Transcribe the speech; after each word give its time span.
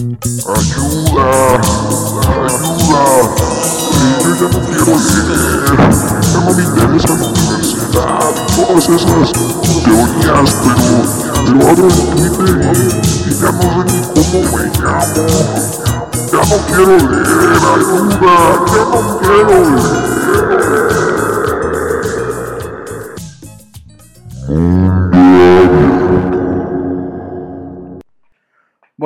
Ayuda, 0.00 1.28
ayuda. 2.40 3.04
yo 4.22 4.32
ya 4.34 4.48
no 4.48 4.58
quiero 4.64 4.96
leer. 4.96 5.76
Ya 6.22 6.40
no 6.40 6.50
me 6.54 6.62
interesa 6.62 7.12
la 7.16 7.26
universidad. 7.28 8.32
Todas 8.56 8.88
esas 8.88 9.32
teorías, 9.84 10.50
pero, 10.64 10.88
pero 11.44 11.60
abro 11.68 11.86
el 11.86 11.92
Twitter 12.16 12.48
y, 12.48 12.88
y 13.28 13.36
ya 13.36 13.50
no 13.52 13.60
sé 13.60 13.82
ni 13.84 14.00
cómo 14.14 14.38
me 14.56 14.64
llamo. 14.80 15.20
Ya 16.32 16.40
no 16.48 16.56
quiero 16.66 16.94
leer, 16.96 17.60
ayuda, 17.76 18.34
ya 18.72 18.82
no 18.88 19.00
quiero 19.18 19.56
leer. 19.76 21.09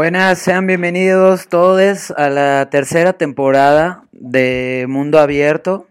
Buenas, 0.05 0.39
sean 0.39 0.67
bienvenidos 0.67 1.49
todos 1.49 2.11
a 2.11 2.29
la 2.29 2.69
tercera 2.69 3.15
temporada 3.15 4.05
de 4.13 4.85
Mundo 4.87 5.19
Abierto, 5.19 5.87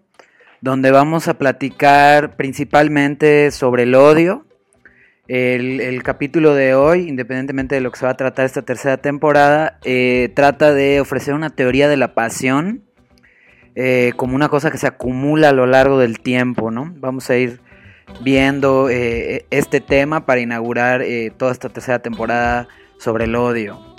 donde 0.61 0.91
vamos 0.91 1.27
a 1.27 1.33
platicar 1.39 2.35
principalmente 2.35 3.49
sobre 3.49 3.83
el 3.83 3.95
odio, 3.95 4.45
el, 5.27 6.03
capítulo 6.03 6.53
de 6.53 6.75
hoy, 6.75 7.09
independientemente 7.09 7.73
de 7.73 7.81
lo 7.81 7.89
que 7.89 7.97
se 7.97 8.05
va 8.05 8.11
a 8.11 8.15
tratar 8.15 8.45
esta 8.45 8.61
tercera 8.61 8.97
temporada, 8.97 9.79
eh, 9.83 10.29
trata 10.35 10.75
de 10.75 11.01
ofrecer 11.01 11.33
una 11.33 11.49
teoría 11.49 11.89
de 11.89 11.97
la 11.97 12.13
pasión 12.13 12.83
eh, 13.73 14.13
como 14.15 14.35
una 14.35 14.47
cosa 14.47 14.69
que 14.69 14.77
se 14.77 14.85
acumula 14.85 15.49
a 15.49 15.53
lo 15.53 15.65
largo 15.65 15.97
del 15.97 16.19
tiempo, 16.19 16.69
¿no? 16.69 16.93
Vamos 16.97 17.31
a 17.31 17.37
ir 17.37 17.61
viendo 18.21 18.91
eh, 18.91 19.47
este 19.49 19.81
tema 19.81 20.27
para 20.27 20.39
inaugurar 20.39 21.03
toda 21.35 21.51
esta 21.51 21.69
tercera 21.69 21.97
temporada 21.97 22.67
sobre 22.99 23.23
el 23.23 23.35
odio. 23.35 23.92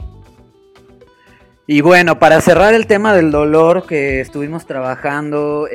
Y 1.66 1.80
bueno, 1.80 2.18
para 2.18 2.40
cerrar 2.40 2.74
el 2.74 2.86
tema 2.86 3.14
del 3.14 3.30
dolor 3.30 3.86
que 3.86 4.20
estuvimos 4.20 4.66
trabajando 4.66 5.66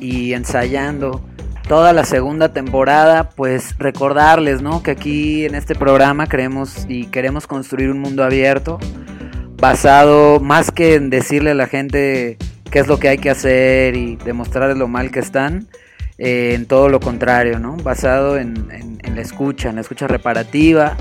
y 0.00 0.32
ensayando 0.32 1.20
toda 1.70 1.92
la 1.92 2.04
segunda 2.04 2.52
temporada, 2.52 3.30
pues 3.30 3.76
recordarles, 3.78 4.60
¿no? 4.60 4.82
Que 4.82 4.90
aquí 4.90 5.44
en 5.44 5.54
este 5.54 5.76
programa 5.76 6.26
creemos 6.26 6.84
y 6.88 7.06
queremos 7.06 7.46
construir 7.46 7.90
un 7.90 8.00
mundo 8.00 8.24
abierto, 8.24 8.80
basado 9.56 10.40
más 10.40 10.72
que 10.72 10.94
en 10.94 11.10
decirle 11.10 11.52
a 11.52 11.54
la 11.54 11.68
gente 11.68 12.38
qué 12.70 12.80
es 12.80 12.88
lo 12.88 12.98
que 12.98 13.08
hay 13.08 13.18
que 13.18 13.30
hacer 13.30 13.96
y 13.96 14.16
demostrarles 14.16 14.78
lo 14.78 14.88
mal 14.88 15.12
que 15.12 15.20
están, 15.20 15.68
eh, 16.18 16.54
en 16.54 16.66
todo 16.66 16.88
lo 16.88 16.98
contrario, 16.98 17.58
¿no? 17.58 17.76
Basado 17.76 18.36
en, 18.36 18.98
la 19.14 19.20
escucha, 19.20 19.68
en 19.68 19.76
la 19.76 19.80
escucha 19.82 20.06
reparativa. 20.06 20.96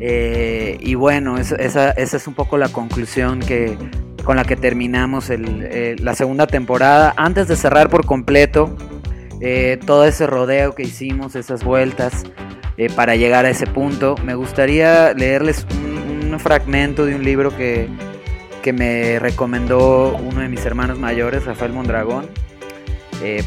Eh, 0.00 0.78
y 0.80 0.94
bueno, 0.94 1.36
esa, 1.36 1.90
es 1.90 2.26
un 2.26 2.34
poco 2.34 2.56
la 2.56 2.70
conclusión 2.70 3.40
que, 3.40 3.76
con 4.24 4.36
la 4.36 4.44
que 4.44 4.56
terminamos 4.56 5.28
eh, 5.30 5.96
la 5.98 6.14
segunda 6.14 6.46
temporada. 6.46 7.12
Antes 7.16 7.48
de 7.48 7.56
cerrar 7.56 7.90
por 7.90 8.06
completo, 8.06 8.74
eh, 9.40 9.78
todo 9.84 10.06
ese 10.06 10.26
rodeo 10.26 10.74
que 10.74 10.82
hicimos, 10.82 11.36
esas 11.36 11.62
vueltas 11.62 12.24
para 12.96 13.14
llegar 13.14 13.44
a 13.44 13.50
ese 13.50 13.66
punto. 13.66 14.14
Me 14.24 14.34
gustaría 14.34 15.12
leerles 15.12 15.66
un, 15.70 16.40
fragmento 16.40 17.04
de 17.04 17.14
un 17.14 17.22
libro 17.22 17.54
que, 17.54 17.86
que, 18.62 18.72
me 18.72 19.18
recomendó 19.18 20.16
uno 20.16 20.40
de 20.40 20.48
mis 20.48 20.64
hermanos 20.64 20.98
mayores, 20.98 21.44
Rafael 21.44 21.74
Mondragón, 21.74 22.26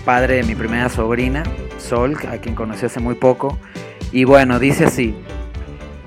padre 0.06 0.36
de 0.36 0.44
mi 0.44 0.54
primera 0.54 0.90
sobrina, 0.90 1.42
Sol, 1.80 2.16
a 2.30 2.38
quien 2.38 2.54
conocí 2.54 2.86
hace 2.86 3.00
muy 3.00 3.16
poco. 3.16 3.58
Y 4.12 4.26
bueno, 4.26 4.60
dice 4.60 4.86
así, 4.86 5.16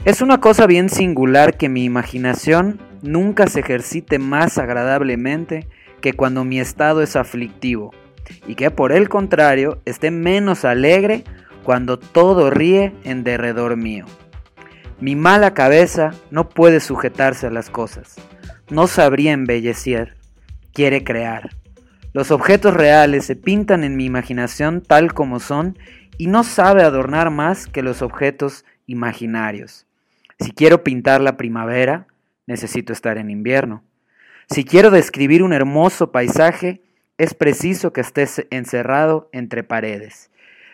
es 0.07 0.23
una 0.23 0.39
cosa 0.39 0.69
bien 0.69 0.89
singular 0.89 1.57
que 1.57 1.69
mi 1.69 1.83
imaginación 1.83 2.79
nunca 3.03 3.49
se 3.49 3.59
ejercite 3.59 4.21
más 4.21 4.57
agradablemente 4.57 5.67
que 6.01 6.13
cuando 6.13 6.45
mi 6.45 6.61
estado 6.61 7.03
es 7.03 7.17
aflictivo 7.17 7.93
y 8.47 8.55
que 8.55 8.71
por 8.71 8.93
el 8.93 9.09
contrario 9.09 9.83
esté 9.85 10.13
menos 10.13 10.65
alegre 10.65 11.25
cuando 11.65 11.99
todo 11.99 12.51
ríe 12.51 12.93
en 13.03 13.25
derredor 13.25 13.77
mío. 13.77 14.07
Mi 15.01 15.17
mala 15.17 15.55
cabeza 15.55 16.13
no 16.31 16.51
puede 16.51 16.79
sujetarse 16.79 17.49
a 17.49 17.51
las 17.51 17.69
cosas, 17.69 18.15
no 18.71 18.87
sabría 18.87 19.33
embellecer, 19.33 20.17
quiere 20.73 21.03
crear. 21.03 21.51
Los 22.13 22.31
objetos 22.31 22.75
reales 22.75 23.25
se 23.25 23.35
pintan 23.35 23.83
en 23.83 23.97
mi 23.97 24.05
imaginación 24.05 24.83
tal 24.83 25.15
como 25.15 25.41
son 25.41 25.77
y 26.17 26.29
no 26.29 26.45
sabe 26.45 26.85
adornar 26.85 27.31
más 27.31 27.67
que 27.67 27.83
los 27.83 28.03
objetos 28.03 28.65
imaginarios. 28.87 29.87
Si 30.39 30.53
quiero 30.53 30.85
pintar 30.85 31.21
la 31.21 31.37
primavera, 31.37 32.07
necesito 32.47 32.93
estar 32.93 33.19
en 33.19 33.31
invierno. 33.31 33.83
Si 34.49 34.65
quiero 34.65 34.91
describir 34.91 35.43
un 35.43 35.53
hermoso 35.53 36.13
paisaje, 36.13 36.83
es 37.19 37.35
preciso 37.35 37.93
que 37.93 38.03
estés 38.03 38.47
encerrado 38.51 39.29
entre 39.33 39.65
paredes. 39.65 40.31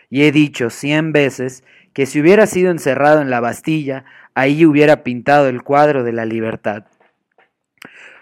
Y 0.09 0.23
he 0.23 0.31
dicho 0.31 0.69
cien 0.69 1.11
veces 1.11 1.63
que 1.93 2.05
si 2.05 2.19
hubiera 2.19 2.45
sido 2.45 2.71
encerrado 2.71 3.21
en 3.21 3.29
la 3.29 3.39
Bastilla, 3.39 4.05
ahí 4.35 4.65
hubiera 4.65 5.03
pintado 5.03 5.47
el 5.47 5.63
cuadro 5.63 6.03
de 6.03 6.11
la 6.11 6.25
libertad. 6.25 6.85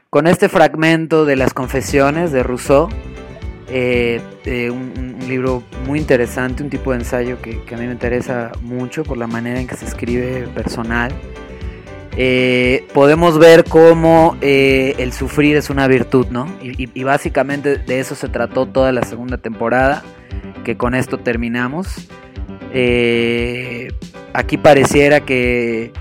Con 0.10 0.28
este 0.28 0.50
fragmento 0.50 1.26
de 1.26 1.38
las 1.38 1.54
confesiones 1.54 2.32
de 2.32 2.44
Rousseau, 2.44 2.90
eh, 3.72 4.22
un, 4.70 5.16
libro 5.28 5.64
muy 5.88 6.00
interesante, 6.00 6.62
un 6.62 6.70
tipo 6.70 6.92
de 6.92 6.98
ensayo 6.98 7.42
que, 7.42 7.62
a 7.74 7.78
mí 7.78 7.86
me 7.86 7.94
interesa 7.94 8.52
mucho 8.62 9.04
por 9.04 9.18
la 9.18 9.28
manera 9.28 9.62
en 9.62 9.68
que 9.68 9.76
se 9.76 9.86
escribe 9.86 10.48
personal, 10.54 11.14
eh, 12.18 12.86
podemos 12.94 13.40
ver 13.40 13.64
cómo 13.64 14.36
eh, 14.42 14.96
el 14.98 15.14
sufrir 15.14 15.56
es 15.56 15.70
una 15.70 15.88
virtud, 15.88 16.28
¿no? 16.30 16.48
Y, 16.62 17.04
básicamente 17.04 17.78
de 17.78 18.00
eso 18.00 18.16
se 18.16 18.28
trató 18.28 18.66
toda 18.66 18.92
la 18.92 19.04
segunda 19.04 19.38
temporada, 19.38 20.04
que 20.66 20.76
con 20.76 20.94
esto 20.94 21.18
terminamos. 21.18 22.10
Eh, 22.74 23.94
aquí 24.34 24.58
pareciera 24.58 25.22
que, 25.22 25.94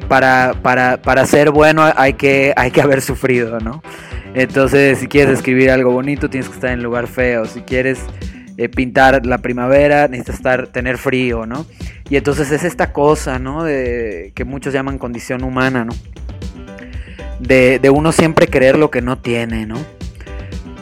para, 0.00 0.54
para, 0.62 1.26
ser 1.26 1.50
bueno 1.50 1.82
hay 1.96 2.14
que, 2.14 2.52
hay 2.56 2.70
que 2.70 2.80
haber 2.80 3.00
sufrido, 3.02 3.60
¿no? 3.60 3.82
Entonces, 4.34 4.98
si 4.98 5.08
quieres 5.08 5.34
escribir 5.34 5.70
algo 5.70 5.92
bonito, 5.92 6.28
tienes 6.28 6.48
que 6.48 6.54
estar 6.54 6.70
en 6.70 6.82
lugar 6.82 7.06
feo. 7.06 7.46
Si 7.46 7.62
quieres 7.62 8.00
pintar 8.74 9.26
la 9.26 9.38
primavera, 9.38 10.08
necesitas 10.08 10.36
estar, 10.36 10.66
tener 10.68 10.98
frío, 10.98 11.46
¿no? 11.46 11.66
Y 12.08 12.16
entonces 12.16 12.50
es 12.52 12.64
esta 12.64 12.92
cosa, 12.92 13.38
¿no? 13.38 13.64
De, 13.64 14.32
que 14.34 14.44
muchos 14.44 14.72
llaman 14.72 14.98
condición 14.98 15.42
humana, 15.42 15.84
¿no? 15.84 15.92
De, 17.40 17.80
uno 17.92 18.12
siempre 18.12 18.48
creer 18.48 18.78
lo 18.78 18.90
que 18.90 19.02
no 19.02 19.18
tiene, 19.18 19.66
¿no? 19.66 19.76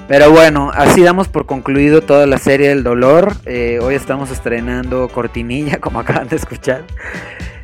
Pero 0.07 0.31
bueno, 0.31 0.71
así 0.75 1.03
damos 1.03 1.29
por 1.29 1.47
concluido 1.47 2.03
toda 2.03 2.27
la 2.27 2.39
serie 2.39 2.69
del 2.69 2.85
dolor. 2.85 3.35
Eh, 3.47 3.79
hoy 3.83 3.95
estamos 3.95 4.31
estrenando 4.31 5.09
Cortinilla, 5.09 5.79
como 5.81 5.99
acaban 5.99 6.29
de 6.29 6.37
escuchar. 6.37 6.85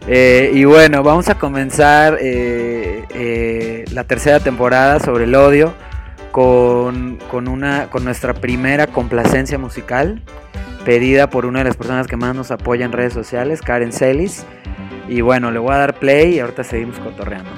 Eh, 0.07 0.51
y 0.55 0.65
bueno, 0.65 1.03
vamos 1.03 1.29
a 1.29 1.39
comenzar 1.39 2.19
eh, 2.21 3.85
la 3.93 4.05
tercera 4.05 4.41
temporada 4.41 4.99
sobre 4.99 5.25
el 5.25 5.35
odio 5.35 5.75
con, 6.33 7.19
una, 7.31 7.91
con 7.91 8.05
nuestra 8.05 8.35
primera 8.35 8.87
complacencia 8.87 9.59
musical 9.59 10.23
pedida 10.85 11.29
por 11.29 11.47
una 11.47 11.61
de 11.61 11.67
las 11.67 11.77
personas 11.77 12.07
que 12.07 12.17
más 12.17 12.35
nos 12.35 12.51
apoya 12.51 12.85
en 12.85 12.93
redes 12.93 13.13
sociales, 13.13 13.63
Karen 13.63 13.93
Celis. 13.93 14.45
Y 15.09 15.21
bueno, 15.21 15.51
le 15.51 15.59
voy 15.59 15.73
a 15.75 15.79
dar 15.79 15.99
play 15.99 16.37
y 16.37 16.41
ahorita 16.41 16.65
seguimos 16.65 16.99
cotorreando. 16.99 17.51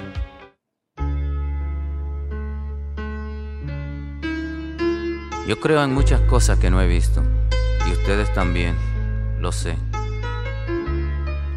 Yo 5.46 5.60
creo 5.60 5.82
en 5.82 5.92
muchas 5.92 6.20
cosas 6.22 6.58
que 6.58 6.70
no 6.70 6.80
he 6.80 6.86
visto, 6.86 7.22
y 7.88 7.92
ustedes 7.92 8.32
también, 8.32 8.74
lo 9.40 9.50
sé. 9.50 9.76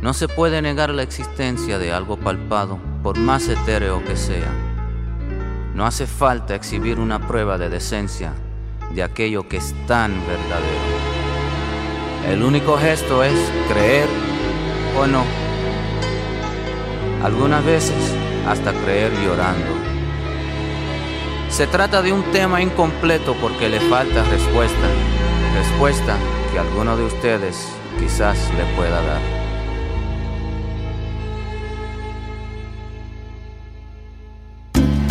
No 0.05 0.13
se 0.13 0.27
puede 0.27 0.61
negar 0.61 0.91
la 0.91 1.01
existencia 1.01 1.79
de 1.79 1.91
algo 1.91 2.15
palpado, 2.15 2.77
por 3.01 3.17
más 3.17 3.47
etéreo 3.47 4.05
que 4.05 4.15
sea. 4.15 4.51
No 5.73 5.83
hace 5.83 6.05
falta 6.05 6.53
exhibir 6.53 6.99
una 6.99 7.27
prueba 7.27 7.57
de 7.57 7.69
decencia 7.69 8.31
de 8.93 9.01
aquello 9.01 9.47
que 9.49 9.57
es 9.57 9.73
tan 9.87 10.11
verdadero. 10.27 10.85
El 12.29 12.43
único 12.43 12.77
gesto 12.77 13.23
es 13.23 13.33
creer 13.67 14.07
o 14.95 15.07
no. 15.07 15.23
Algunas 17.23 17.65
veces 17.65 18.13
hasta 18.47 18.73
creer 18.73 19.11
llorando. 19.23 19.73
Se 21.49 21.65
trata 21.65 22.03
de 22.03 22.13
un 22.13 22.21
tema 22.25 22.61
incompleto 22.61 23.33
porque 23.41 23.69
le 23.69 23.79
falta 23.79 24.23
respuesta. 24.25 24.87
Respuesta 25.55 26.15
que 26.53 26.59
alguno 26.59 26.95
de 26.95 27.05
ustedes 27.05 27.69
quizás 27.97 28.37
le 28.55 28.65
pueda 28.75 29.01
dar. 29.01 29.44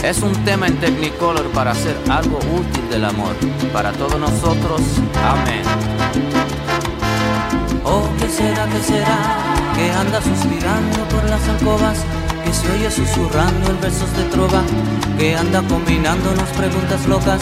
Es 0.04 0.20
un 0.20 0.34
tema 0.44 0.66
en 0.66 0.76
Technicolor 0.80 1.46
para 1.52 1.70
hacer 1.70 1.96
algo 2.10 2.36
útil 2.36 2.90
del 2.90 3.06
amor. 3.06 3.34
Para 3.72 3.90
todos 3.92 4.20
nosotros, 4.20 4.82
amén. 5.24 5.62
Oh, 7.84 8.06
¿qué 8.18 8.28
será, 8.28 8.66
qué 8.66 8.82
será? 8.82 9.18
Que 9.74 9.90
anda 9.90 10.20
suspirando 10.20 11.08
por 11.08 11.24
las 11.24 11.48
alcobas 11.48 11.98
que 12.44 12.52
se 12.52 12.70
oye 12.72 12.90
susurrando 12.90 13.70
en 13.70 13.80
versos 13.80 14.14
de 14.14 14.24
trova, 14.24 14.60
que 15.16 15.36
anda 15.36 15.62
combinándonos 15.62 16.50
preguntas 16.50 17.06
locas, 17.06 17.40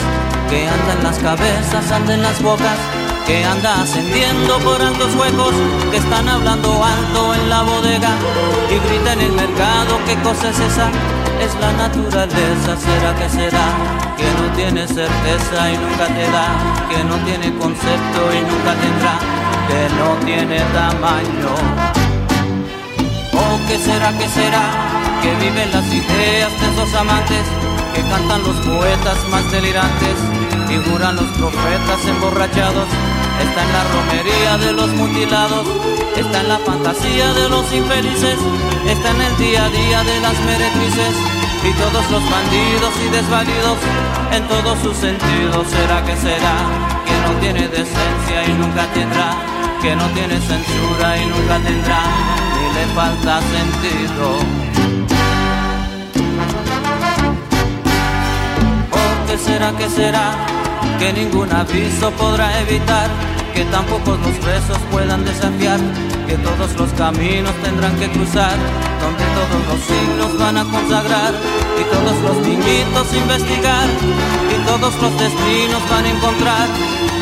que 0.49 0.69
anda 0.69 0.93
en 0.99 1.03
las 1.03 1.19
cabezas, 1.19 1.91
anda 1.91 2.15
en 2.15 2.23
las 2.23 2.41
bocas, 2.41 2.79
que 3.27 3.45
anda 3.45 3.83
ascendiendo 3.83 4.59
por 4.61 4.81
altos 4.81 5.13
huecos, 5.17 5.53
que 5.91 5.97
están 5.97 6.29
hablando 6.29 6.85
alto 6.85 7.35
en 7.35 7.49
la 7.49 7.63
bodega 7.63 8.11
y 8.71 8.89
grita 8.89 9.15
en 9.15 9.21
el 9.21 9.33
mercado, 9.33 9.99
¿qué 10.07 10.15
cosa 10.23 10.51
es 10.51 10.61
esa? 10.61 11.22
Es 11.43 11.55
la 11.57 11.73
naturaleza, 11.73 12.77
será 12.77 13.15
que 13.17 13.29
será, 13.29 13.67
que 14.17 14.29
no 14.39 14.55
tiene 14.55 14.87
certeza 14.87 15.73
y 15.73 15.77
nunca 15.77 16.07
te 16.07 16.31
da, 16.31 16.47
que 16.89 17.03
no 17.03 17.17
tiene 17.27 17.53
concepto 17.59 18.21
y 18.33 18.41
nunca 18.49 18.73
tendrá, 18.83 19.15
que 19.67 19.81
no 19.99 20.25
tiene 20.25 20.61
tamaño. 20.73 21.53
¿O 23.33 23.67
qué 23.67 23.77
será, 23.77 24.17
qué 24.19 24.29
será? 24.29 24.67
Que 25.21 25.35
viven 25.45 25.73
las 25.73 25.87
ideas 25.93 26.53
de 26.61 26.67
esos 26.71 26.95
amantes, 26.95 27.45
que 27.93 28.03
cantan 28.03 28.41
los 28.45 28.57
poetas 28.65 29.19
más 29.29 29.51
delirantes, 29.51 30.17
figuran 30.69 31.17
los 31.17 31.27
profetas 31.39 32.05
emborrachados 32.07 32.87
está 33.41 33.63
en 33.63 33.73
la 33.73 33.85
romería 33.85 34.59
de 34.59 34.73
los 34.73 34.89
mutilados, 34.91 35.67
está 36.17 36.41
en 36.41 36.49
la 36.49 36.59
fantasía 36.59 37.33
de 37.33 37.49
los 37.49 37.73
infelices, 37.73 38.39
está 38.87 39.11
en 39.11 39.21
el 39.21 39.37
día 39.39 39.65
a 39.65 39.71
día 39.71 40.05
de 40.05 40.21
las 40.21 40.39
meretrices 40.41 41.15
y 41.65 41.73
todos 41.75 42.11
los 42.11 42.23
bandidos 42.31 42.93
y 43.05 43.09
desvalidos 43.11 43.79
en 44.33 44.49
todos 44.49 44.79
sus 44.81 44.97
sentidos. 44.97 45.67
¿Será 45.69 46.05
que 46.05 46.17
será 46.17 46.55
que 47.07 47.17
no 47.27 47.41
tiene 47.41 47.69
decencia 47.69 48.45
y 48.47 48.53
nunca 48.55 48.87
tendrá? 48.93 49.37
Que 49.81 49.97
no 49.97 50.07
tiene 50.11 50.41
censura 50.41 51.19
y 51.19 51.27
nunca 51.27 51.59
tendrá, 51.59 52.01
ni 52.55 52.75
le 52.75 52.87
falta 52.95 53.41
sentido. 53.41 54.39
¿O 58.91 59.27
qué 59.27 59.39
será, 59.39 59.73
qué 59.77 59.89
será? 59.89 60.52
Que 60.99 61.13
ningún 61.13 61.53
aviso 61.53 62.11
podrá 62.13 62.61
evitar 62.61 63.11
que 63.55 63.65
tampoco 63.67 64.17
los 64.17 64.37
presos 64.39 64.79
puedan 64.91 65.25
desafiar, 65.25 65.79
que 66.27 66.37
todos 66.37 66.75
los 66.77 66.91
caminos 66.95 67.53
tendrán 67.63 67.95
que 67.97 68.11
cruzar, 68.11 68.57
donde 69.01 69.25
todos 69.37 69.61
los 69.69 69.81
siglos 69.85 70.39
van 70.39 70.57
a 70.57 70.65
consagrar, 70.65 71.35
y 71.79 71.85
todos 71.85 72.17
los 72.23 72.47
niñitos 72.47 73.15
investigar, 73.15 73.89
y 74.51 74.67
todos 74.67 74.95
los 75.03 75.19
destinos 75.19 75.83
van 75.91 76.05
a 76.05 76.11
encontrar, 76.11 76.67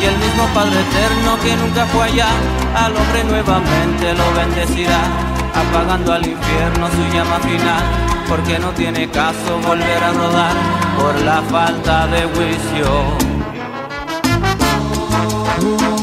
y 0.01 0.05
el 0.05 0.17
mismo 0.17 0.45
Padre 0.53 0.79
Eterno 0.79 1.37
que 1.43 1.55
nunca 1.57 1.85
fue 1.87 2.03
allá, 2.05 2.29
al 2.75 2.95
hombre 2.95 3.23
nuevamente 3.25 4.13
lo 4.13 4.33
bendecirá, 4.33 5.01
apagando 5.53 6.13
al 6.13 6.25
infierno 6.25 6.87
su 6.89 7.03
llama 7.13 7.39
final, 7.39 7.83
porque 8.29 8.57
no 8.59 8.69
tiene 8.71 9.09
caso 9.09 9.59
volver 9.67 10.03
a 10.03 10.13
rodar 10.13 10.55
por 10.97 11.19
la 11.21 11.41
falta 11.41 12.07
de 12.07 12.21
juicio. 12.23 13.30
O 15.59 16.00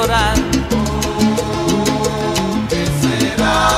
llorar. 0.00 0.34
¿Qué 2.68 2.84
será? 3.00 3.68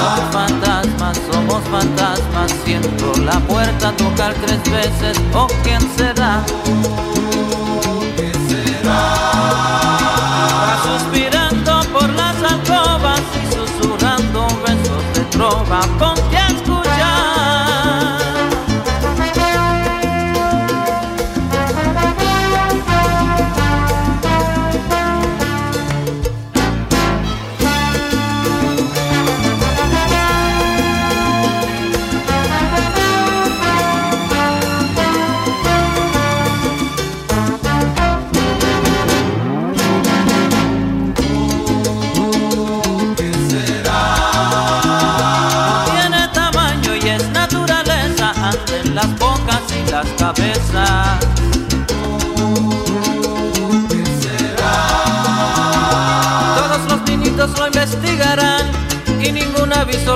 Somos 0.00 0.32
fantasmas, 0.32 1.18
somos 1.30 1.62
fantasmas, 1.64 2.52
siento 2.64 3.12
la 3.22 3.38
puerta 3.40 3.92
tocar 3.96 4.34
tres 4.34 4.62
veces, 4.70 5.20
o 5.34 5.46
quién 5.62 5.80
será? 5.96 6.42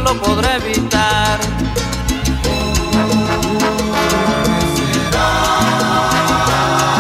Lo 0.01 0.15
podré 0.21 0.57
evitar. 0.57 1.39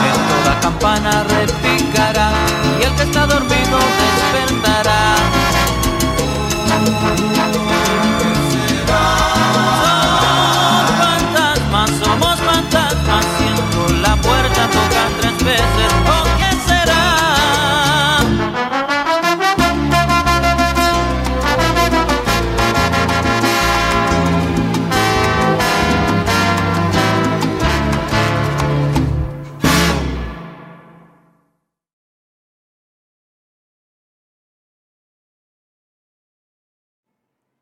En 0.09 0.19
toda 0.29 0.61
campana 0.61 1.25
repicará 1.25 2.31
y 2.79 2.83
el 2.85 2.95
que 2.97 3.03
está 3.03 3.27
dormido 3.27 3.79
despertará. 4.01 4.60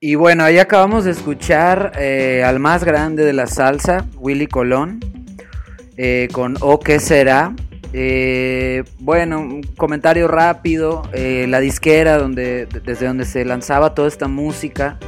Y 0.09 0.15
bueno, 0.15 0.43
ahí 0.43 0.59
acabamos 0.59 1.05
de 1.05 1.11
escuchar 1.11 1.93
eh, 1.99 2.43
al 2.43 2.61
más 2.61 2.83
grande 2.83 3.27
de 3.27 3.35
la 3.35 3.47
salsa, 3.47 4.07
Willy 4.17 4.47
Colón, 4.47 5.01
eh, 5.99 6.29
con 6.33 6.57
O 6.61 6.81
qué 6.81 6.99
será. 6.99 7.53
Eh, 7.93 8.85
bueno, 9.01 9.39
un 9.39 9.63
comentario 9.77 10.27
rápido. 10.27 11.03
la 11.13 11.61
disquera 11.61 12.17
donde, 12.17 12.65
desde 12.65 13.07
donde 13.07 13.27
se 13.27 13.45
lanzaba 13.45 13.95
toda 13.95 14.09
esta 14.09 14.29
música, 14.29 14.99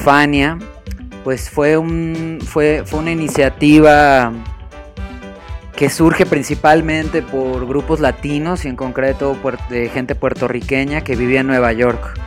Fania, 0.00 0.58
pues 1.22 1.48
fue, 1.48 1.76
un, 1.76 2.40
fue, 2.44 2.82
fue 2.84 2.98
una 2.98 3.12
iniciativa 3.12 4.32
que 5.76 5.88
surge 5.88 6.26
principalmente 6.26 7.22
por 7.22 7.64
grupos 7.68 8.00
latinos 8.00 8.64
y 8.64 8.68
en 8.68 8.74
concreto 8.74 9.38
de 9.70 9.88
gente 9.88 10.16
puertorriqueña 10.16 11.02
que 11.02 11.14
vivía 11.14 11.42
en 11.42 11.46
Nueva 11.46 11.72
York. 11.72 12.18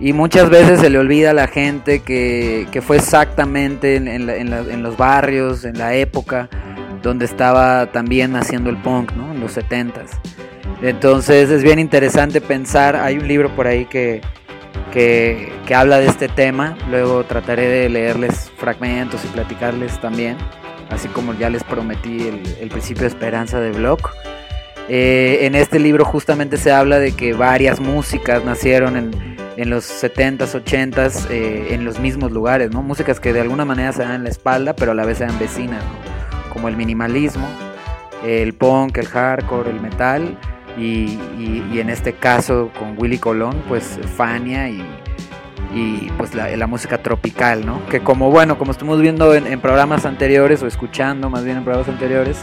Y 0.00 0.14
muchas 0.14 0.48
veces 0.48 0.80
se 0.80 0.88
le 0.88 0.98
olvida 0.98 1.30
a 1.30 1.34
la 1.34 1.46
gente 1.46 2.00
que, 2.00 2.66
fue 2.82 2.96
exactamente 2.96 3.96
en, 3.96 4.82
los 4.82 4.96
barrios, 4.96 5.64
en 5.66 5.76
la 5.76 5.94
época 5.94 6.48
donde 7.02 7.26
estaba 7.26 7.86
también 7.92 8.34
haciendo 8.34 8.70
el 8.70 8.78
punk, 8.78 9.12
¿no? 9.12 9.30
En 9.32 9.40
los 9.40 9.56
70s. 9.56 10.08
Entonces 10.82 11.50
es 11.50 11.62
bien 11.62 11.78
interesante 11.78 12.40
pensar, 12.40 12.96
hay 12.96 13.18
un 13.18 13.28
libro 13.28 13.54
por 13.54 13.66
ahí 13.66 13.84
que, 13.84 14.22
que, 14.90 15.52
habla 15.74 15.98
de 15.98 16.06
este 16.06 16.28
tema, 16.28 16.76
luego 16.90 17.24
trataré 17.24 17.68
de 17.68 17.88
leerles 17.90 18.50
fragmentos 18.56 19.22
y 19.24 19.28
platicarles 19.28 20.00
también. 20.00 20.36
así 20.88 21.08
como 21.08 21.34
ya 21.34 21.50
les 21.50 21.62
prometí 21.62 22.26
el, 22.60 22.68
principio 22.70 23.02
de 23.02 23.08
esperanza 23.08 23.60
de 23.60 23.72
Block. 23.72 24.10
Eh, 24.88 25.40
en 25.42 25.54
este 25.54 25.78
libro 25.78 26.04
justamente 26.04 26.56
se 26.56 26.72
habla 26.72 26.98
de 26.98 27.12
que 27.12 27.34
varias 27.34 27.78
músicas 27.78 28.44
nacieron 28.44 28.96
en, 28.96 29.39
los 29.56 29.84
70s, 29.84 30.64
80s, 30.64 31.30
eh, 31.30 31.74
en 31.74 31.84
los 31.84 31.98
mismos 31.98 32.32
lugares, 32.32 32.70
¿no? 32.70 32.82
Músicas 32.82 33.20
que 33.20 33.32
de 33.32 33.40
alguna 33.40 33.64
manera 33.64 33.92
se 33.92 34.02
dan 34.02 34.12
en 34.12 34.24
la 34.24 34.30
espalda, 34.30 34.74
pero 34.74 34.92
a 34.92 34.94
la 34.94 35.04
vez 35.04 35.18
se 35.18 35.26
dan 35.26 35.38
vecinas, 35.38 35.82
Como 36.52 36.68
el 36.68 36.76
minimalismo, 36.76 37.46
el 38.24 38.54
punk, 38.54 38.98
el 38.98 39.06
hardcore, 39.06 39.70
el 39.70 39.80
metal, 39.80 40.36
y, 40.78 41.18
en 41.78 41.90
este 41.90 42.12
caso 42.12 42.70
con 42.78 42.94
Willy 42.98 43.18
Colón, 43.18 43.62
pues 43.68 43.98
Fania 44.16 44.68
y, 44.68 44.82
pues 46.16 46.34
la, 46.34 46.66
música 46.66 46.98
tropical, 46.98 47.64
¿no? 47.64 47.86
Que 47.86 48.00
como 48.00 48.30
bueno, 48.30 48.58
como 48.58 48.72
estuvimos 48.72 49.00
viendo 49.00 49.34
en, 49.34 49.60
programas 49.60 50.04
anteriores 50.04 50.62
o 50.62 50.66
escuchando 50.66 51.30
más 51.30 51.44
bien 51.44 51.58
en 51.58 51.64
programas 51.64 51.88
anteriores, 51.88 52.38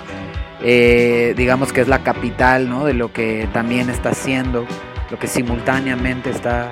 eh, 0.61 1.33
digamos 1.37 1.73
que 1.73 1.81
es 1.81 1.87
la 1.87 2.03
capital, 2.03 2.69
¿no? 2.69 2.85
De 2.85 2.93
lo 2.93 3.11
que 3.11 3.47
también 3.53 3.89
está 3.89 4.09
haciendo, 4.09 4.65
lo 5.11 5.19
que 5.19 5.27
simultáneamente 5.27 6.29
está 6.29 6.71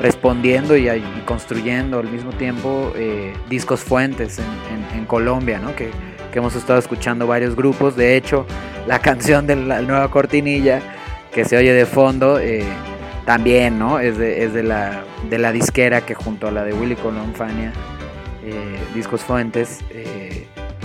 respondiendo 0.00 0.76
y, 0.76 0.88
construyendo 1.26 1.98
al 1.98 2.10
mismo 2.10 2.32
tiempo 2.32 2.92
eh, 2.96 3.34
discos 3.48 3.80
fuentes 3.80 4.38
en, 4.38 5.04
Colombia, 5.06 5.58
¿no? 5.58 5.74
Que, 5.74 5.90
hemos 6.32 6.54
estado 6.54 6.78
escuchando 6.78 7.26
varios 7.26 7.56
grupos. 7.56 7.96
De 7.96 8.16
hecho, 8.16 8.46
la 8.86 8.98
canción 9.02 9.46
de 9.46 9.56
la 9.56 9.82
nueva 9.82 10.08
cortinilla 10.10 10.80
que 11.32 11.44
se 11.44 11.56
oye 11.56 11.72
de 11.72 11.84
fondo 11.84 12.38
eh, 12.38 12.64
también, 13.26 13.78
¿no? 13.78 13.98
Es, 13.98 14.16
de, 14.16 14.62
la, 14.62 15.02
de 15.28 15.38
la 15.38 15.52
disquera 15.52 16.02
que 16.02 16.14
junto 16.14 16.46
a 16.46 16.50
la 16.52 16.64
de 16.64 16.72
Willy 16.72 16.94
Colón 16.94 17.34
Fania, 17.34 17.72
eh, 18.44 18.78
Discos 18.94 19.22
Fuentes, 19.22 19.80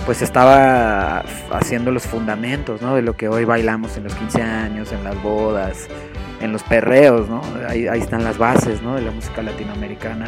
pues 0.04 0.22
estaba 0.22 1.24
haciendo 1.52 1.92
los 1.92 2.04
fundamentos, 2.04 2.82
¿no? 2.82 2.96
De 2.96 3.02
lo 3.02 3.16
que 3.16 3.28
hoy 3.28 3.44
bailamos 3.44 3.96
en 3.96 4.04
los 4.04 4.14
15 4.14 4.42
años, 4.42 4.92
en 4.92 5.04
las 5.04 5.20
bodas, 5.22 5.88
en 6.40 6.52
los 6.52 6.62
perreos, 6.62 7.28
¿no? 7.28 7.42
Ahí, 7.68 7.86
están 8.00 8.24
las 8.24 8.38
bases, 8.38 8.82
¿no? 8.82 8.94
De 8.94 9.02
la 9.02 9.10
música 9.10 9.42
latinoamericana, 9.42 10.26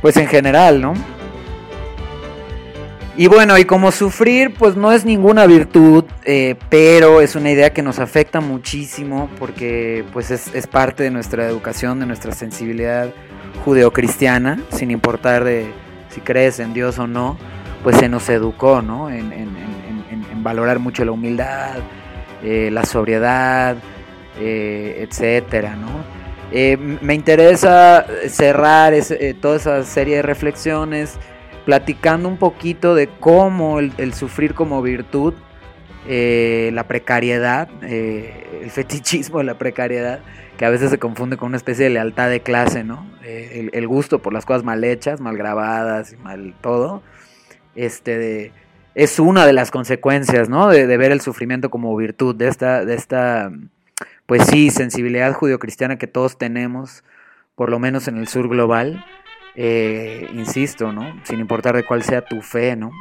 pues 0.00 0.16
en 0.16 0.26
general, 0.26 0.80
¿no? 0.80 0.94
Y 3.16 3.26
bueno, 3.26 3.58
y 3.58 3.64
como 3.64 3.92
sufrir, 3.92 4.54
pues 4.54 4.76
no 4.76 4.92
es 4.92 5.04
ninguna 5.04 5.46
virtud, 5.46 6.04
eh, 6.24 6.54
pero 6.70 7.20
es 7.20 7.34
una 7.34 7.50
idea 7.50 7.70
que 7.70 7.82
nos 7.82 7.98
afecta 7.98 8.40
muchísimo 8.40 9.28
porque 9.38 10.04
pues 10.12 10.30
es, 10.30 10.66
parte 10.68 11.02
de 11.02 11.10
nuestra 11.10 11.46
educación, 11.46 12.00
de 12.00 12.06
nuestra 12.06 12.32
sensibilidad 12.32 13.12
judeocristiana, 13.64 14.60
sin 14.70 14.90
importar 14.90 15.44
de 15.44 15.70
si 16.08 16.20
crees 16.20 16.60
en 16.60 16.72
Dios 16.72 16.98
o 16.98 17.06
no, 17.06 17.36
pues 17.82 17.96
se 17.96 18.08
nos 18.08 18.28
educó, 18.28 18.80
¿no? 18.80 19.10
En, 19.10 19.30
valorar 20.42 20.78
mucho 20.78 21.04
la 21.04 21.12
humildad, 21.12 21.80
eh, 22.42 22.70
la 22.72 22.86
sobriedad, 22.86 23.76
eh, 24.38 25.06
etcétera, 25.08 25.76
¿no? 25.76 26.20
me 26.52 27.14
interesa 27.14 28.04
cerrar 28.28 28.92
toda 29.40 29.56
esa 29.56 29.84
serie 29.84 30.16
de 30.16 30.22
reflexiones 30.22 31.16
platicando 31.64 32.28
un 32.28 32.36
poquito 32.36 32.94
de 32.94 33.08
cómo 33.08 33.78
el, 33.78 34.14
sufrir 34.14 34.54
como 34.54 34.82
virtud, 34.82 35.34
eh, 36.08 36.70
la 36.72 36.88
precariedad, 36.88 37.68
eh, 37.82 38.60
el 38.62 38.70
fetichismo 38.70 39.38
de 39.38 39.44
la 39.44 39.58
precariedad, 39.58 40.20
que 40.56 40.64
a 40.64 40.70
veces 40.70 40.90
se 40.90 40.98
confunde 40.98 41.36
con 41.36 41.48
una 41.48 41.56
especie 41.56 41.84
de 41.84 41.90
lealtad 41.90 42.28
de 42.28 42.40
clase, 42.40 42.84
¿no? 42.84 43.06
Eh, 43.24 43.70
el, 43.72 43.86
gusto 43.86 44.20
por 44.20 44.32
las 44.32 44.44
cosas 44.44 44.64
mal 44.64 44.82
hechas, 44.84 45.20
mal 45.20 45.36
grabadas 45.36 46.12
y 46.12 46.16
mal 46.16 46.54
todo, 46.60 47.02
este, 47.74 48.52
es 48.94 49.18
una 49.18 49.46
de 49.46 49.52
las 49.52 49.70
consecuencias, 49.70 50.48
¿no? 50.48 50.68
De, 50.68 50.86
de, 50.86 50.96
ver 50.96 51.12
el 51.12 51.20
sufrimiento 51.20 51.70
como 51.70 51.94
virtud, 51.96 52.34
de 52.34 52.48
esta, 52.48 52.84
de 52.84 52.94
esta, 52.94 53.52
pues 54.30 54.46
sí, 54.46 54.70
sensibilidad 54.70 55.32
judio-cristiana 55.32 55.98
que 55.98 56.06
todos 56.06 56.38
tenemos, 56.38 57.02
por 57.56 57.68
lo 57.68 57.80
menos 57.80 58.06
en 58.06 58.16
el 58.16 58.28
sur 58.28 58.48
global, 58.48 59.04
eh, 59.56 60.28
insisto, 60.32 60.92
¿no? 60.92 61.20
Sin 61.24 61.40
importar 61.40 61.74
de 61.74 61.82
cuál 61.82 62.04
sea 62.04 62.24
tu 62.24 62.40
fe, 62.40 62.76
¿no? 62.76 62.92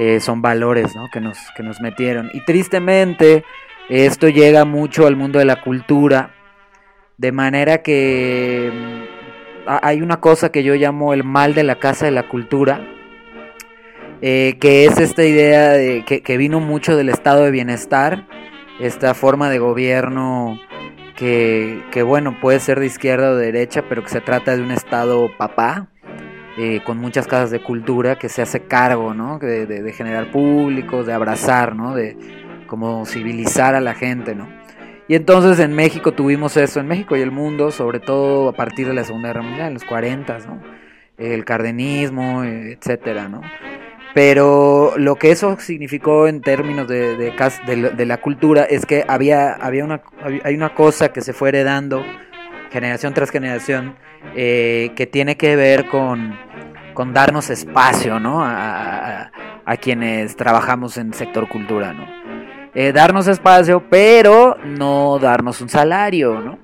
Eh, 0.00 0.18
son 0.18 0.40
valores, 0.40 0.96
¿no? 0.96 1.10
Que 1.12 1.20
nos, 1.20 1.36
que 1.54 1.62
nos 1.62 1.82
metieron. 1.82 2.30
Y 2.32 2.42
tristemente, 2.46 3.44
esto 3.90 4.30
llega 4.30 4.64
mucho 4.64 5.06
al 5.06 5.14
mundo 5.14 5.38
de 5.38 5.44
la 5.44 5.60
cultura, 5.60 6.34
de 7.18 7.32
manera 7.32 7.82
que 7.82 8.72
mm, 8.72 9.66
hay 9.82 10.00
una 10.00 10.20
cosa 10.20 10.52
que 10.52 10.62
yo 10.62 10.74
llamo 10.74 11.12
el 11.12 11.22
mal 11.22 11.52
de 11.52 11.64
la 11.64 11.78
casa 11.78 12.06
de 12.06 12.12
la 12.12 12.30
cultura, 12.30 12.80
eh, 14.22 14.56
que 14.58 14.86
es 14.86 14.98
esta 15.00 15.22
idea 15.22 15.72
de, 15.72 16.02
que, 16.06 16.22
que, 16.22 16.38
vino 16.38 16.60
mucho 16.60 16.96
del 16.96 17.10
estado 17.10 17.44
de 17.44 17.50
bienestar, 17.50 18.26
esta 18.80 19.14
forma 19.14 19.50
de 19.50 19.58
gobierno 19.58 20.58
que, 21.16 22.02
bueno, 22.06 22.38
puede 22.40 22.60
ser 22.60 22.78
de 22.78 22.86
izquierda 22.86 23.30
o 23.30 23.36
de 23.36 23.46
derecha, 23.46 23.84
pero 23.88 24.02
que 24.02 24.10
se 24.10 24.20
trata 24.20 24.54
de 24.54 24.62
un 24.62 24.70
Estado 24.70 25.30
papá, 25.38 25.88
eh, 26.58 26.80
con 26.84 26.98
muchas 26.98 27.26
casas 27.26 27.50
de 27.50 27.62
cultura, 27.62 28.16
que 28.16 28.28
se 28.28 28.42
hace 28.42 28.60
cargo, 28.60 29.14
¿no? 29.14 29.38
De, 29.38 29.92
generar 29.92 30.30
públicos, 30.30 31.06
de 31.06 31.12
abrazar, 31.12 31.74
¿no? 31.74 31.94
De 31.94 32.16
como 32.66 33.06
civilizar 33.06 33.74
a 33.74 33.80
la 33.80 33.94
gente, 33.94 34.34
¿no? 34.34 34.48
Y 35.08 35.14
entonces 35.14 35.60
en 35.60 35.72
México 35.74 36.12
tuvimos 36.12 36.56
eso, 36.56 36.80
en 36.80 36.88
México 36.88 37.16
y 37.16 37.20
el 37.20 37.30
mundo, 37.30 37.70
sobre 37.70 38.00
todo 38.00 38.48
a 38.48 38.52
partir 38.52 38.88
de 38.88 38.94
la 38.94 39.04
Segunda 39.04 39.28
Guerra 39.28 39.42
Mundial, 39.42 39.68
en 39.68 39.74
los 39.74 39.84
40, 39.84 40.38
¿no? 40.40 40.60
El 41.16 41.44
cardenismo, 41.44 42.44
etcétera, 42.44 43.28
¿no? 43.28 43.40
Pero 44.16 44.94
lo 44.96 45.16
que 45.16 45.30
eso 45.30 45.58
significó 45.60 46.26
en 46.26 46.40
términos 46.40 46.88
de, 46.88 47.16
de, 47.18 48.06
la 48.06 48.16
cultura 48.16 48.62
es 48.64 48.86
que 48.86 49.04
había, 49.06 49.52
había 49.52 49.84
una, 49.84 50.00
hay 50.42 50.54
una 50.54 50.74
cosa 50.74 51.12
que 51.12 51.20
se 51.20 51.34
fue 51.34 51.50
heredando 51.50 52.02
generación 52.70 53.12
tras 53.12 53.30
generación 53.30 53.94
eh, 54.34 54.92
que 54.96 55.06
tiene 55.06 55.36
que 55.36 55.54
ver 55.54 55.88
con, 55.88 56.34
con 56.94 57.12
darnos 57.12 57.50
espacio 57.50 58.18
¿no? 58.18 58.42
a, 58.42 59.30
quienes 59.82 60.34
trabajamos 60.34 60.96
en 60.96 61.12
sector 61.12 61.46
cultura. 61.46 61.92
¿no? 61.92 62.06
Eh, 62.74 62.92
darnos 62.94 63.28
espacio, 63.28 63.84
pero 63.90 64.56
no 64.64 65.18
darnos 65.18 65.60
un 65.60 65.68
salario. 65.68 66.40
¿no? 66.40 66.58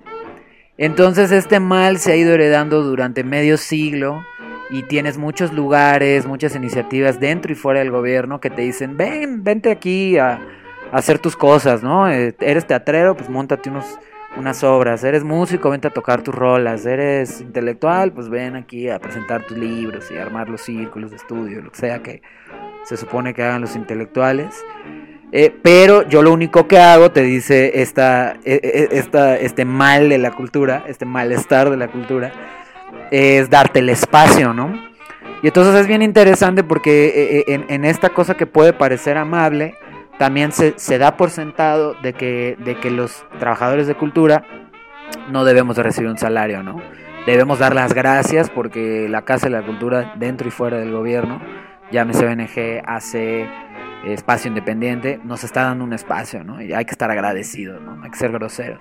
Entonces 0.78 1.30
este 1.30 1.60
mal 1.60 1.98
se 1.98 2.12
ha 2.12 2.16
ido 2.16 2.32
heredando 2.32 2.82
durante 2.82 3.24
medio 3.24 3.58
siglo 3.58 4.24
y 4.72 4.82
tienes 4.84 5.18
muchos 5.18 5.52
lugares, 5.52 6.26
muchas 6.26 6.56
iniciativas 6.56 7.20
dentro 7.20 7.52
y 7.52 7.54
fuera 7.54 7.80
del 7.80 7.90
gobierno 7.90 8.40
que 8.40 8.48
te 8.48 8.62
dicen, 8.62 8.96
ven, 8.96 9.44
vente 9.44 9.70
aquí 9.70 10.16
a, 10.16 10.40
hacer 10.92 11.18
tus 11.18 11.36
cosas, 11.36 11.82
¿no? 11.82 12.10
Eh, 12.10 12.34
eres 12.40 12.66
teatrero, 12.66 13.14
pues 13.14 13.28
montate 13.28 13.68
unos, 13.68 13.98
unas 14.36 14.64
obras, 14.64 15.04
eres 15.04 15.24
músico, 15.24 15.70
vente 15.70 15.88
a 15.88 15.90
tocar 15.90 16.22
tus 16.22 16.34
rolas, 16.34 16.86
eres 16.86 17.42
intelectual, 17.42 18.12
pues 18.12 18.30
ven 18.30 18.56
aquí 18.56 18.88
a 18.88 18.98
presentar 18.98 19.46
tus 19.46 19.58
libros 19.58 20.10
y 20.10 20.16
armar 20.16 20.48
los 20.48 20.62
círculos 20.62 21.10
de 21.10 21.16
estudio, 21.16 21.60
lo 21.60 21.70
que 21.70 21.78
sea 21.78 22.02
que 22.02 22.22
se 22.84 22.96
supone 22.96 23.34
que 23.34 23.42
hagan 23.42 23.60
los 23.60 23.76
intelectuales. 23.76 24.64
Eh, 25.32 25.54
pero 25.62 26.06
yo 26.08 26.22
lo 26.22 26.32
único 26.32 26.66
que 26.66 26.78
hago, 26.78 27.10
te 27.10 27.22
dice 27.22 27.82
esta, 27.82 28.38
e, 28.44 28.60
e, 28.62 28.98
esta, 28.98 29.36
este 29.36 29.66
mal 29.66 30.08
de 30.08 30.18
la 30.18 30.30
cultura, 30.30 30.84
este 30.86 31.04
malestar 31.04 31.70
de 31.70 31.76
la 31.78 31.88
cultura, 31.88 32.32
es 33.12 33.50
darte 33.50 33.80
el 33.80 33.90
espacio, 33.90 34.54
¿no? 34.54 34.72
Y 35.42 35.48
entonces 35.48 35.74
es 35.74 35.86
bien 35.86 36.00
interesante 36.00 36.64
porque 36.64 37.06
eh, 37.06 37.44
eh, 37.46 37.64
en, 37.68 37.84
esta 37.84 38.08
cosa 38.08 38.36
que 38.36 38.46
puede 38.46 38.72
parecer 38.72 39.18
amable, 39.18 39.74
también 40.18 40.50
se, 40.52 40.98
da 40.98 41.16
por 41.16 41.30
sentado 41.30 41.94
de 42.02 42.14
que, 42.14 42.56
de 42.64 42.76
que 42.76 42.90
los 42.90 43.24
trabajadores 43.38 43.86
de 43.86 43.94
cultura 43.94 44.44
no 45.30 45.44
debemos 45.44 45.76
de 45.76 45.82
recibir 45.82 46.08
un 46.08 46.16
salario, 46.16 46.62
¿no? 46.62 46.80
Debemos 47.26 47.58
dar 47.58 47.74
las 47.74 47.92
gracias 47.92 48.48
porque 48.48 49.08
la 49.08 49.22
Casa 49.22 49.46
de 49.46 49.50
la 49.50 49.62
Cultura, 49.62 50.14
dentro 50.16 50.48
y 50.48 50.50
fuera 50.50 50.78
del 50.78 50.90
gobierno, 50.90 51.40
llámese 51.90 52.24
BNG, 52.24 52.82
hace 52.86 53.46
espacio 54.04 54.48
independiente, 54.48 55.20
nos 55.22 55.44
está 55.44 55.64
dando 55.64 55.84
un 55.84 55.92
espacio, 55.92 56.44
¿no? 56.44 56.62
Y 56.62 56.72
hay 56.72 56.84
que 56.84 56.92
estar 56.92 57.10
agradecidos, 57.10 57.80
¿no? 57.82 58.02
Hay 58.02 58.10
que 58.10 58.16
ser 58.16 58.32
groseros. 58.32 58.80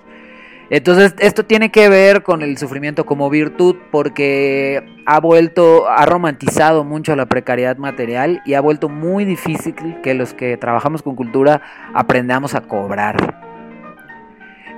Entonces, 0.70 1.14
esto 1.18 1.44
tiene 1.44 1.70
que 1.70 1.88
ver 1.88 2.22
con 2.22 2.42
el 2.42 2.56
sufrimiento 2.56 3.04
como 3.04 3.28
virtud 3.28 3.76
porque 3.90 4.82
ha 5.04 5.20
vuelto, 5.20 5.88
ha 5.88 6.06
romantizado 6.06 6.84
mucho 6.84 7.14
la 7.14 7.26
precariedad 7.26 7.76
material 7.76 8.40
y 8.46 8.54
ha 8.54 8.60
vuelto 8.60 8.88
muy 8.88 9.24
difícil 9.24 9.74
que 10.02 10.14
los 10.14 10.32
que 10.32 10.56
trabajamos 10.56 11.02
con 11.02 11.14
cultura 11.14 11.60
aprendamos 11.92 12.54
a 12.54 12.62
cobrar. 12.62 13.52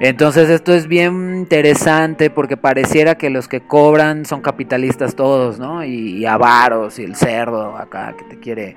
Entonces 0.00 0.50
esto 0.50 0.74
es 0.74 0.88
bien 0.88 1.36
interesante 1.36 2.28
porque 2.28 2.56
pareciera 2.56 3.14
que 3.14 3.30
los 3.30 3.46
que 3.46 3.60
cobran 3.60 4.24
son 4.24 4.40
capitalistas 4.40 5.14
todos, 5.14 5.58
¿no? 5.58 5.84
Y, 5.84 6.26
avaros 6.26 6.98
y 6.98 7.04
el 7.04 7.14
cerdo 7.14 7.76
acá 7.76 8.14
que 8.18 8.24
te 8.24 8.40
quiere 8.40 8.76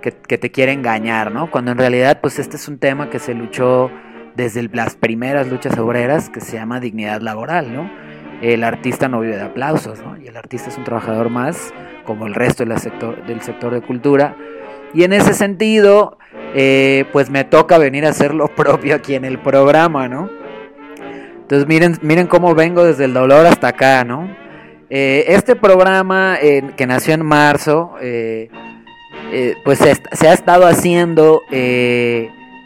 que, 0.00 0.12
te 0.12 0.50
quiere 0.50 0.72
engañar, 0.72 1.32
¿no? 1.32 1.50
Cuando 1.50 1.72
en 1.72 1.78
realidad 1.78 2.20
pues 2.20 2.38
este 2.38 2.56
es 2.56 2.68
un 2.68 2.78
tema 2.78 3.10
que 3.10 3.18
se 3.18 3.34
luchó 3.34 3.90
desde 4.36 4.68
las 4.72 4.96
primeras 4.96 5.48
luchas 5.48 5.78
obreras 5.78 6.30
que 6.30 6.40
se 6.40 6.56
llama 6.56 6.80
dignidad 6.80 7.20
laboral, 7.20 7.74
¿no? 7.74 7.90
El 8.40 8.64
artista 8.64 9.08
no 9.08 9.20
vive 9.20 9.36
de 9.36 9.42
aplausos, 9.42 10.00
¿no? 10.00 10.16
Y 10.16 10.26
el 10.26 10.36
artista 10.36 10.68
es 10.68 10.76
un 10.76 10.84
trabajador 10.84 11.30
más, 11.30 11.72
como 12.04 12.26
el 12.26 12.34
resto 12.34 12.64
del 12.64 12.76
sector, 12.78 13.24
del 13.26 13.40
sector 13.40 13.72
de 13.72 13.80
cultura, 13.82 14.36
Y 14.94 15.04
en 15.04 15.14
ese 15.14 15.32
sentido, 15.32 16.18
eh, 16.54 17.06
pues 17.12 17.30
me 17.30 17.44
toca 17.44 17.78
venir 17.78 18.04
a 18.04 18.10
hacer 18.10 18.34
lo 18.34 18.48
propio 18.54 18.94
aquí 18.94 19.14
en 19.14 19.24
el 19.24 19.38
programa, 19.38 20.08
¿no? 20.08 20.28
Entonces 21.40 21.66
miren, 21.66 21.96
miren 22.02 22.26
cómo 22.26 22.54
vengo 22.54 22.84
desde 22.84 23.06
el 23.06 23.14
dolor 23.14 23.46
hasta 23.46 23.68
acá, 23.68 24.04
¿no? 24.04 24.28
Eh, 24.90 25.24
este 25.28 25.56
programa 25.56 26.36
que 26.76 26.86
nació 26.86 27.14
en 27.14 27.24
marzo, 27.24 27.94
eh, 28.02 28.50
pues 29.64 29.78
se, 29.78 30.28
ha 30.28 30.32
estado 30.34 30.66
haciendo 30.66 31.40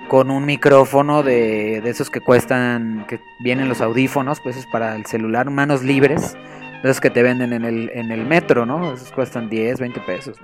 con 0.09 0.31
un 0.31 0.45
micrófono 0.45 1.23
de, 1.23 1.81
de, 1.83 1.91
esos 1.91 2.11
que 2.11 2.21
cuestan, 2.21 3.07
que 3.09 3.21
vienen 3.41 3.69
los 3.69 3.81
audífonos, 3.81 4.41
pues 4.41 4.57
es 4.57 4.67
para 4.67 4.95
el 4.95 5.07
celular, 5.07 5.51
manos 5.51 5.83
libres, 5.83 6.37
esos 6.83 7.01
que 7.01 7.11
te 7.11 7.23
venden 7.23 7.53
en 7.53 7.65
el, 7.65 7.91
en 7.95 8.11
el 8.11 8.25
metro, 8.25 8.67
¿no? 8.67 8.93
Esos 8.95 9.13
cuestan 9.13 9.49
10, 9.49 9.81
20 9.81 10.01
pesos. 10.01 10.39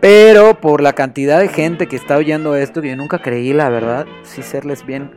Pero 0.00 0.60
por 0.60 0.80
la 0.82 0.92
cantidad 0.92 1.40
de 1.40 1.48
gente 1.48 1.86
que 1.86 1.96
está 1.96 2.16
oyendo 2.16 2.54
esto, 2.54 2.82
que 2.82 2.90
yo 2.90 2.96
nunca 2.96 3.20
creí, 3.20 3.52
la 3.52 3.68
verdad, 3.68 4.06
sí 4.22 4.42
serles 4.42 4.84
bien, 4.84 5.10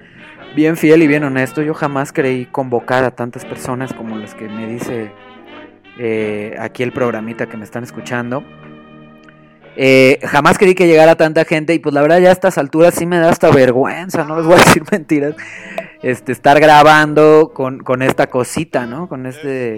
bien 0.56 0.78
fiel 0.78 1.04
y 1.04 1.08
bien 1.08 1.24
honesto, 1.24 1.62
yo 1.62 1.74
jamás 1.74 2.14
creí 2.14 2.46
convocar 2.46 3.04
a 3.04 3.12
tantas 3.12 3.46
personas 3.46 3.94
como 3.94 4.18
las 4.18 4.36
que 4.36 4.48
me 4.48 4.68
dice 4.68 5.12
eh, 5.98 6.56
aquí 6.60 6.84
el 6.84 6.94
programita 6.94 7.48
que 7.48 7.58
me 7.58 7.66
están 7.66 7.84
escuchando. 7.84 8.44
Eh, 9.82 10.20
jamás 10.24 10.58
creí 10.58 10.76
que 10.76 10.88
llegara 10.88 11.16
tanta 11.16 11.46
gente 11.46 11.74
y 11.74 11.80
pues 11.80 11.96
la 11.96 12.02
verdad 12.02 12.20
ya 12.20 12.28
a 12.28 12.32
estas 12.34 12.58
alturas 12.58 12.96
sí 12.96 13.06
me 13.06 13.18
da 13.18 13.30
hasta 13.30 13.50
vergüenza, 13.50 14.26
no 14.26 14.36
les 14.36 14.46
voy 14.46 14.56
a 14.56 14.58
decir 14.66 14.84
mentiras, 14.92 15.36
este, 16.04 16.34
estar 16.34 16.60
grabando 16.60 17.54
con, 17.54 17.80
con 17.80 18.02
esta 18.02 18.28
cosita, 18.28 18.86
¿no? 18.86 19.08
Con 19.08 19.26
este 19.26 19.78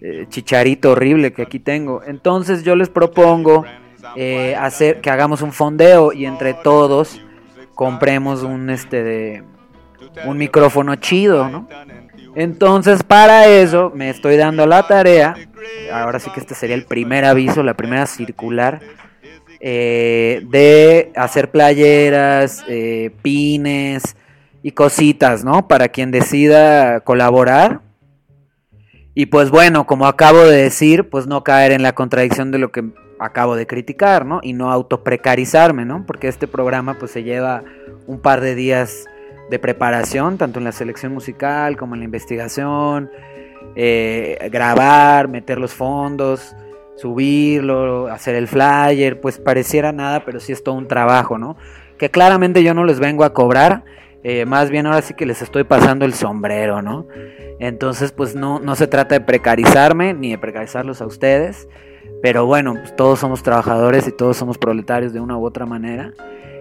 eh, 0.00 0.26
chicharito 0.28 0.92
horrible 0.92 1.32
que 1.32 1.42
aquí 1.42 1.58
tengo. 1.58 2.02
Entonces 2.06 2.62
yo 2.62 2.76
les 2.76 2.88
propongo 2.88 3.64
eh, 4.14 4.54
hacer 4.54 5.00
que 5.00 5.10
hagamos 5.10 5.42
un 5.42 5.52
fondeo 5.52 6.12
y 6.12 6.24
entre 6.24 6.54
todos 6.54 7.20
compremos 7.74 8.44
un 8.44 8.70
este 8.70 9.42
un 10.24 10.38
micrófono 10.38 10.94
chido, 10.94 11.48
¿no? 11.48 11.68
Entonces 12.36 13.02
para 13.02 13.48
eso 13.48 13.90
me 13.92 14.08
estoy 14.08 14.36
dando 14.36 14.68
la 14.68 14.86
tarea. 14.86 15.34
Ahora 15.92 16.20
sí 16.20 16.30
que 16.30 16.38
este 16.38 16.54
sería 16.54 16.76
el 16.76 16.84
primer 16.84 17.24
aviso, 17.24 17.64
la 17.64 17.74
primera 17.74 18.06
circular 18.06 18.80
eh, 19.60 20.42
de 20.48 21.12
hacer 21.16 21.50
playeras, 21.50 22.64
eh, 22.68 23.10
pines 23.22 24.16
y 24.62 24.72
cositas, 24.72 25.44
¿no? 25.44 25.68
Para 25.68 25.88
quien 25.88 26.10
decida 26.10 27.00
colaborar. 27.00 27.80
Y 29.14 29.26
pues 29.26 29.50
bueno, 29.50 29.86
como 29.86 30.06
acabo 30.06 30.44
de 30.44 30.62
decir, 30.62 31.08
pues 31.08 31.26
no 31.26 31.42
caer 31.42 31.72
en 31.72 31.82
la 31.82 31.94
contradicción 31.94 32.50
de 32.50 32.58
lo 32.58 32.70
que 32.70 32.84
acabo 33.18 33.56
de 33.56 33.66
criticar, 33.66 34.26
¿no? 34.26 34.40
Y 34.42 34.52
no 34.52 34.70
autoprecarizarme, 34.70 35.84
¿no? 35.84 36.04
Porque 36.06 36.28
este 36.28 36.46
programa 36.46 36.98
pues 36.98 37.12
se 37.12 37.22
lleva 37.22 37.64
un 38.06 38.20
par 38.20 38.40
de 38.40 38.54
días 38.54 39.06
de 39.50 39.58
preparación, 39.58 40.38
tanto 40.38 40.58
en 40.58 40.64
la 40.64 40.72
selección 40.72 41.12
musical 41.14 41.76
como 41.76 41.94
en 41.94 42.00
la 42.00 42.04
investigación, 42.04 43.10
eh, 43.74 44.48
grabar, 44.50 45.28
meter 45.28 45.58
los 45.58 45.72
fondos, 45.72 46.54
subirlo, 46.96 48.08
hacer 48.08 48.34
el 48.34 48.48
flyer, 48.48 49.20
pues 49.20 49.38
pareciera 49.38 49.92
nada, 49.92 50.24
pero 50.24 50.40
sí 50.40 50.52
es 50.52 50.62
todo 50.62 50.74
un 50.74 50.88
trabajo, 50.88 51.38
¿no? 51.38 51.56
Que 51.98 52.10
claramente 52.10 52.62
yo 52.62 52.74
no 52.74 52.84
les 52.84 52.98
vengo 52.98 53.24
a 53.24 53.32
cobrar, 53.32 53.84
eh, 54.22 54.44
más 54.44 54.70
bien 54.70 54.86
ahora 54.86 55.02
sí 55.02 55.14
que 55.14 55.26
les 55.26 55.42
estoy 55.42 55.64
pasando 55.64 56.04
el 56.04 56.14
sombrero, 56.14 56.82
¿no? 56.82 57.06
Entonces 57.58 58.12
pues 58.12 58.34
no, 58.34 58.58
no 58.58 58.74
se 58.74 58.86
trata 58.86 59.14
de 59.14 59.20
precarizarme 59.20 60.14
ni 60.14 60.30
de 60.30 60.38
precarizarlos 60.38 61.00
a 61.00 61.06
ustedes, 61.06 61.68
pero 62.22 62.46
bueno, 62.46 62.74
pues 62.74 62.96
todos 62.96 63.18
somos 63.18 63.42
trabajadores 63.42 64.08
y 64.08 64.12
todos 64.12 64.36
somos 64.36 64.58
proletarios 64.58 65.12
de 65.12 65.20
una 65.20 65.36
u 65.36 65.44
otra 65.44 65.66
manera. 65.66 66.12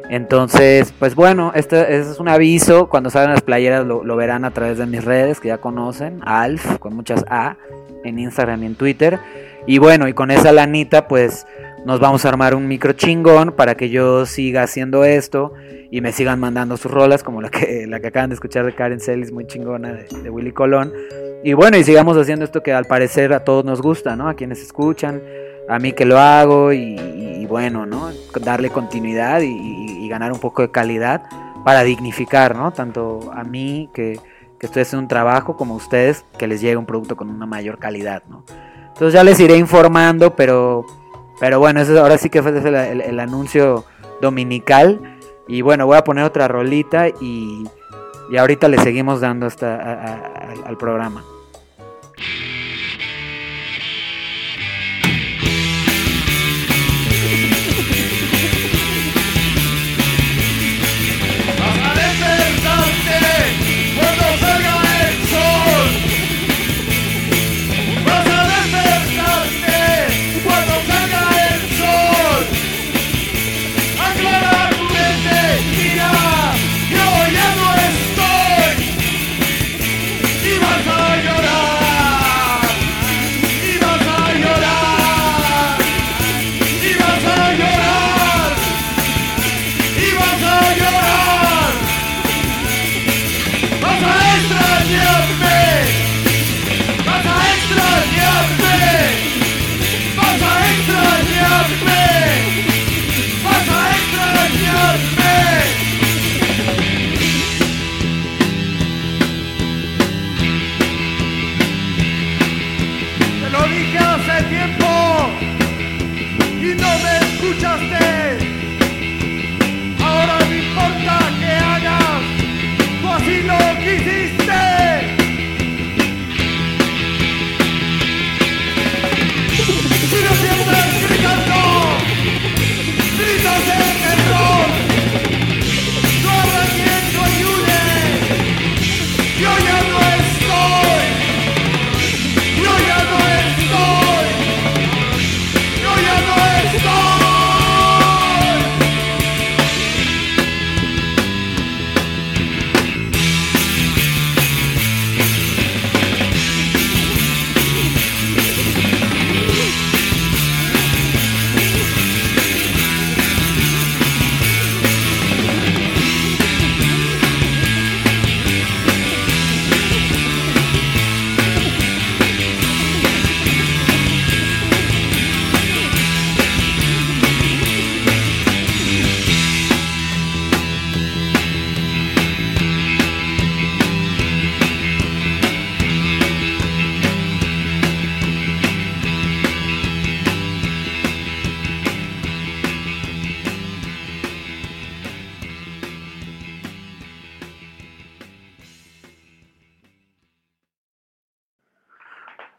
Entonces, 0.10 0.94
pues 1.00 1.16
bueno, 1.16 1.52
este, 1.56 1.98
es 1.98 2.20
un 2.20 2.28
aviso. 2.28 2.88
Cuando 2.90 3.10
salgan 3.10 3.32
las 3.32 3.42
playeras 3.42 3.86
lo, 3.86 4.16
verán 4.16 4.46
a 4.46 4.52
través 4.52 4.78
de 4.78 4.86
mis 4.86 5.04
redes 5.04 5.40
que 5.40 5.50
ya 5.50 5.58
conocen. 5.58 6.20
Alf, 6.24 6.77
con 6.79 6.96
muchas 6.96 7.25
A, 7.29 7.58
en 8.03 8.20
Instagram 8.20 8.64
y 8.64 8.66
en 8.68 8.75
Twitter. 8.75 9.20
Y 9.68 9.79
bueno, 9.79 10.08
y 10.08 10.14
con 10.14 10.29
esa 10.29 10.51
lanita, 10.51 11.08
pues 11.08 11.48
nos 11.86 12.00
vamos 12.00 12.25
a 12.25 12.29
armar 12.29 12.56
un 12.56 12.68
micro 12.68 12.94
chingón 12.94 13.51
para 13.51 13.75
que 13.75 13.90
yo 13.90 14.25
siga 14.25 14.64
haciendo 14.64 15.03
esto 15.06 15.53
y 15.90 16.01
me 16.01 16.12
sigan 16.12 16.40
mandando 16.40 16.77
sus 16.77 16.92
rolas, 16.92 17.24
como 17.24 17.42
la 17.42 17.50
que, 17.50 17.86
la 17.88 18.00
que 18.00 18.08
acaban 18.08 18.29
de 18.29 18.36
escuchar 18.36 18.66
de 18.66 18.74
Karen 18.74 19.00
Celis, 19.00 19.32
muy 19.32 19.48
chingona, 19.48 19.94
de, 19.94 20.08
de 20.24 20.29
Willy 20.29 20.51
Colón. 20.51 20.94
Y 21.44 21.53
bueno, 21.53 21.77
y 21.77 21.84
sigamos 21.84 22.18
haciendo 22.18 22.46
esto 22.46 22.64
que 22.64 22.74
al 22.74 22.86
parecer 22.86 23.34
a 23.34 23.44
todos 23.44 23.66
nos 23.66 23.82
gusta, 23.82 24.16
¿no? 24.16 24.27
A 24.27 24.36
quienes 24.36 24.62
escuchan, 24.62 25.22
a 25.68 25.80
mí 25.80 25.94
que 25.94 26.06
lo 26.06 26.20
hago 26.20 26.74
y, 26.74 27.46
bueno, 27.48 27.86
¿no? 27.86 28.10
Darle 28.42 28.70
continuidad 28.70 29.42
y, 29.42 30.08
ganar 30.08 30.32
un 30.32 30.40
poco 30.40 30.62
de 30.62 30.70
calidad 30.70 31.24
para 31.66 31.84
dignificar, 31.84 32.56
¿no? 32.56 32.72
Tanto 32.72 33.32
a 33.34 33.44
mí 33.44 33.90
que, 33.92 34.20
que, 34.60 34.68
estoy 34.68 34.84
haciendo 34.84 35.01
un 35.01 35.08
trabajo 35.08 35.58
como 35.58 35.74
a 35.74 35.78
ustedes 35.78 36.24
que 36.38 36.48
les 36.48 36.62
llegue 36.62 36.78
un 36.78 36.86
producto 36.86 37.18
con 37.18 37.28
una 37.30 37.48
mayor 37.48 37.80
calidad, 37.80 38.22
¿no? 38.30 38.46
Entonces 38.90 39.14
ya 39.14 39.24
les 39.24 39.40
iré 39.42 39.58
informando, 39.58 40.36
pero, 40.36 40.86
pero 41.40 41.60
bueno, 41.60 41.82
eso 41.82 42.00
ahora 42.00 42.18
sí 42.18 42.30
que 42.30 42.42
fue 42.42 42.51
el, 42.51 43.20
anuncio 43.20 43.84
dominical. 44.22 45.18
Y 45.48 45.62
bueno, 45.62 45.86
voy 45.86 45.98
a 45.98 46.04
poner 46.04 46.24
otra 46.24 46.48
rolita 46.48 47.10
y, 47.10 47.68
y 48.32 48.38
ahorita 48.38 48.70
le 48.70 48.78
seguimos 48.78 49.20
dando 49.20 49.48
hasta 49.48 50.54
al 50.66 50.78
programa. 50.78 51.25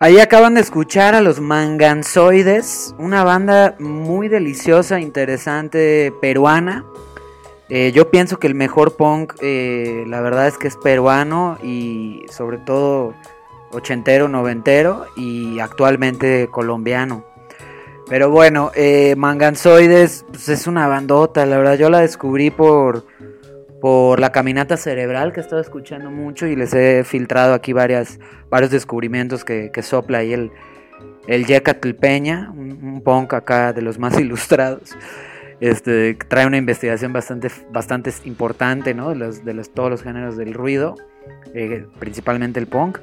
Ahí 0.06 0.20
acaban 0.20 0.54
de 0.54 0.60
escuchar 0.60 1.16
a 1.16 1.20
los 1.20 1.40
Manganzoides, 1.40 2.94
una 2.96 3.24
banda 3.24 3.74
muy 3.80 4.28
deliciosa, 4.28 5.00
interesante, 5.00 6.14
peruana. 6.20 6.84
Eh, 7.68 7.90
yo 7.92 8.08
pienso 8.08 8.38
que 8.38 8.46
el 8.46 8.54
mejor 8.54 8.94
punk, 8.94 9.34
eh, 9.42 10.04
la 10.06 10.20
verdad 10.20 10.46
es 10.46 10.58
que 10.58 10.68
es 10.68 10.76
peruano 10.76 11.58
y 11.60 12.24
sobre 12.30 12.58
todo 12.58 13.14
ochentero, 13.72 14.28
noventero 14.28 15.06
y 15.16 15.58
actualmente 15.58 16.46
colombiano. 16.52 17.24
Pero 18.08 18.30
bueno, 18.30 18.70
eh, 18.76 19.16
Manganzoides 19.16 20.24
pues 20.28 20.48
es 20.48 20.68
una 20.68 20.86
bandota, 20.86 21.44
la 21.46 21.58
verdad 21.58 21.78
yo 21.78 21.90
la 21.90 22.02
descubrí 22.02 22.52
por 22.52 23.04
por 23.86 24.18
la 24.18 24.32
caminata 24.32 24.76
cerebral 24.76 25.32
que 25.32 25.38
he 25.38 25.42
estado 25.44 25.62
escuchando 25.62 26.10
mucho 26.10 26.48
y 26.48 26.56
les 26.56 26.74
he 26.74 27.04
filtrado 27.04 27.54
aquí 27.54 27.72
varias, 27.72 28.18
varios 28.50 28.72
descubrimientos 28.72 29.44
que, 29.44 29.70
sopla 29.80 30.18
ahí 30.18 30.32
el, 30.32 30.50
el 31.28 31.46
Yecatl 31.46 31.92
Peña, 31.92 32.50
un, 32.50 33.00
punk 33.04 33.34
acá 33.34 33.72
de 33.72 33.82
los 33.82 34.00
más 34.00 34.18
ilustrados. 34.18 34.96
Este, 35.60 36.14
trae 36.14 36.48
una 36.48 36.56
investigación 36.56 37.12
bastante, 37.12 37.48
bastante 37.70 38.12
importante 38.24 38.92
¿no? 38.92 39.10
de, 39.10 39.14
los, 39.14 39.44
de 39.44 39.54
los, 39.54 39.70
todos 39.70 39.88
los 39.88 40.02
géneros 40.02 40.36
del 40.36 40.52
ruido, 40.52 40.96
eh, 41.54 41.86
principalmente 42.00 42.58
el 42.58 42.66
punk. 42.66 42.98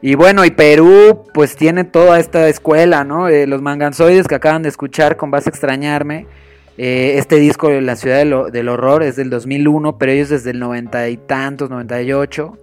Y 0.00 0.14
bueno, 0.14 0.46
y 0.46 0.52
Perú 0.52 1.24
pues 1.34 1.54
tiene 1.54 1.84
toda 1.84 2.18
esta 2.18 2.48
escuela, 2.48 3.04
¿no? 3.04 3.28
Eh, 3.28 3.46
los 3.46 3.60
manganzoides 3.60 4.26
que 4.26 4.36
acaban 4.36 4.62
de 4.62 4.70
escuchar 4.70 5.18
con 5.18 5.30
Vas 5.30 5.46
a 5.46 5.50
extrañarme 5.50 6.26
eh, 6.76 7.18
este 7.18 7.36
disco, 7.36 7.70
La 7.70 7.94
Ciudad 7.94 8.18
del, 8.50 8.68
Horror, 8.68 9.04
es 9.04 9.16
del 9.16 9.30
2001, 9.30 9.96
pero 9.96 10.12
ellos 10.12 10.28
desde 10.28 10.50
el 10.50 10.58
90 10.58 11.08
y 11.08 11.16
tantos, 11.16 11.70
98, 11.70 12.58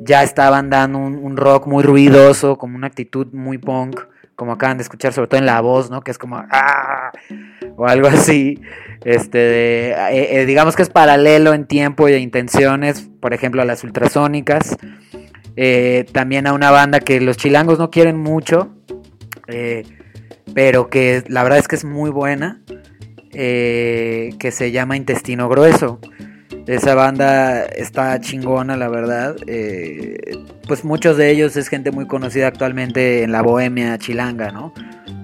ya 0.00 0.22
estaban 0.22 0.68
dando 0.68 0.98
un, 0.98 1.36
rock 1.36 1.66
muy 1.66 1.82
ruidoso, 1.82 2.58
como 2.58 2.76
una 2.76 2.88
actitud 2.88 3.28
muy 3.32 3.56
punk, 3.56 4.00
como 4.36 4.52
acaban 4.52 4.76
de 4.76 4.82
escuchar, 4.82 5.12
sobre 5.12 5.28
todo 5.28 5.38
en 5.38 5.46
la 5.46 5.60
voz, 5.60 5.90
¿no? 5.90 6.02
Que 6.02 6.10
es 6.10 6.18
como 6.18 6.36
¡ah! 6.50 7.12
o 7.76 7.86
algo 7.86 8.08
así. 8.08 8.60
Este, 9.04 9.92
eh, 9.92 10.40
eh, 10.40 10.46
digamos 10.46 10.76
que 10.76 10.82
es 10.82 10.90
paralelo 10.90 11.54
en 11.54 11.66
tiempo 11.66 12.08
y 12.08 12.12
de 12.12 12.18
intenciones, 12.18 13.08
por 13.20 13.32
ejemplo, 13.32 13.62
a 13.62 13.64
las 13.64 13.82
ultrasónicas. 13.82 14.76
también 16.12 16.46
a 16.46 16.52
una 16.52 16.70
banda 16.70 17.00
que 17.00 17.20
los 17.20 17.36
chilangos 17.36 17.78
no 17.78 17.90
quieren 17.90 18.16
mucho, 18.16 18.74
pero 20.54 20.90
que 20.90 21.22
la 21.28 21.42
verdad 21.42 21.58
es 21.58 21.68
que 21.68 21.76
es 21.76 21.84
muy 21.84 22.10
buena. 22.10 22.62
Eh, 23.34 24.34
que 24.38 24.50
se 24.50 24.72
llama 24.72 24.96
Intestino 24.96 25.48
Grueso. 25.48 25.98
Esa 26.66 26.94
banda 26.94 27.64
está 27.64 28.20
chingona, 28.20 28.76
la 28.76 28.88
verdad. 28.88 29.36
Eh, 29.46 30.18
pues 30.68 30.84
muchos 30.84 31.16
de 31.16 31.30
ellos 31.30 31.56
es 31.56 31.68
gente 31.68 31.90
muy 31.90 32.06
conocida 32.06 32.46
actualmente 32.46 33.22
en 33.22 33.32
la 33.32 33.40
bohemia 33.40 33.96
chilanga, 33.98 34.52
¿no? 34.52 34.74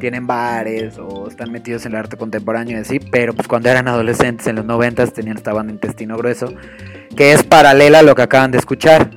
Tienen 0.01 0.27
bares 0.27 0.99
o 0.99 1.29
están 1.29 1.53
metidos 1.53 1.85
en 1.85 1.93
el 1.93 1.99
arte 1.99 2.17
contemporáneo 2.17 2.81
y 2.89 2.99
pero 2.99 3.35
pues 3.35 3.47
cuando 3.47 3.69
eran 3.69 3.89
adolescentes 3.89 4.47
en 4.47 4.57
los 4.57 4.65
noventas 4.65 5.13
tenían 5.13 5.37
esta 5.37 5.53
banda 5.53 5.73
Intestino 5.73 6.17
Grueso, 6.17 6.55
que 7.15 7.33
es 7.33 7.43
paralela 7.43 7.99
a 7.99 8.03
lo 8.03 8.15
que 8.15 8.23
acaban 8.23 8.51
de 8.51 8.59
escuchar, 8.59 9.11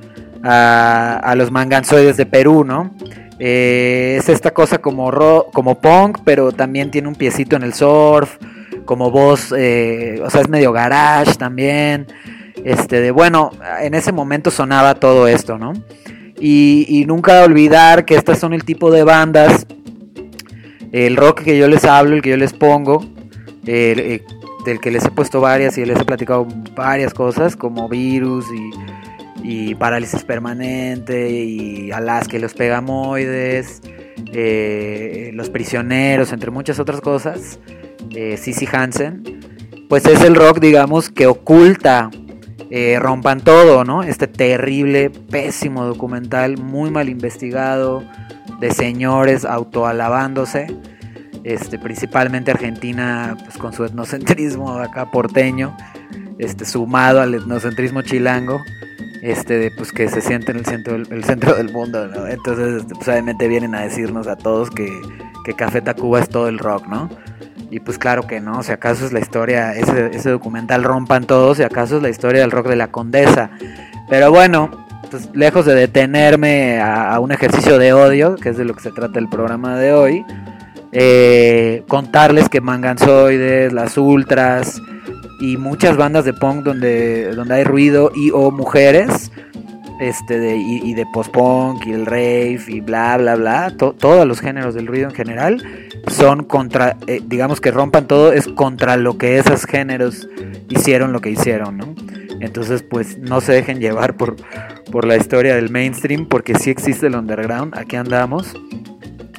a, 0.44 1.34
los 1.36 1.50
manganzoides 1.50 2.16
de 2.16 2.26
Perú, 2.26 2.64
¿no? 2.64 2.94
Eh, 3.38 4.16
es 4.18 4.28
esta 4.28 4.52
cosa 4.52 4.78
como, 4.78 5.10
como 5.52 5.80
punk, 5.80 6.18
pero 6.24 6.52
también 6.52 6.90
tiene 6.90 7.08
un 7.08 7.14
piecito 7.14 7.56
en 7.56 7.62
el 7.62 7.74
surf 7.74 8.36
como 8.84 9.10
voz, 9.10 9.52
eh, 9.56 10.20
o 10.24 10.30
sea, 10.30 10.40
es 10.40 10.48
medio 10.48 10.72
garage 10.72 11.34
también. 11.34 12.06
Este, 12.64 13.00
de 13.00 13.10
bueno, 13.10 13.50
en 13.80 13.94
ese 13.94 14.12
momento 14.12 14.50
sonaba 14.50 14.94
todo 14.94 15.26
esto, 15.26 15.58
¿no? 15.58 15.72
Y, 16.38 17.04
nunca 17.06 17.44
olvidar 17.44 18.04
que 18.04 18.16
estas 18.16 18.38
son 18.38 18.52
el 18.52 18.64
tipo 18.64 18.90
de 18.90 19.04
bandas, 19.04 19.66
el 20.90 21.16
rock 21.16 21.42
que 21.42 21.56
yo 21.56 21.68
les 21.68 21.84
hablo, 21.84 22.16
el 22.16 22.22
que 22.22 22.30
yo 22.30 22.36
les 22.36 22.52
pongo, 22.52 23.04
eh, 23.66 24.22
del 24.64 24.80
que 24.80 24.90
les 24.90 25.04
he 25.04 25.10
puesto 25.10 25.40
varias 25.40 25.78
y 25.78 25.84
les 25.84 26.00
he 26.00 26.04
platicado 26.04 26.46
varias 26.74 27.14
cosas, 27.14 27.54
como 27.54 27.88
virus 27.88 28.46
y, 29.44 29.74
parálisis 29.76 30.22
permanente 30.22 31.30
y 31.30 31.90
Alaska 31.90 32.36
y 32.36 32.40
los 32.40 32.54
pegamoides, 32.54 33.80
eh, 34.32 35.30
los 35.34 35.50
prisioneros, 35.50 36.32
entre 36.32 36.50
muchas 36.50 36.78
otras 36.78 37.00
cosas 37.00 37.58
eh, 38.14 38.36
Sissy 38.36 38.68
Hansen, 38.70 39.40
pues 39.88 40.06
es 40.06 40.22
el 40.22 40.34
rock, 40.34 40.60
digamos, 40.60 41.10
que 41.10 41.26
oculta 41.26 42.10
eh, 42.70 42.98
Rompan 42.98 43.40
Todo, 43.40 43.84
¿no? 43.84 44.02
Este 44.02 44.26
terrible, 44.26 45.10
pésimo 45.10 45.84
documental, 45.84 46.56
muy 46.56 46.90
mal 46.90 47.10
investigado, 47.10 48.02
de 48.60 48.70
señores 48.70 49.44
autoalabándose, 49.44 50.68
este, 51.44 51.78
principalmente 51.78 52.50
Argentina, 52.50 53.36
pues 53.44 53.58
con 53.58 53.74
su 53.74 53.84
etnocentrismo 53.84 54.78
acá 54.78 55.10
porteño, 55.10 55.76
este, 56.38 56.64
sumado 56.64 57.20
al 57.20 57.34
etnocentrismo 57.34 58.00
chilango, 58.00 58.62
este, 59.20 59.70
pues 59.76 59.92
que 59.92 60.08
se 60.08 60.20
siente 60.20 60.52
en 60.52 60.58
el 60.58 60.64
centro, 60.64 60.96
el 60.96 61.24
centro 61.24 61.54
del 61.54 61.70
mundo, 61.70 62.08
¿no? 62.08 62.26
Entonces, 62.26 62.82
este, 62.82 62.94
pues 62.94 63.08
obviamente 63.08 63.48
vienen 63.48 63.74
a 63.74 63.82
decirnos 63.82 64.26
a 64.28 64.36
todos 64.36 64.70
que, 64.70 64.90
que 65.44 65.52
Café 65.52 65.82
Tacuba 65.82 66.20
es 66.20 66.28
todo 66.30 66.48
el 66.48 66.58
rock, 66.58 66.86
¿no? 66.86 67.10
Y 67.72 67.80
pues 67.80 67.96
claro 67.96 68.26
que 68.26 68.38
no, 68.38 68.62
si 68.62 68.70
acaso 68.70 69.06
es 69.06 69.14
la 69.14 69.20
historia, 69.20 69.74
ese, 69.74 70.28
documental 70.28 70.84
rompan 70.84 71.24
todos, 71.24 71.56
si 71.56 71.62
acaso 71.62 71.96
es 71.96 72.02
la 72.02 72.10
historia 72.10 72.42
del 72.42 72.50
rock 72.50 72.68
de 72.68 72.76
la 72.76 72.88
condesa. 72.88 73.48
Pero 74.10 74.30
bueno, 74.30 74.70
pues 75.10 75.30
lejos 75.32 75.64
de 75.64 75.74
detenerme 75.74 76.82
a, 76.82 77.18
un 77.18 77.32
ejercicio 77.32 77.78
de 77.78 77.94
odio, 77.94 78.36
que 78.36 78.50
es 78.50 78.58
de 78.58 78.66
lo 78.66 78.74
que 78.74 78.82
se 78.82 78.90
trata 78.90 79.18
el 79.18 79.30
programa 79.30 79.78
de 79.78 79.94
hoy, 79.94 80.22
eh, 80.92 81.82
contarles 81.88 82.50
que 82.50 82.60
Manganzoides, 82.60 83.72
las 83.72 83.96
Ultras 83.96 84.82
y 85.40 85.56
muchas 85.56 85.96
bandas 85.96 86.26
de 86.26 86.34
punk 86.34 86.64
donde, 86.64 87.34
donde 87.34 87.54
hay 87.54 87.64
ruido 87.64 88.12
y 88.14 88.32
o 88.32 88.50
mujeres, 88.50 89.32
este 89.98 90.38
de, 90.38 90.56
y, 90.58 90.92
de 90.92 91.06
post-punk 91.14 91.86
y 91.86 91.92
el 91.92 92.04
rave 92.04 92.60
y 92.68 92.82
bla 92.82 93.16
bla 93.16 93.34
bla, 93.36 93.74
todos 93.78 94.26
los 94.26 94.40
géneros 94.40 94.74
del 94.74 94.86
ruido 94.86 95.08
en 95.08 95.14
general 95.14 95.62
son 96.08 96.44
contra, 96.44 96.96
eh, 97.06 97.20
digamos 97.24 97.60
que 97.60 97.70
rompan 97.70 98.06
todo, 98.06 98.32
es 98.32 98.48
contra 98.48 98.96
lo 98.96 99.18
que 99.18 99.38
esos 99.38 99.64
géneros 99.64 100.28
hicieron 100.68 101.12
lo 101.12 101.20
que 101.20 101.30
hicieron, 101.30 101.76
¿no? 101.76 101.94
Entonces, 102.40 102.82
pues 102.82 103.18
no 103.18 103.40
se 103.40 103.52
dejen 103.52 103.78
llevar 103.78 104.16
por, 104.16 104.36
por 104.90 105.06
la 105.06 105.16
historia 105.16 105.54
del 105.54 105.70
mainstream, 105.70 106.26
porque 106.26 106.56
sí 106.56 106.70
existe 106.70 107.06
el 107.06 107.14
underground, 107.14 107.76
aquí 107.76 107.96
andamos, 107.96 108.54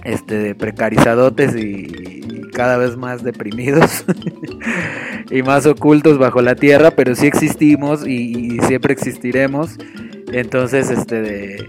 este, 0.04 0.56
precarizadotes 0.56 1.56
y, 1.56 2.12
cada 2.54 2.78
vez 2.78 2.96
más 2.96 3.24
deprimidos 3.24 4.06
y 5.32 5.42
más 5.42 5.66
ocultos 5.66 6.20
bajo 6.20 6.40
la 6.44 6.54
tierra, 6.54 6.92
pero 6.92 7.16
sí 7.16 7.26
existimos 7.26 8.06
y, 8.06 8.58
y 8.58 8.60
siempre 8.68 8.94
existiremos. 8.94 9.72
Entonces, 10.32 10.92
este, 10.92 11.22
de 11.22 11.68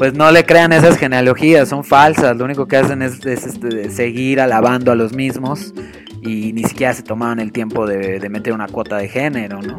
pues 0.00 0.14
no 0.14 0.32
le 0.32 0.46
crean 0.46 0.72
esas 0.72 0.96
genealogías, 0.96 1.68
son 1.68 1.84
falsas, 1.84 2.34
lo 2.34 2.46
único 2.46 2.66
que 2.66 2.78
hacen 2.78 3.02
es, 3.02 3.22
este, 3.26 3.90
seguir 3.90 4.40
alabando 4.40 4.92
a 4.92 4.94
los 4.94 5.12
mismos 5.12 5.74
y 6.22 6.54
ni 6.54 6.64
siquiera 6.64 6.94
se 6.94 7.02
tomaban 7.02 7.38
el 7.38 7.52
tiempo 7.52 7.86
de, 7.86 8.26
meter 8.30 8.54
una 8.54 8.66
cuota 8.66 8.96
de 8.96 9.08
género, 9.08 9.60
¿no? 9.60 9.76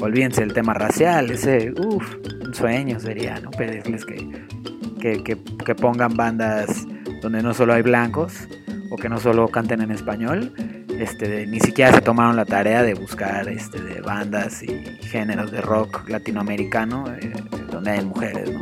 Olvídense 0.00 0.42
del 0.42 0.52
tema 0.52 0.74
racial, 0.74 1.30
ese, 1.30 1.72
uff, 1.72 2.16
un 2.44 2.52
sueño 2.52 3.00
sería, 3.00 3.40
¿no? 3.40 3.50
Pedirles 3.50 4.04
que, 4.04 5.22
que, 5.22 5.74
pongan 5.74 6.18
bandas 6.18 6.86
donde 7.22 7.42
no 7.42 7.54
solo 7.54 7.72
hay 7.72 7.80
blancos 7.80 8.46
o 8.90 8.98
que 8.98 9.08
no 9.08 9.18
solo 9.18 9.48
canten 9.48 9.80
en 9.80 9.90
español, 9.90 10.52
este, 10.98 11.46
ni 11.46 11.60
siquiera 11.60 11.94
se 11.94 12.02
tomaron 12.02 12.36
la 12.36 12.44
tarea 12.44 12.82
de 12.82 12.92
buscar 12.92 13.48
este, 13.48 13.80
de 13.80 14.02
bandas 14.02 14.62
y 14.62 14.84
géneros 15.00 15.50
de 15.50 15.62
rock 15.62 16.10
latinoamericano 16.10 17.06
eh, 17.10 17.32
donde 17.70 17.92
hay 17.92 18.04
mujeres, 18.04 18.52
¿no? 18.52 18.60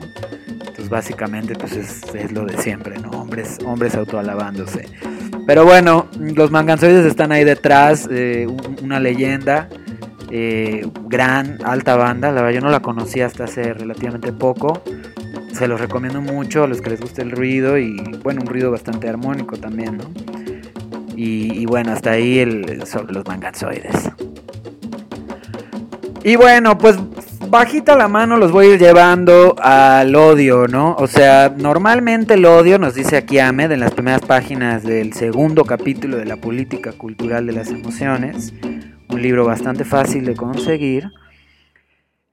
Básicamente 0.91 1.55
pues 1.55 1.73
es, 1.73 2.33
lo 2.33 2.45
de 2.45 2.59
siempre, 2.59 2.99
¿no? 2.99 3.11
Hombres, 3.11 3.59
hombres 3.65 3.95
autoalabándose. 3.95 4.89
Pero 5.47 5.65
bueno, 5.65 6.09
los 6.19 6.51
manganzoides 6.51 7.07
están 7.07 7.33
ahí 7.33 7.45
detrás, 7.45 8.09
eh, 8.11 8.47
una 8.83 9.01
leyenda, 9.01 9.69
eh, 10.31 10.87
gran, 11.07 11.59
alta 11.65 11.97
banda, 11.97 12.31
la 12.31 12.43
verdad 12.43 12.55
yo 12.55 12.61
no 12.61 12.71
la 12.71 12.81
conocía 12.81 13.27
hasta 13.27 13.45
hace 13.45 13.73
relativamente 13.73 14.33
poco. 14.33 14.83
Se 15.53 15.67
los 15.67 15.81
recomiendo 15.81 16.21
mucho 16.21 16.65
a 16.65 16.69
los 16.69 16.81
que 16.81 16.91
les 16.91 17.01
guste 17.01 17.23
el 17.23 17.31
ruido 17.31 17.79
y 17.79 17.97
bueno, 18.23 18.43
un 18.43 18.47
ruido 18.47 18.71
bastante 18.71 19.09
armónico 19.09 19.57
también, 19.57 19.99
¿no? 19.99 20.05
Y, 21.23 21.67
bueno, 21.67 21.93
hasta 21.93 22.13
ahí 22.13 22.43
sobre 22.87 23.13
los 23.13 23.27
manganzoides. 23.27 24.11
Y 26.25 26.37
bueno, 26.37 26.79
pues 26.79 26.97
bajita 27.51 27.97
la 27.97 28.09
mano 28.09 28.37
los 28.37 28.53
voy 28.53 28.67
a 28.67 28.75
ir 28.75 28.81
llevando 28.81 29.57
al 29.59 30.15
odio, 30.15 30.69
¿no? 30.69 30.95
O 30.99 31.09
sea, 31.09 31.53
normalmente 31.57 32.35
el 32.35 32.47
odio, 32.47 32.79
nos 32.79 32.95
dice 32.95 33.17
aquí 33.17 33.39
Ahmed 33.41 33.73
en 33.73 33.81
las 33.81 33.93
primeras 33.93 34.23
páginas 34.23 34.85
del 34.85 35.13
segundo 35.13 35.65
capítulo 35.65 36.17
de 36.17 36.27
la 36.27 36.37
política 36.37 36.93
cultural 36.93 37.47
de 37.47 37.53
las 37.53 37.69
emociones, 37.69 38.55
un 39.09 39.21
libro 39.21 39.45
bastante 39.45 39.85
fácil 39.85 40.25
de 40.25 40.37
conseguir. 40.37 41.11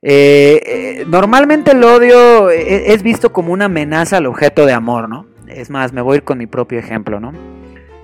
Eh, 0.04 0.62
eh, 0.66 1.06
normalmente 1.08 1.72
el 1.72 1.84
odio 1.84 2.52
e-, 2.52 2.94
es 2.94 3.02
visto 3.02 3.34
como 3.34 3.52
una 3.52 3.66
amenaza 3.66 4.18
al 4.18 4.28
objeto 4.28 4.68
de 4.68 4.74
amor, 4.74 5.10
¿no? 5.10 5.26
Es 5.48 5.72
más, 5.72 5.94
me 5.94 6.02
voy 6.02 6.14
a 6.14 6.18
ir 6.18 6.24
con 6.24 6.38
mi 6.38 6.46
propio 6.46 6.78
ejemplo, 6.78 7.20
¿no? 7.20 7.34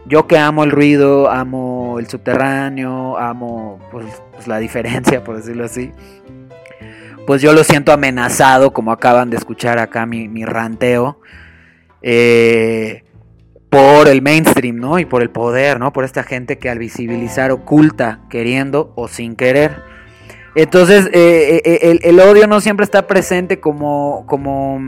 Yo 0.07 0.27
que 0.27 0.37
amo 0.37 0.63
el 0.63 0.71
ruido, 0.71 1.29
amo 1.29 1.97
el 1.99 2.07
subterráneo, 2.07 3.17
amo 3.17 3.79
pues, 3.91 4.05
pues, 4.33 4.47
la 4.47 4.57
diferencia, 4.57 5.23
por 5.23 5.37
decirlo 5.37 5.63
así, 5.63 5.91
pues 7.25 7.41
yo 7.41 7.53
lo 7.53 7.63
siento 7.63 7.91
amenazado, 7.91 8.73
como 8.73 8.91
acaban 8.91 9.29
de 9.29 9.37
escuchar 9.37 9.79
acá 9.79 10.05
mi, 10.05 10.27
mi 10.27 10.45
ranteo, 10.45 11.19
eh, 12.01 13.03
por 13.69 14.07
el 14.07 14.21
mainstream, 14.21 14.75
¿no? 14.77 14.99
Y 14.99 15.05
por 15.05 15.21
el 15.21 15.29
poder, 15.29 15.79
¿no? 15.79 15.93
Por 15.93 16.03
esta 16.03 16.23
gente 16.23 16.59
que 16.59 16.69
al 16.69 16.79
visibilizar 16.79 17.51
oculta, 17.51 18.19
queriendo 18.29 18.93
o 18.95 19.07
sin 19.07 19.35
querer. 19.35 19.77
Entonces, 20.55 21.07
eh, 21.13 21.61
eh, 21.65 21.79
el, 21.81 21.99
el, 22.03 22.19
odio 22.19 22.45
no 22.45 22.61
siempre 22.61 22.83
está 22.83 23.07
presente 23.07 23.59
como, 23.59 24.25
como, 24.27 24.79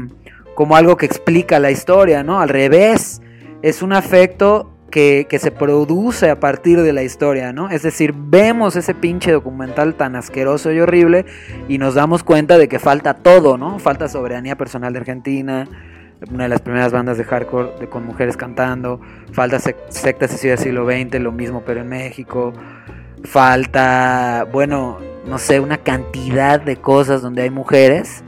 como 0.53 0.75
algo 0.75 0.97
que 0.97 1.07
explica 1.07 1.59
la 1.59 1.71
historia, 1.71 2.21
¿no? 2.21 2.39
Al 2.39 2.49
revés, 2.49 3.21
es 3.63 3.81
un 3.81 3.93
afecto 3.93 4.74
que, 4.89 5.27
se 5.39 5.51
produce 5.51 6.29
a 6.29 6.39
partir 6.39 6.81
de 6.81 6.93
la 6.93 7.03
historia, 7.03 7.51
¿no? 7.51 7.69
Es 7.69 7.83
decir, 7.83 8.13
vemos 8.15 8.75
ese 8.75 8.93
pinche 8.93 9.31
documental 9.31 9.95
tan 9.95 10.15
asqueroso 10.15 10.71
y 10.71 10.79
horrible 10.79 11.25
y 11.67 11.77
nos 11.77 11.95
damos 11.95 12.23
cuenta 12.23 12.57
de 12.57 12.67
que 12.67 12.79
falta 12.79 13.15
todo, 13.15 13.57
¿no? 13.57 13.79
Falta 13.79 14.07
soberanía 14.07 14.55
personal 14.55 14.93
de 14.93 14.99
Argentina, 14.99 15.67
una 16.31 16.43
de 16.43 16.49
las 16.49 16.61
primeras 16.61 16.91
bandas 16.91 17.17
de 17.17 17.25
hardcore 17.25 17.89
con 17.89 18.05
mujeres 18.05 18.37
cantando, 18.37 19.01
falta 19.31 19.59
sectas 19.59 20.43
y 20.43 20.47
del 20.47 20.57
siglo 20.57 20.85
XX, 20.85 21.19
lo 21.19 21.31
mismo 21.31 21.63
pero 21.65 21.81
en 21.81 21.89
México, 21.89 22.53
falta, 23.23 24.47
bueno, 24.51 24.99
no 25.27 25.37
sé, 25.39 25.59
una 25.59 25.77
cantidad 25.77 26.61
de 26.61 26.77
cosas 26.77 27.21
donde 27.21 27.41
hay 27.41 27.49
mujeres 27.49 28.23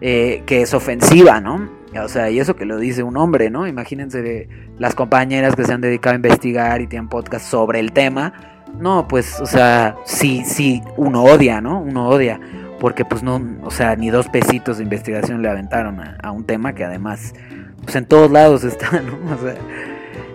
eh, 0.00 0.42
que 0.46 0.62
es 0.62 0.74
ofensiva, 0.74 1.40
¿no? 1.40 1.68
O 2.02 2.08
sea, 2.08 2.30
y 2.30 2.40
eso 2.40 2.56
que 2.56 2.64
lo 2.64 2.78
dice 2.78 3.02
un 3.02 3.16
hombre, 3.16 3.50
¿no? 3.50 3.66
Imagínense 3.66 4.48
las 4.78 4.94
compañeras 4.94 5.54
que 5.54 5.64
se 5.64 5.72
han 5.72 5.80
dedicado 5.80 6.14
a 6.14 6.16
investigar 6.16 6.80
y 6.80 6.86
tienen 6.86 7.08
podcast 7.08 7.46
sobre 7.46 7.80
el 7.80 7.92
tema. 7.92 8.32
No, 8.78 9.06
pues, 9.06 9.40
o 9.40 9.46
sea, 9.46 9.96
sí, 10.04 10.42
sí, 10.44 10.82
uno 10.96 11.22
odia, 11.22 11.60
¿no? 11.60 11.80
Uno 11.80 12.08
odia. 12.08 12.40
Porque 12.80 13.04
pues 13.04 13.22
no, 13.22 13.40
o 13.62 13.70
sea, 13.70 13.96
ni 13.96 14.10
dos 14.10 14.28
pesitos 14.28 14.78
de 14.78 14.82
investigación 14.82 15.42
le 15.42 15.48
aventaron 15.48 16.00
a, 16.00 16.30
un 16.32 16.44
tema 16.44 16.74
que 16.74 16.84
además, 16.84 17.34
pues 17.82 17.94
en 17.96 18.06
todos 18.06 18.30
lados 18.30 18.64
está, 18.64 19.00
¿no? 19.00 19.34
O 19.34 19.38
sea, 19.38 19.54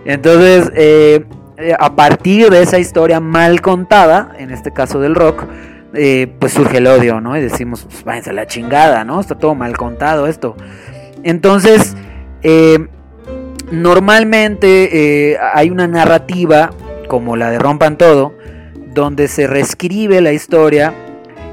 entonces, 0.04 0.72
eh, 0.74 1.24
a 1.78 1.94
partir 1.94 2.50
de 2.50 2.62
esa 2.62 2.78
historia 2.78 3.20
mal 3.20 3.60
contada, 3.60 4.32
en 4.38 4.50
este 4.50 4.72
caso 4.72 5.00
del 5.00 5.14
rock, 5.14 5.44
eh, 5.92 6.32
pues 6.38 6.52
surge 6.52 6.78
el 6.78 6.86
odio, 6.86 7.20
¿no? 7.20 7.36
Y 7.36 7.40
decimos, 7.40 7.84
pues 7.84 8.04
váyanse 8.04 8.30
a 8.30 8.32
la 8.32 8.46
chingada, 8.46 9.04
¿no? 9.04 9.20
Está 9.20 9.36
todo 9.36 9.54
mal 9.54 9.76
contado 9.76 10.26
esto. 10.26 10.56
Entonces, 11.22 11.96
eh, 12.42 12.86
normalmente 13.70 15.32
eh, 15.32 15.38
hay 15.54 15.70
una 15.70 15.86
narrativa, 15.86 16.70
como 17.08 17.36
la 17.36 17.50
de 17.50 17.58
Rompan 17.58 17.98
Todo, 17.98 18.34
donde 18.94 19.28
se 19.28 19.46
reescribe 19.46 20.20
la 20.20 20.32
historia 20.32 20.94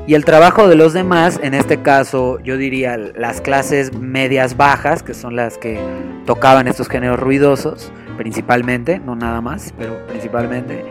y 0.07 0.13
el 0.13 0.23
trabajo 0.23 0.69
de 0.69 0.75
los 0.75 0.93
demás, 0.93 1.37
en 1.43 1.53
este 1.53 1.81
caso 1.81 2.39
yo 2.39 2.55
diría 2.55 2.97
las 2.97 3.41
clases 3.41 3.93
medias 3.93 4.55
bajas, 4.55 5.03
que 5.03 5.13
son 5.13 5.35
las 5.35 5.57
que 5.57 5.79
tocaban 6.25 6.67
estos 6.67 6.87
géneros 6.87 7.19
ruidosos, 7.19 7.91
principalmente, 8.17 8.99
no 8.99 9.15
nada 9.17 9.41
más, 9.41 9.73
pero 9.77 10.07
principalmente, 10.07 10.85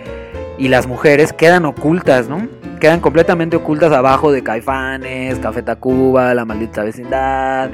y 0.59 0.69
las 0.69 0.87
mujeres 0.87 1.33
quedan 1.33 1.65
ocultas, 1.65 2.29
¿no? 2.29 2.47
Quedan 2.77 3.01
completamente 3.01 3.57
ocultas 3.57 3.93
abajo 3.93 4.33
de 4.33 4.43
Caifanes, 4.43 5.39
Café 5.39 5.63
Tacuba, 5.63 6.35
La 6.35 6.45
Maldita 6.45 6.83
Vecindad, 6.83 7.71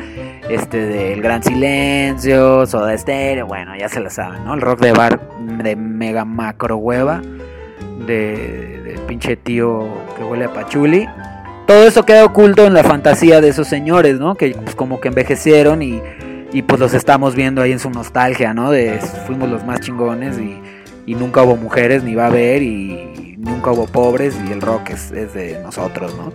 este 0.49 0.79
del 0.79 1.23
Gran 1.23 1.43
Silencio, 1.43 2.67
Soda 2.67 2.97
Stereo, 2.97 3.47
bueno, 3.47 3.77
ya 3.77 3.88
se 3.88 4.01
la 4.01 4.11
saben, 4.11 4.45
¿no? 4.45 4.55
El 4.55 4.61
rock 4.61 4.81
de 4.81 4.93
bar 4.93 5.21
de 5.41 5.77
mega 5.77 6.25
macro 6.25 6.77
hueva, 6.77 7.23
de, 8.07 8.83
de 8.85 8.99
pinche 9.07 9.37
tío 9.37 9.87
que 10.17 10.25
huele 10.25 10.47
a 10.47 10.53
pachuli. 10.53 11.09
Todo 11.67 11.87
eso 11.87 12.05
queda 12.05 12.25
oculto 12.25 12.67
en 12.67 12.75
la 12.75 12.83
fantasía 12.83 13.41
de 13.41 13.49
esos 13.49 13.69
señores, 13.69 14.19
¿no? 14.19 14.35
Que 14.35 14.51
pues 14.51 14.75
como 14.75 15.01
que 15.01 15.09
envejecieron 15.09 15.83
y, 15.83 16.03
y 16.53 16.62
pues 16.62 16.81
los 16.81 16.95
estamos 16.95 17.35
viendo 17.35 17.62
ahí 17.62 17.73
en 17.73 17.79
su 17.79 17.91
nostalgia, 17.91 18.53
¿no? 18.53 18.71
De 18.71 18.99
fuimos 19.27 19.49
los 19.49 19.65
más 19.65 19.81
chingones 19.81 20.38
y, 20.38 20.61
y 21.07 21.15
nunca 21.15 21.43
hubo 21.43 21.57
mujeres 21.57 22.03
ni 22.03 22.15
va 22.15 22.25
a 22.25 22.27
haber 22.27 22.62
y, 22.62 23.12
nunca 23.42 23.72
hubo 23.72 23.87
pobres 23.87 24.37
y 24.48 24.52
el 24.52 24.61
rock 24.61 24.90
es, 24.90 25.11
de 25.11 25.61
nosotros, 25.62 26.14
¿no? 26.16 26.33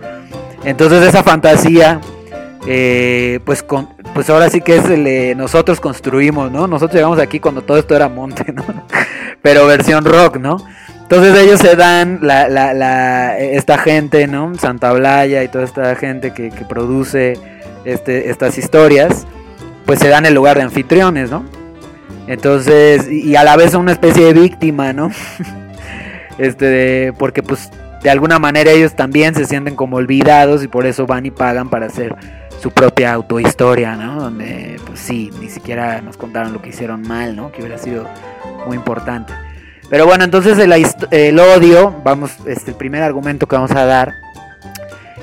Entonces 0.64 1.02
esa 1.02 1.22
fantasía, 1.22 2.00
eh, 2.66 3.40
pues, 3.44 3.62
con, 3.62 3.88
pues 4.14 4.28
ahora 4.28 4.50
sí 4.50 4.60
que 4.60 4.76
es 4.76 4.84
el, 4.84 5.36
nosotros 5.36 5.80
construimos, 5.80 6.52
¿no? 6.52 6.66
Nosotros 6.66 6.96
llegamos 6.96 7.18
aquí 7.18 7.40
cuando 7.40 7.62
todo 7.62 7.78
esto 7.78 7.96
era 7.96 8.08
monte, 8.08 8.52
¿no? 8.52 8.64
Pero 9.42 9.66
versión 9.66 10.04
rock, 10.04 10.36
¿no? 10.36 10.58
Entonces 11.02 11.38
ellos 11.38 11.60
se 11.60 11.74
dan, 11.74 12.18
la, 12.20 12.48
la, 12.48 13.38
esta 13.38 13.78
gente, 13.78 14.26
¿no? 14.26 14.52
Santa 14.56 14.92
Blaya 14.92 15.42
y 15.42 15.48
toda 15.48 15.64
esta 15.64 15.94
gente 15.96 16.34
que, 16.34 16.50
que 16.50 16.66
produce 16.66 17.38
este, 17.86 18.28
estas 18.28 18.58
historias, 18.58 19.26
pues 19.86 20.00
se 20.00 20.08
dan 20.08 20.26
el 20.26 20.34
lugar 20.34 20.58
de 20.58 20.64
anfitriones, 20.64 21.30
¿no? 21.30 21.44
Entonces, 22.26 23.10
y 23.10 23.34
a 23.36 23.44
la 23.44 23.56
vez 23.56 23.72
una 23.72 23.92
especie 23.92 24.26
de 24.26 24.34
víctima, 24.34 24.92
¿no? 24.92 25.10
Este, 26.38 27.12
porque 27.18 27.42
pues 27.42 27.70
de 28.02 28.10
alguna 28.10 28.38
manera 28.38 28.70
ellos 28.70 28.94
también 28.94 29.34
se 29.34 29.44
sienten 29.44 29.74
como 29.74 29.96
olvidados 29.96 30.62
y 30.62 30.68
por 30.68 30.86
eso 30.86 31.06
van 31.06 31.26
y 31.26 31.30
pagan 31.30 31.68
para 31.68 31.86
hacer 31.86 32.14
su 32.60 32.70
propia 32.70 33.12
autohistoria, 33.12 33.96
¿no? 33.96 34.20
Donde 34.20 34.80
pues 34.86 35.00
sí, 35.00 35.30
ni 35.40 35.48
siquiera 35.48 36.00
nos 36.00 36.16
contaron 36.16 36.52
lo 36.52 36.62
que 36.62 36.70
hicieron 36.70 37.02
mal, 37.02 37.36
¿no? 37.36 37.52
Que 37.52 37.60
hubiera 37.60 37.78
sido 37.78 38.08
muy 38.66 38.76
importante. 38.76 39.32
Pero 39.88 40.06
bueno, 40.06 40.24
entonces 40.24 40.58
el, 40.58 41.38
odio, 41.38 41.94
vamos, 42.04 42.32
este, 42.46 42.72
el 42.72 42.76
primer 42.76 43.02
argumento 43.02 43.46
que 43.46 43.56
vamos 43.56 43.70
a 43.70 43.84
dar, 43.84 44.14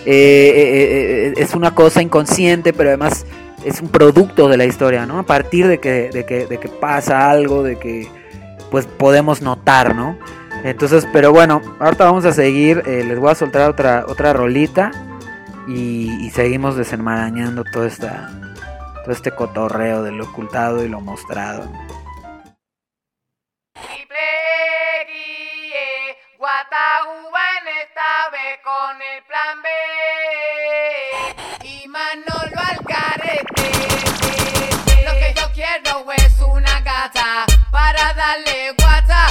eh, 0.06 0.08
eh, 0.08 1.28
eh, 1.28 1.34
es 1.38 1.54
una 1.54 1.76
cosa 1.76 2.02
inconsciente, 2.02 2.74
pero 2.74 2.90
además 2.90 3.26
es 3.64 3.82
un 3.82 3.90
producto 3.90 4.48
de 4.50 4.58
la 4.58 4.66
historia, 4.66 5.06
¿no? 5.06 5.20
A 5.20 5.24
partir 5.24 5.68
de 5.68 5.80
que, 5.80 6.10
de 6.12 6.26
que, 6.26 6.48
de 6.48 6.58
que 6.58 6.68
pasa 6.68 7.30
algo, 7.30 7.64
de 7.64 7.78
que 7.78 8.08
pues 8.72 8.86
podemos 8.86 9.42
notar, 9.42 9.96
¿no? 9.96 10.18
Entonces, 10.66 11.08
pero 11.14 11.32
bueno, 11.32 11.62
ahorita 11.80 12.06
vamos 12.06 12.26
a 12.26 12.34
seguir. 12.34 12.82
Eh, 12.88 13.04
les 13.04 13.20
voy 13.20 13.30
a 13.30 13.36
soltar 13.36 13.70
otra, 13.70 14.06
otra 14.08 14.34
rolita. 14.34 14.92
Y, 15.68 16.32
seguimos 16.32 16.76
desenmarañando 16.76 17.64
todo, 17.64 17.86
esta, 17.86 18.30
todo 19.04 19.12
este 19.12 19.32
cotorreo 19.32 20.02
de 20.02 20.12
lo 20.12 20.26
ocultado 20.26 20.84
y 20.84 20.90
lo 20.90 21.02
mostrado. 21.02 21.72
con 28.64 29.02
el 29.02 29.24
plan 29.24 29.62
B 29.62 29.70
y 31.68 31.88
Manolo 31.88 32.60
Alcarete. 32.72 33.72
Lo 35.04 35.12
que 35.12 35.34
yo 35.36 35.52
quiero 35.54 36.12
es 36.14 36.40
una 36.42 36.80
gata 36.82 37.46
para 37.72 38.14
darle 38.14 38.74
guata, 38.80 39.28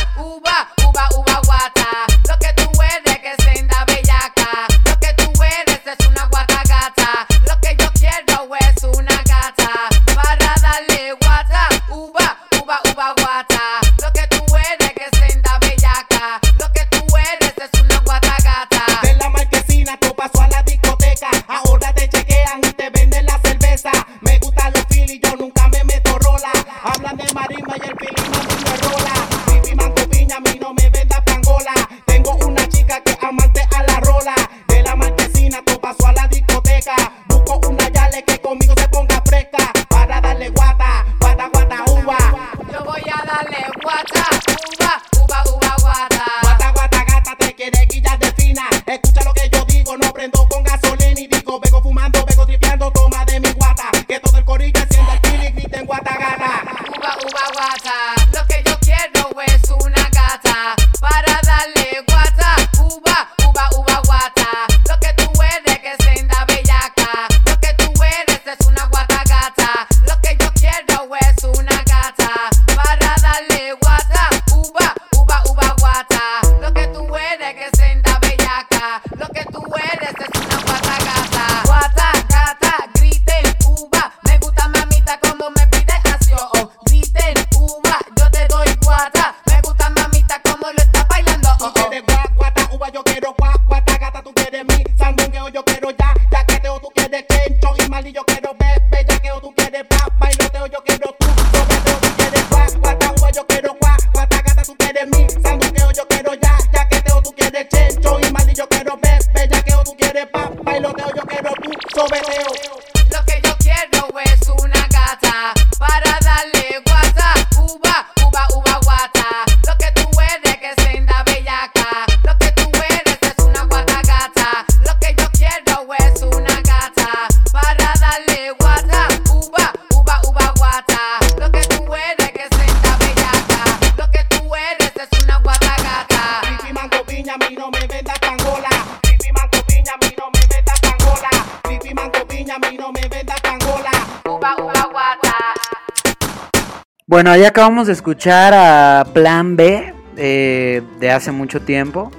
Ahí 147.35 147.43
acabamos 147.43 147.89
de 147.89 147.95
escuchar 147.95 148.55
a 148.55 149.05
Plan 149.13 149.57
B 149.57 149.93
eh, 150.17 150.83
de 151.01 151.11
hace 151.11 151.33
mucho 151.33 151.61
tiempo 151.63 152.13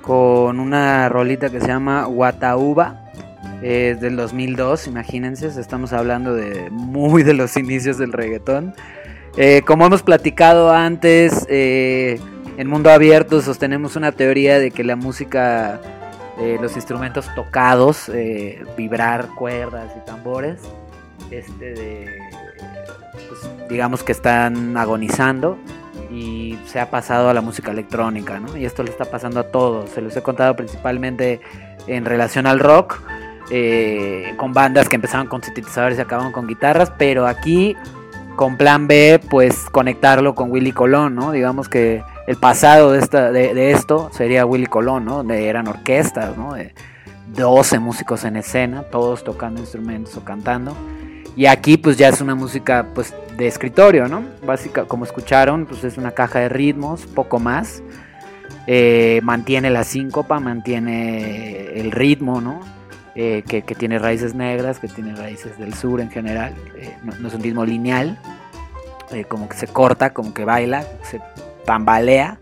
con 0.00 0.58
una 0.58 1.10
rolita 1.10 1.50
que 1.50 1.60
se 1.60 1.66
llama 1.66 2.06
Guatauba. 2.06 3.04
Es 3.60 4.00
del 4.00 4.16
2002, 4.16 4.86
imagínense, 4.86 5.48
estamos 5.60 5.92
hablando 5.92 6.34
de 6.34 6.70
muy 6.70 7.22
de 7.22 7.34
los 7.34 7.58
inicios 7.58 7.98
del 7.98 8.14
reggaetón. 8.14 8.74
Eh, 9.36 9.60
como 9.66 9.84
hemos 9.84 10.02
platicado 10.02 10.72
antes, 10.72 11.46
eh, 11.50 12.18
en 12.56 12.66
Mundo 12.66 12.88
Abierto 12.88 13.42
sostenemos 13.42 13.94
una 13.94 14.12
teoría 14.12 14.58
de 14.58 14.70
que 14.70 14.84
la 14.84 14.96
música, 14.96 15.82
eh, 16.40 16.56
los 16.62 16.76
instrumentos 16.76 17.26
tocados, 17.34 18.08
eh, 18.08 18.64
vibrar 18.74 19.28
cuerdas 19.36 19.92
y 19.98 20.06
tambores, 20.06 20.62
este 21.30 21.74
de, 21.74 22.06
digamos 23.72 24.04
que 24.04 24.12
están 24.12 24.76
agonizando 24.76 25.58
y 26.10 26.58
se 26.66 26.78
ha 26.78 26.90
pasado 26.90 27.30
a 27.30 27.34
la 27.34 27.40
música 27.40 27.70
electrónica, 27.70 28.38
¿no? 28.38 28.56
Y 28.56 28.64
esto 28.64 28.82
le 28.82 28.90
está 28.90 29.06
pasando 29.06 29.40
a 29.40 29.44
todos. 29.44 29.90
Se 29.90 30.02
los 30.02 30.14
he 30.16 30.22
contado 30.22 30.54
principalmente 30.54 31.40
en 31.86 32.04
relación 32.04 32.46
al 32.46 32.60
rock, 32.60 33.00
eh, 33.50 34.34
con 34.36 34.52
bandas 34.52 34.88
que 34.88 34.96
empezaron 34.96 35.26
con 35.26 35.42
sintetizadores 35.42 35.98
y 35.98 36.02
acabaron 36.02 36.32
con 36.32 36.46
guitarras, 36.46 36.92
pero 36.96 37.26
aquí 37.26 37.76
con 38.36 38.56
Plan 38.56 38.86
B, 38.86 39.20
pues 39.30 39.66
conectarlo 39.70 40.34
con 40.34 40.50
Willy 40.50 40.72
Colón, 40.72 41.14
¿no? 41.14 41.32
Digamos 41.32 41.68
que 41.68 42.02
el 42.26 42.36
pasado 42.36 42.92
de, 42.92 42.98
esta, 42.98 43.32
de 43.32 43.70
esto 43.72 44.10
sería 44.12 44.46
Willy 44.46 44.66
Colón, 44.66 45.04
¿no? 45.04 45.18
Donde 45.18 45.48
eran 45.48 45.66
orquestas, 45.66 46.36
¿no? 46.36 46.54
De 46.54 46.74
12 47.34 47.78
músicos 47.78 48.24
en 48.24 48.36
escena, 48.36 48.82
todos 48.84 49.24
tocando 49.24 49.60
instrumentos 49.60 50.16
o 50.16 50.24
cantando. 50.24 50.76
Y 51.36 51.46
aquí 51.46 51.76
pues 51.76 51.96
ya 51.96 52.08
es 52.08 52.20
una 52.20 52.34
música 52.34 52.86
pues 52.94 53.14
de 53.36 53.46
escritorio, 53.46 54.08
¿no? 54.08 54.22
Básica, 54.44 54.84
como 54.84 55.04
escucharon, 55.04 55.66
pues 55.66 55.84
es 55.84 55.96
una 55.96 56.12
caja 56.12 56.40
de 56.40 56.48
ritmos, 56.48 57.06
poco 57.06 57.38
más. 57.38 57.82
Eh, 58.66 59.20
mantiene 59.22 59.70
la 59.70 59.84
síncopa, 59.84 60.38
mantiene 60.40 61.80
el 61.80 61.90
ritmo, 61.90 62.40
¿no? 62.40 62.60
Eh, 63.14 63.42
que, 63.46 63.62
que 63.62 63.74
tiene 63.74 63.98
raíces 63.98 64.34
negras, 64.34 64.78
que 64.78 64.88
tiene 64.88 65.14
raíces 65.14 65.58
del 65.58 65.74
sur 65.74 66.00
en 66.00 66.10
general. 66.10 66.54
Eh, 66.76 66.96
no, 67.02 67.28
es 67.28 67.34
un 67.34 67.42
ritmo 67.42 67.64
lineal, 67.64 68.18
como 69.28 69.48
que 69.48 69.56
se 69.56 69.66
corta, 69.66 70.14
como 70.14 70.32
que 70.32 70.44
baila, 70.44 70.84
se 71.02 71.20
tambalea. 71.64 72.38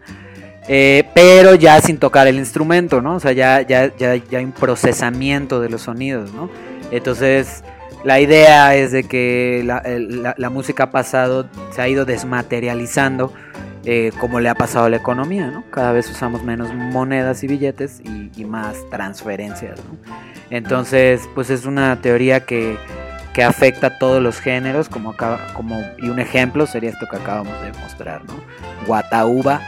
Eh, 0.69 1.05
pero 1.15 1.57
ya 1.57 1.81
sin 1.81 1.99
tocar 1.99 2.29
el 2.29 2.37
instrumento, 2.37 3.01
¿no? 3.01 3.17
O 3.17 3.21
sea, 3.21 3.33
ya, 3.33 3.63
ya, 3.63 3.93
ya, 3.97 4.15
ya 4.15 4.39
hay 4.39 4.45
un 4.45 4.53
procesamiento 4.53 5.61
de 5.61 5.69
los 5.69 5.83
sonidos, 5.83 6.33
¿no? 6.33 6.49
Entonces, 6.93 7.65
la 8.05 8.21
idea 8.21 8.75
es 8.75 8.93
de 8.93 9.05
que 9.05 9.63
la, 9.65 10.51
música 10.51 10.85
ha 10.85 10.91
pasado, 10.91 11.49
se 11.71 11.83
ha 11.83 11.89
ido 11.89 12.05
desmaterializando, 12.05 13.33
eh, 13.85 14.13
como 14.19 14.41
le 14.41 14.49
ha 14.49 14.55
pasado 14.55 14.87
a 14.87 14.91
la 14.91 14.97
economía, 14.97 15.51
¿no? 15.51 15.65
Cada 15.71 15.93
vez 15.93 16.11
usamos 16.11 16.43
menos 16.43 16.73
monedas 16.75 17.43
y 17.45 17.47
billetes 17.47 18.01
y, 18.01 18.45
más 18.45 18.77
transferencias, 18.91 19.79
¿no? 19.85 19.99
Entonces, 20.49 21.29
pues 21.35 21.51
es 21.51 21.67
una 21.67 22.01
teoría 22.01 22.41
que, 22.47 22.79
que 23.35 23.45
afecta 23.45 23.89
a 23.89 23.99
todos 23.99 24.23
los 24.23 24.41
géneros, 24.41 24.89
como, 24.89 25.11
acaba- 25.11 25.53
como 25.53 25.81
y 25.99 26.09
un 26.09 26.19
ejemplo 26.19 26.67
sería 26.67 26.91
esto 26.91 27.07
que 27.09 27.17
acabamos 27.17 27.61
de 27.61 27.73
mostrar, 27.81 28.25
¿no? 28.25 28.35
Guatauba, 28.87 29.61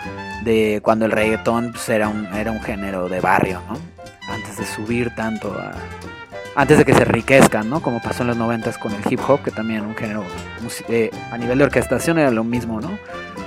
de 0.42 0.80
cuando 0.82 1.04
el 1.04 1.12
reggaetón 1.12 1.72
pues, 1.72 1.88
era, 1.88 2.08
un, 2.08 2.26
era 2.34 2.50
un 2.50 2.60
género 2.62 3.08
de 3.08 3.20
barrio, 3.20 3.60
¿no? 3.68 3.78
Antes 4.32 4.56
de 4.56 4.64
subir 4.64 5.14
tanto 5.14 5.52
a... 5.52 5.72
Antes 6.54 6.76
de 6.76 6.84
que 6.84 6.92
se 6.92 7.02
enriquezcan, 7.02 7.70
¿no? 7.70 7.80
Como 7.80 8.00
pasó 8.02 8.22
en 8.22 8.28
los 8.28 8.36
noventas 8.36 8.76
con 8.76 8.92
el 8.92 9.00
hip 9.10 9.20
hop, 9.26 9.42
que 9.42 9.50
también 9.50 9.86
un 9.86 9.96
género 9.96 10.22
eh, 10.88 11.10
a 11.30 11.38
nivel 11.38 11.58
de 11.58 11.64
orquestación 11.64 12.18
era 12.18 12.30
lo 12.30 12.44
mismo, 12.44 12.80
¿no? 12.80 12.98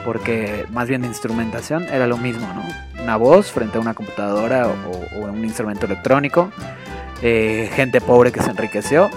Porque 0.03 0.65
más 0.71 0.87
bien 0.87 1.01
de 1.01 1.07
instrumentación 1.07 1.83
era 1.83 2.07
lo 2.07 2.17
mismo, 2.17 2.47
¿no? 2.53 2.63
Una 3.03 3.15
voz 3.17 3.51
frente 3.51 3.77
a 3.77 3.81
una 3.81 3.93
computadora 3.93 4.67
o, 4.67 5.19
o 5.19 5.25
un 5.25 5.43
instrumento 5.43 5.85
electrónico, 5.85 6.51
eh, 7.21 7.69
gente 7.75 8.01
pobre 8.01 8.31
que 8.31 8.41
se 8.41 8.49
enriqueció, 8.49 9.09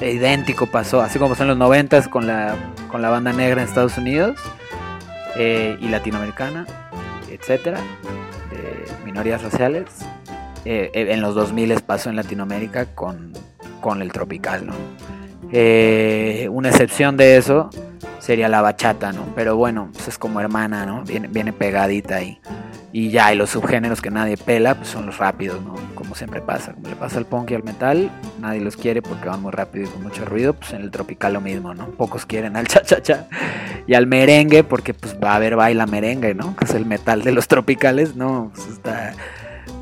E 0.00 0.10
idéntico 0.10 0.66
pasó, 0.66 1.00
así 1.00 1.18
como 1.18 1.30
pasó 1.30 1.44
en 1.44 1.48
los 1.48 1.56
noventas 1.56 2.06
con 2.08 2.26
la, 2.26 2.54
con 2.88 3.00
la 3.00 3.08
banda 3.08 3.32
negra 3.32 3.62
en 3.62 3.68
Estados 3.68 3.96
Unidos 3.96 4.38
eh, 5.36 5.78
y 5.80 5.88
latinoamericana, 5.88 6.66
etcétera, 7.30 7.80
minorías 9.06 9.42
raciales. 9.42 9.84
Eh, 10.68 10.90
en 11.12 11.20
los 11.20 11.36
2000 11.36 11.80
pasó 11.82 12.10
en 12.10 12.16
Latinoamérica 12.16 12.86
con, 12.86 13.32
con 13.80 14.02
el 14.02 14.10
tropical, 14.10 14.66
¿no? 14.66 14.74
Eh, 15.52 16.48
una 16.50 16.70
excepción 16.70 17.16
de 17.16 17.36
eso 17.36 17.70
sería 18.18 18.48
la 18.48 18.62
bachata, 18.62 19.12
¿no? 19.12 19.26
Pero 19.36 19.54
bueno, 19.54 19.90
pues 19.92 20.08
es 20.08 20.18
como 20.18 20.40
hermana, 20.40 20.84
¿no? 20.84 21.04
Viene, 21.04 21.28
viene 21.28 21.52
pegadita 21.52 22.16
ahí. 22.16 22.40
Y 22.92 23.10
ya, 23.10 23.32
y 23.32 23.36
los 23.36 23.50
subgéneros 23.50 24.00
que 24.00 24.10
nadie 24.10 24.36
pela, 24.36 24.74
pues 24.74 24.88
son 24.88 25.06
los 25.06 25.18
rápidos, 25.18 25.62
¿no? 25.62 25.76
Como 25.94 26.16
siempre 26.16 26.40
pasa, 26.40 26.72
como 26.72 26.88
le 26.88 26.96
pasa 26.96 27.18
al 27.18 27.26
punk 27.26 27.52
y 27.52 27.54
al 27.54 27.62
metal, 27.62 28.10
nadie 28.40 28.60
los 28.60 28.76
quiere 28.76 29.02
porque 29.02 29.28
van 29.28 29.42
muy 29.42 29.52
rápido 29.52 29.84
y 29.84 29.88
con 29.88 30.02
mucho 30.02 30.24
ruido, 30.24 30.54
pues 30.54 30.72
en 30.72 30.82
el 30.82 30.90
tropical 30.90 31.34
lo 31.34 31.40
mismo, 31.40 31.74
¿no? 31.74 31.90
Pocos 31.90 32.26
quieren 32.26 32.56
al 32.56 32.66
cha-cha-cha 32.68 33.28
y 33.86 33.94
al 33.94 34.08
merengue 34.08 34.64
porque 34.64 34.94
pues 34.94 35.16
va 35.22 35.32
a 35.32 35.36
haber 35.36 35.54
baila 35.54 35.86
merengue, 35.86 36.34
¿no? 36.34 36.56
Que 36.56 36.64
es 36.64 36.74
el 36.74 36.86
metal 36.86 37.22
de 37.22 37.30
los 37.30 37.46
tropicales, 37.46 38.16
¿no? 38.16 38.50
Pues 38.52 38.66
está, 38.66 39.14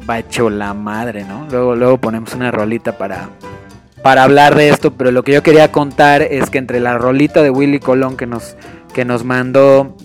va 0.09 0.19
hecho 0.19 0.51
la 0.51 0.75
madre, 0.75 1.25
¿no? 1.25 1.47
Luego, 1.51 1.75
luego 1.77 1.99
ponemos 1.99 2.35
una 2.35 2.51
rolita 2.51 2.99
para, 2.99 3.31
para 4.03 4.23
hablar 4.25 4.55
de 4.55 4.69
esto, 4.69 4.93
pero 4.95 5.11
lo 5.11 5.23
que 5.23 5.33
yo 5.33 5.43
quería 5.43 5.73
contar 5.73 6.23
es 6.23 6.51
que 6.51 6.59
entre 6.59 6.81
la 6.81 6.99
rolita 6.99 7.43
de 7.43 7.51
Willy 7.51 7.81
Colón 7.81 8.17
que 8.17 8.27
nos, 8.27 8.57
que 8.93 9.05
nos 9.05 9.25
mandó 9.25 9.97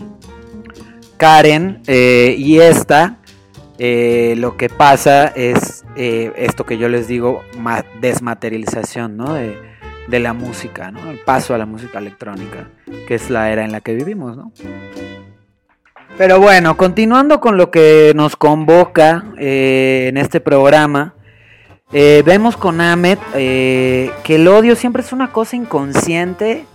Karen 1.18 1.82
eh, 1.88 2.36
y 2.38 2.60
esta, 2.60 3.18
eh, 3.78 4.36
lo 4.38 4.56
que 4.58 4.70
pasa 4.70 5.28
es 5.28 5.84
eh, 5.96 6.32
esto 6.38 6.66
que 6.66 6.78
yo 6.78 6.88
les 6.88 7.08
digo, 7.08 7.42
ma- 7.58 7.84
desmaterialización, 8.02 9.18
¿no? 9.18 9.34
De, 9.34 9.58
de 10.08 10.20
la 10.20 10.34
música, 10.34 10.92
¿no? 10.92 11.10
El 11.12 11.20
paso 11.20 11.54
a 11.54 11.58
la 11.58 11.66
música 11.66 12.00
electrónica, 12.00 12.68
que 13.08 13.16
es 13.16 13.30
la 13.30 13.52
era 13.52 13.64
en 13.66 13.72
la 13.72 13.82
que 13.82 13.94
vivimos, 13.94 14.38
¿no? 14.38 14.52
Pero 16.20 16.38
bueno, 16.42 16.76
continuando 16.76 17.40
con 17.40 17.56
lo 17.56 17.72
que 17.72 18.12
nos 18.14 18.36
convoca 18.36 19.24
eh, 19.38 20.08
en 20.10 20.18
este 20.18 20.42
programa, 20.42 21.14
eh, 21.94 22.24
vemos 22.26 22.58
con 22.58 22.82
Ahmed 22.82 23.18
eh, 23.36 24.12
que 24.26 24.36
el 24.36 24.46
odio 24.50 24.76
siempre 24.76 25.02
es 25.02 25.14
una 25.14 25.32
cosa 25.32 25.56
inconsciente 25.56 26.66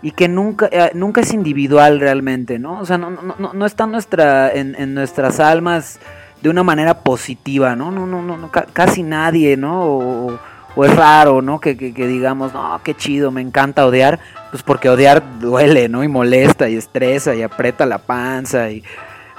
y 0.00 0.12
que 0.12 0.28
nunca, 0.28 0.70
eh, 0.72 0.92
nunca 0.94 1.20
es 1.20 1.34
individual 1.34 2.00
realmente, 2.00 2.58
¿no? 2.58 2.80
O 2.80 2.86
sea, 2.86 2.96
no, 2.96 3.10
no, 3.10 3.52
no, 3.52 3.66
está 3.66 3.86
nuestra, 3.86 4.50
en, 4.50 4.94
nuestras 4.94 5.40
almas 5.40 5.98
de 6.40 6.48
una 6.48 6.62
manera 6.62 7.00
positiva, 7.00 7.76
¿no? 7.76 7.90
No, 7.90 8.06
no, 8.06 8.22
no, 8.22 8.38
no, 8.38 8.50
ca- 8.50 8.66
casi 8.72 9.02
nadie, 9.02 9.58
¿no? 9.58 10.38
O 10.76 10.84
es 10.84 10.94
raro, 10.94 11.42
¿no? 11.42 11.58
Que, 11.58 11.76
que, 11.76 11.92
que 11.92 12.06
digamos, 12.06 12.52
no, 12.52 12.78
qué 12.84 12.94
chido, 12.94 13.30
me 13.32 13.40
encanta 13.40 13.84
odiar, 13.86 14.20
pues 14.50 14.62
porque 14.62 14.88
odiar 14.88 15.40
duele, 15.40 15.88
¿no? 15.88 16.04
Y 16.04 16.08
molesta 16.08 16.68
y 16.68 16.76
estresa 16.76 17.34
y 17.34 17.42
aprieta 17.42 17.86
la 17.86 17.98
panza 17.98 18.70
y, 18.70 18.84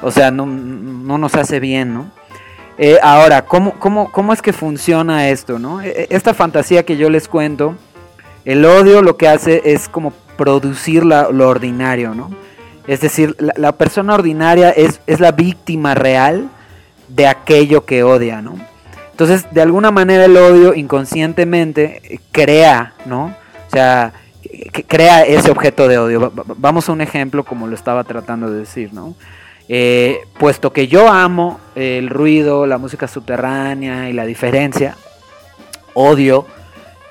o 0.02 0.12
sea, 0.12 0.32
no, 0.32 0.46
no 0.46 1.18
nos 1.18 1.36
hace 1.36 1.60
bien, 1.60 1.94
¿no? 1.94 2.12
Eh, 2.80 3.00
ahora, 3.02 3.46
¿cómo, 3.46 3.74
cómo, 3.80 4.12
¿cómo 4.12 4.34
es 4.34 4.42
que 4.42 4.52
funciona 4.54 5.30
esto, 5.30 5.58
no? 5.60 5.82
E- 5.82 5.90
e- 6.04 6.08
Esta 6.12 6.34
fantasía 6.34 6.84
que 6.84 6.98
yo 6.98 7.10
les 7.10 7.28
cuento, 7.28 7.76
el 8.46 8.66
odio 8.66 9.02
lo 9.02 9.18
que 9.18 9.28
hace 9.28 9.62
es 9.66 9.90
como 9.90 10.12
producir 10.38 11.04
la- 11.06 11.30
lo 11.32 11.48
ordinario, 11.50 12.14
¿no? 12.14 12.30
Es 12.88 13.02
decir, 13.02 13.36
la, 13.40 13.54
la 13.58 13.72
persona 13.74 14.14
ordinaria 14.14 14.70
es, 14.72 15.02
es 15.08 15.20
la 15.20 15.32
víctima 15.32 15.94
real 15.96 16.50
de 17.10 17.28
aquello 17.28 17.84
que 17.86 18.04
odia, 18.04 18.42
¿no? 18.42 18.56
Entonces, 19.18 19.48
de 19.50 19.62
alguna 19.64 19.90
manera 19.90 20.26
el 20.26 20.38
odio 20.38 20.76
inconscientemente 20.76 22.02
eh, 22.04 22.20
crea, 22.32 22.94
¿no? 23.08 23.36
O 23.68 23.72
sea, 23.72 24.14
crea 24.88 25.24
ese 25.26 25.50
objeto 25.50 25.88
de 25.88 25.98
odio. 25.98 26.20
Va- 26.22 26.30
va- 26.30 26.44
Vamos 26.56 26.88
a 26.88 26.92
un 26.92 27.02
ejemplo 27.02 27.44
como 27.44 27.66
lo 27.66 27.74
estaba 27.74 28.04
tratando 28.04 28.52
de 28.52 28.60
decir, 28.60 28.94
¿no? 28.94 29.16
Eh, 29.70 30.20
puesto 30.38 30.72
que 30.72 30.88
yo 30.88 31.10
amo 31.10 31.60
el 31.76 32.10
ruido, 32.10 32.68
la 32.68 32.78
música 32.78 33.08
subterránea 33.08 34.08
y 34.08 34.14
la 34.14 34.24
diferencia, 34.26 34.96
odio 35.96 36.46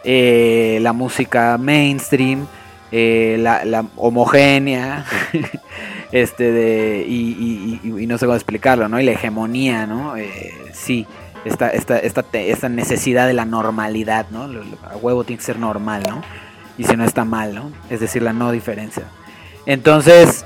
eh, 0.05 0.79
la 0.83 0.93
música 0.93 1.59
mainstream, 1.59 2.47
eh, 2.93 3.37
la, 3.41 3.85
homogénea, 3.97 5.05
este 6.13 6.53
de, 6.53 7.05
y, 7.07 7.81
y- 7.83 8.07
no 8.07 8.17
sé 8.17 8.27
cómo 8.27 8.37
explicarlo, 8.37 8.89
¿no? 8.89 9.01
Y 9.01 9.05
la 9.05 9.11
hegemonía, 9.11 9.87
¿no? 9.87 10.15
Sí, 10.73 11.05
esta, 11.47 11.71
esta, 11.71 11.99
esta, 11.99 12.25
esta 12.33 12.69
necesidad 12.69 13.27
de 13.27 13.33
la 13.33 13.45
normalidad, 13.45 14.27
¿no? 14.31 14.43
A 14.83 14.97
huevo 14.97 15.25
tiene 15.25 15.39
que 15.39 15.45
ser 15.45 15.59
normal, 15.59 16.03
¿no? 16.09 16.23
Y 16.79 16.85
si 16.85 16.97
no 16.97 17.05
está 17.05 17.25
mal, 17.25 17.55
¿no? 17.55 17.73
Es 17.89 18.01
decir, 18.01 18.23
la 18.23 18.33
no 18.33 18.53
diferencia. 18.53 19.05
Entonces, 19.65 20.45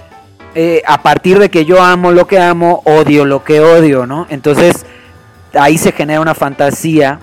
eh, 0.55 0.83
a 0.87 1.03
partir 1.03 1.39
de 1.39 1.49
que 1.49 1.65
yo 1.65 1.83
amo 1.83 2.13
lo 2.13 2.27
que 2.27 2.39
amo, 2.39 2.83
odio 2.85 3.25
lo 3.25 3.45
que 3.45 3.61
odio, 3.61 4.07
¿no? 4.07 4.27
Entonces, 4.31 4.85
ahí 5.55 5.79
se 5.79 5.93
genera 5.93 6.21
una 6.21 6.35
fantasía 6.35 7.19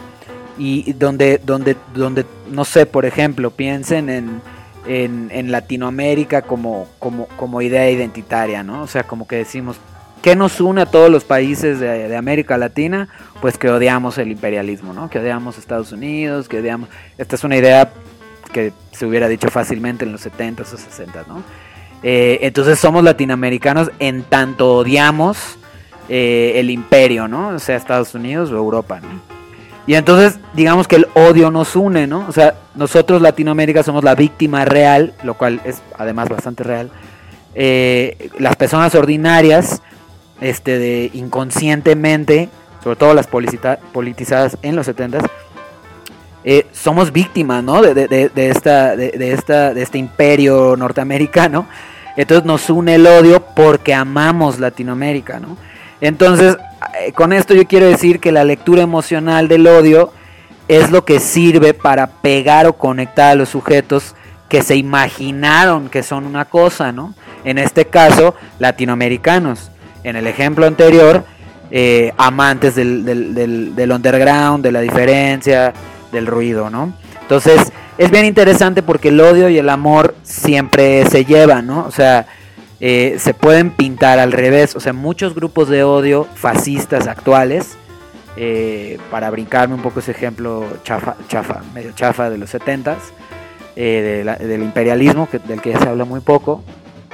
y 0.57 0.93
donde, 0.93 1.39
donde, 1.43 1.77
donde 1.93 2.25
no 2.49 2.65
sé, 2.65 2.85
por 2.85 3.05
ejemplo, 3.05 3.51
piensen 3.51 4.09
en, 4.09 4.41
en, 4.87 5.29
en 5.31 5.51
Latinoamérica 5.51 6.41
como, 6.41 6.87
como, 6.99 7.27
como 7.37 7.61
idea 7.61 7.89
identitaria, 7.89 8.63
¿no? 8.63 8.81
O 8.81 8.87
sea, 8.87 9.03
como 9.03 9.27
que 9.27 9.37
decimos, 9.37 9.77
¿qué 10.21 10.35
nos 10.35 10.59
une 10.61 10.81
a 10.81 10.85
todos 10.85 11.09
los 11.09 11.23
países 11.23 11.79
de, 11.79 12.15
América 12.15 12.57
Latina? 12.57 13.09
Pues 13.41 13.57
que 13.57 13.69
odiamos 13.69 14.17
el 14.17 14.31
imperialismo, 14.31 14.93
¿no? 14.93 15.09
Que 15.09 15.19
odiamos 15.19 15.57
Estados 15.57 15.91
Unidos, 15.91 16.47
que 16.47 16.59
odiamos... 16.59 16.89
Esta 17.17 17.35
es 17.35 17.43
una 17.43 17.57
idea 17.57 17.91
que 18.51 18.73
se 18.91 19.05
hubiera 19.05 19.27
dicho 19.27 19.49
fácilmente 19.49 20.05
en 20.05 20.11
los 20.11 20.25
70s 20.25 20.73
o 20.73 20.77
60s, 20.77 21.27
¿no? 21.27 21.43
Eh, 22.03 22.39
entonces 22.41 22.79
somos 22.79 23.03
latinoamericanos 23.03 23.91
en 23.99 24.23
tanto 24.23 24.75
odiamos 24.75 25.57
eh, 26.09 26.53
el 26.55 26.69
imperio, 26.69 27.27
¿no? 27.27 27.49
O 27.49 27.59
sea, 27.59 27.75
Estados 27.75 28.13
Unidos 28.13 28.51
o 28.51 28.55
Europa, 28.55 28.99
¿no? 28.99 29.37
Y 29.87 29.95
entonces, 29.95 30.39
digamos 30.53 30.87
que 30.87 30.97
el 30.97 31.07
odio 31.13 31.49
nos 31.49 31.75
une, 31.75 32.07
¿no? 32.07 32.25
O 32.27 32.31
sea, 32.33 32.55
nosotros 32.75 33.21
Latinoamérica 33.21 33.83
somos 33.83 34.03
la 34.03 34.15
víctima 34.15 34.65
real, 34.65 35.13
lo 35.23 35.35
cual 35.35 35.61
es 35.63 35.81
además 35.97 36.27
bastante 36.27 36.63
real. 36.63 36.91
Eh, 37.55 38.29
las 38.37 38.57
personas 38.57 38.93
ordinarias, 38.95 39.81
este, 40.41 40.77
de 40.79 41.09
inconscientemente, 41.13 42.49
sobre 42.83 42.95
todo 42.95 43.13
las 43.13 43.27
politizadas 43.27 44.57
en 44.61 44.75
los 44.75 44.87
70s, 44.87 45.27
eh, 46.43 46.65
somos 46.71 47.11
víctimas, 47.11 47.63
¿no? 47.63 47.81
De, 47.81 47.93
de- 48.07 48.49
esta, 48.49 48.95
de 48.95 49.31
esta, 49.33 49.73
de 49.73 49.81
este 49.81 49.97
imperio 49.97 50.75
norteamericano. 50.77 51.67
Entonces 52.15 52.45
nos 52.45 52.69
une 52.69 52.95
el 52.95 53.05
odio 53.05 53.41
porque 53.55 53.93
amamos 53.93 54.59
Latinoamérica, 54.59 55.39
¿no? 55.39 55.57
Entonces, 55.99 56.57
eh, 57.01 57.11
con 57.11 57.33
esto 57.33 57.53
yo 57.53 57.65
quiero 57.67 57.87
decir 57.87 58.19
que 58.19 58.31
la 58.31 58.43
lectura 58.43 58.81
emocional 58.81 59.47
del 59.47 59.67
odio 59.67 60.13
es 60.67 60.89
lo 60.91 61.03
que 61.05 61.19
sirve 61.19 61.73
para 61.73 62.07
pegar 62.07 62.65
o 62.67 62.73
conectar 62.73 63.31
a 63.31 63.35
los 63.35 63.49
sujetos 63.49 64.15
que 64.49 64.61
se 64.61 64.75
imaginaron 64.77 65.89
que 65.89 66.03
son 66.03 66.25
una 66.25 66.45
cosa, 66.45 66.91
¿no? 66.91 67.13
En 67.43 67.57
este 67.57 67.85
caso, 67.85 68.35
latinoamericanos. 68.59 69.71
En 70.07 70.15
el 70.15 70.25
ejemplo 70.25 70.65
anterior, 70.65 71.25
eh, 71.69 72.13
amantes 72.17 72.75
del, 72.75 73.91
underground, 73.93 74.63
de 74.63 74.71
la 74.71 74.79
diferencia, 74.79 75.73
del 76.13 76.25
ruido, 76.27 76.69
¿no? 76.69 76.93
Entonces, 77.21 77.73
es 77.97 78.09
bien 78.09 78.23
interesante 78.23 78.81
porque 78.81 79.09
el 79.09 79.19
odio 79.19 79.49
y 79.49 79.57
el 79.57 79.67
amor 79.67 80.15
siempre 80.23 81.05
se 81.07 81.25
llevan, 81.25 81.67
¿no? 81.67 81.83
O 81.85 81.91
sea, 81.91 82.25
eh, 82.79 83.17
se 83.19 83.33
pueden 83.33 83.69
pintar 83.71 84.17
al 84.19 84.31
revés. 84.31 84.77
O 84.77 84.79
sea, 84.79 84.93
muchos 84.93 85.35
grupos 85.35 85.67
de 85.67 85.83
odio 85.83 86.25
fascistas 86.35 87.05
actuales, 87.07 87.75
eh, 88.37 88.99
para 89.11 89.29
brincarme 89.29 89.75
un 89.75 89.81
poco 89.81 89.99
ese 89.99 90.11
ejemplo 90.11 90.63
chafa, 90.85 91.17
chafa 91.27 91.63
medio 91.73 91.91
chafa 91.91 92.29
de 92.29 92.37
los 92.37 92.49
70s, 92.49 93.11
eh, 93.75 94.01
de 94.19 94.23
la- 94.23 94.35
del 94.37 94.61
imperialismo, 94.63 95.27
del 95.49 95.59
que 95.59 95.77
se 95.77 95.89
habla 95.89 96.05
muy 96.05 96.21
poco, 96.21 96.63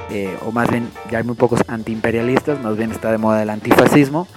eh, 0.09 0.37
o 0.45 0.51
más 0.51 0.69
bien 0.69 0.89
ya 1.09 1.19
hay 1.19 1.23
muy 1.23 1.35
pocos 1.35 1.61
antiimperialistas, 1.67 2.61
más 2.61 2.77
bien 2.77 2.91
está 2.91 3.11
de 3.11 3.17
moda 3.17 3.41
el 3.41 3.49
antifascismo. 3.49 4.27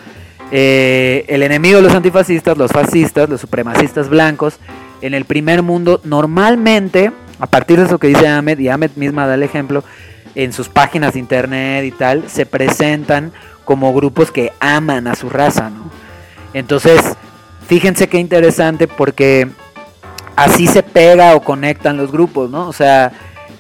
Eh, 0.53 1.25
el 1.29 1.43
enemigo 1.43 1.77
de 1.77 1.83
los 1.83 1.95
antifascistas, 1.95 2.57
los 2.57 2.71
fascistas, 2.71 3.29
los 3.29 3.41
supremacistas 3.41 4.09
blancos, 4.09 4.59
en 5.01 5.15
el 5.15 5.25
primer 5.25 5.63
mundo 5.63 6.01
normalmente, 6.05 7.13
a 7.39 7.47
partir 7.47 7.79
de 7.79 7.87
eso 7.87 7.99
que 7.99 8.09
dice 8.09 8.29
Ahmed, 8.29 8.59
y 8.59 8.69
Ahmed 8.69 8.93
misma 8.97 9.27
da 9.27 9.35
el 9.35 9.43
ejemplo, 9.43 9.83
en 10.35 10.53
sus 10.53 10.69
páginas 10.69 11.15
de 11.15 11.21
internet 11.21 11.85
y 11.85 11.91
tal, 11.91 12.29
se 12.29 12.47
presentan 12.47 13.33
como 13.65 13.93
grupos 13.93 14.31
que 14.31 14.53
aman 14.61 15.09
a 15.09 15.15
su 15.15 15.29
raza, 15.29 15.71
¿no? 15.71 15.91
Entonces, 16.55 17.01
fíjense 17.67 18.09
qué 18.09 18.19
interesante 18.19 18.87
porque 18.87 19.49
así 20.37 20.67
se 20.67 20.83
pega 20.83 21.35
o 21.35 21.43
conectan 21.43 21.97
los 21.97 22.13
grupos, 22.13 22.51
¿no? 22.51 22.69
O 22.69 22.73
sea, 22.73 23.13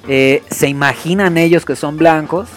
eh, 0.09 0.43
se 0.51 0.69
imaginan 0.69 1.37
ellos 1.39 1.65
que 1.65 1.77
son 1.77 1.97
blancos 1.97 2.49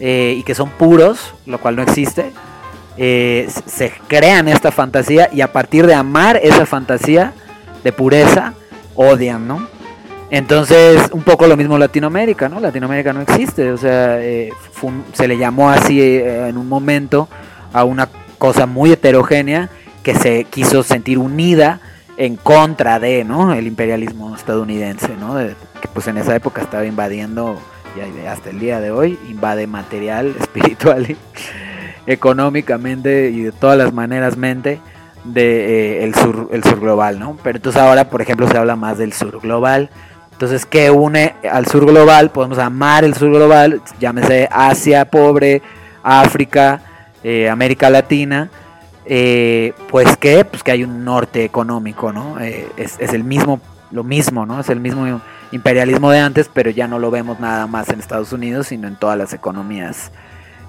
eh, 0.00 0.34
y 0.38 0.42
que 0.42 0.54
son 0.54 0.70
puros, 0.70 1.34
lo 1.46 1.58
cual 1.58 1.76
no 1.76 1.82
existe. 1.82 2.32
Eh, 2.96 3.48
se- 3.66 3.92
crean 4.08 4.48
esta 4.48 4.70
fantasía 4.72 5.28
y 5.32 5.40
a 5.40 5.52
partir 5.52 5.86
de 5.86 5.94
amar 5.94 6.38
esa 6.42 6.66
fantasía 6.66 7.32
de 7.84 7.92
pureza, 7.92 8.54
odian, 8.94 9.46
¿no? 9.48 9.66
Entonces, 10.30 10.98
un 11.12 11.22
poco 11.22 11.46
lo 11.46 11.56
mismo 11.56 11.76
Latinoamérica, 11.78 12.48
¿no? 12.48 12.58
Latinoamérica 12.58 13.12
no 13.12 13.20
existe, 13.20 13.70
o 13.70 13.76
sea, 13.76 14.18
se 15.12 15.28
le 15.28 15.36
llamó 15.36 15.68
así 15.70 16.00
en 16.02 16.56
un 16.56 16.68
momento 16.68 17.28
a 17.72 17.84
una 17.84 18.08
cosa 18.38 18.64
muy 18.66 18.92
heterogénea 18.92 19.68
que 20.02 20.14
se 20.14 20.44
quiso 20.44 20.82
sentir 20.82 21.18
unida 21.18 21.80
en 22.16 22.36
contra 22.36 22.98
de, 22.98 23.24
¿no? 23.24 23.52
El 23.52 23.66
imperialismo 23.66 24.34
estadounidense, 24.34 25.10
¿no? 25.20 25.34
De- 25.34 25.54
que 25.82 25.88
pues 25.88 26.06
en 26.08 26.16
esa 26.16 26.34
época 26.34 26.62
estaba 26.62 26.86
invadiendo, 26.86 27.58
y 27.94 28.26
hasta 28.26 28.48
el 28.48 28.58
día 28.58 28.80
de 28.80 28.90
hoy, 28.90 29.18
invade 29.28 29.66
material, 29.66 30.34
espiritual 30.40 31.10
y 31.10 31.16
económicamente 32.06 33.30
y 33.30 33.42
de 33.42 33.52
todas 33.52 33.76
las 33.76 33.92
maneras 33.92 34.36
mente 34.36 34.80
de 35.24 36.00
eh, 36.00 36.04
el 36.04 36.14
sur 36.14 36.48
el 36.52 36.64
sur 36.64 36.80
global, 36.80 37.18
¿no? 37.18 37.36
Pero 37.42 37.58
entonces 37.58 37.80
ahora, 37.80 38.08
por 38.08 38.22
ejemplo, 38.22 38.48
se 38.48 38.56
habla 38.56 38.76
más 38.76 38.96
del 38.98 39.12
sur 39.12 39.40
global. 39.40 39.90
Entonces, 40.32 40.66
¿qué 40.66 40.90
une 40.90 41.34
al 41.48 41.66
sur 41.66 41.84
global? 41.86 42.30
Podemos 42.30 42.58
amar 42.58 43.04
el 43.04 43.14
sur 43.14 43.30
global, 43.30 43.80
llámese 44.00 44.48
Asia 44.50 45.04
pobre, 45.04 45.62
África, 46.02 46.80
eh, 47.22 47.48
América 47.48 47.90
Latina. 47.90 48.50
eh, 49.04 49.74
pues 49.90 50.16
que 50.16 50.44
pues 50.44 50.62
que 50.62 50.70
hay 50.72 50.84
un 50.84 51.04
norte 51.04 51.44
económico, 51.44 52.12
¿no? 52.12 52.38
Eh, 52.40 52.68
es, 52.76 52.96
es 53.00 53.12
el 53.12 53.24
mismo, 53.24 53.60
lo 53.90 54.04
mismo, 54.04 54.46
¿no? 54.46 54.60
Es 54.60 54.68
el 54.68 54.80
mismo 54.80 55.20
imperialismo 55.52 56.10
de 56.10 56.18
antes, 56.18 56.50
pero 56.52 56.70
ya 56.70 56.88
no 56.88 56.98
lo 56.98 57.10
vemos 57.10 57.38
nada 57.40 57.66
más 57.66 57.88
en 57.90 58.00
Estados 58.00 58.32
Unidos, 58.32 58.68
sino 58.68 58.88
en 58.88 58.96
todas 58.96 59.16
las 59.18 59.32
economías 59.32 60.10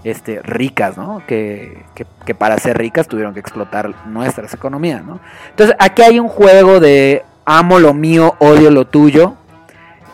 este, 0.04 0.42
ricas, 0.44 0.98
¿no? 0.98 1.24
Que, 1.28 1.84
que- 1.96 2.06
que 2.26 2.36
para 2.36 2.58
ser 2.58 2.78
ricas 2.78 3.08
tuvieron 3.08 3.34
que 3.34 3.40
explotar 3.40 3.94
nuestras 4.06 4.54
economías, 4.54 5.04
¿no? 5.04 5.20
Entonces, 5.50 5.76
aquí 5.80 6.02
hay 6.02 6.20
un 6.20 6.28
juego 6.28 6.80
de 6.80 7.24
amo 7.46 7.80
lo 7.80 7.94
mío, 7.94 8.36
odio 8.40 8.70
lo 8.72 8.86
tuyo, 8.86 9.36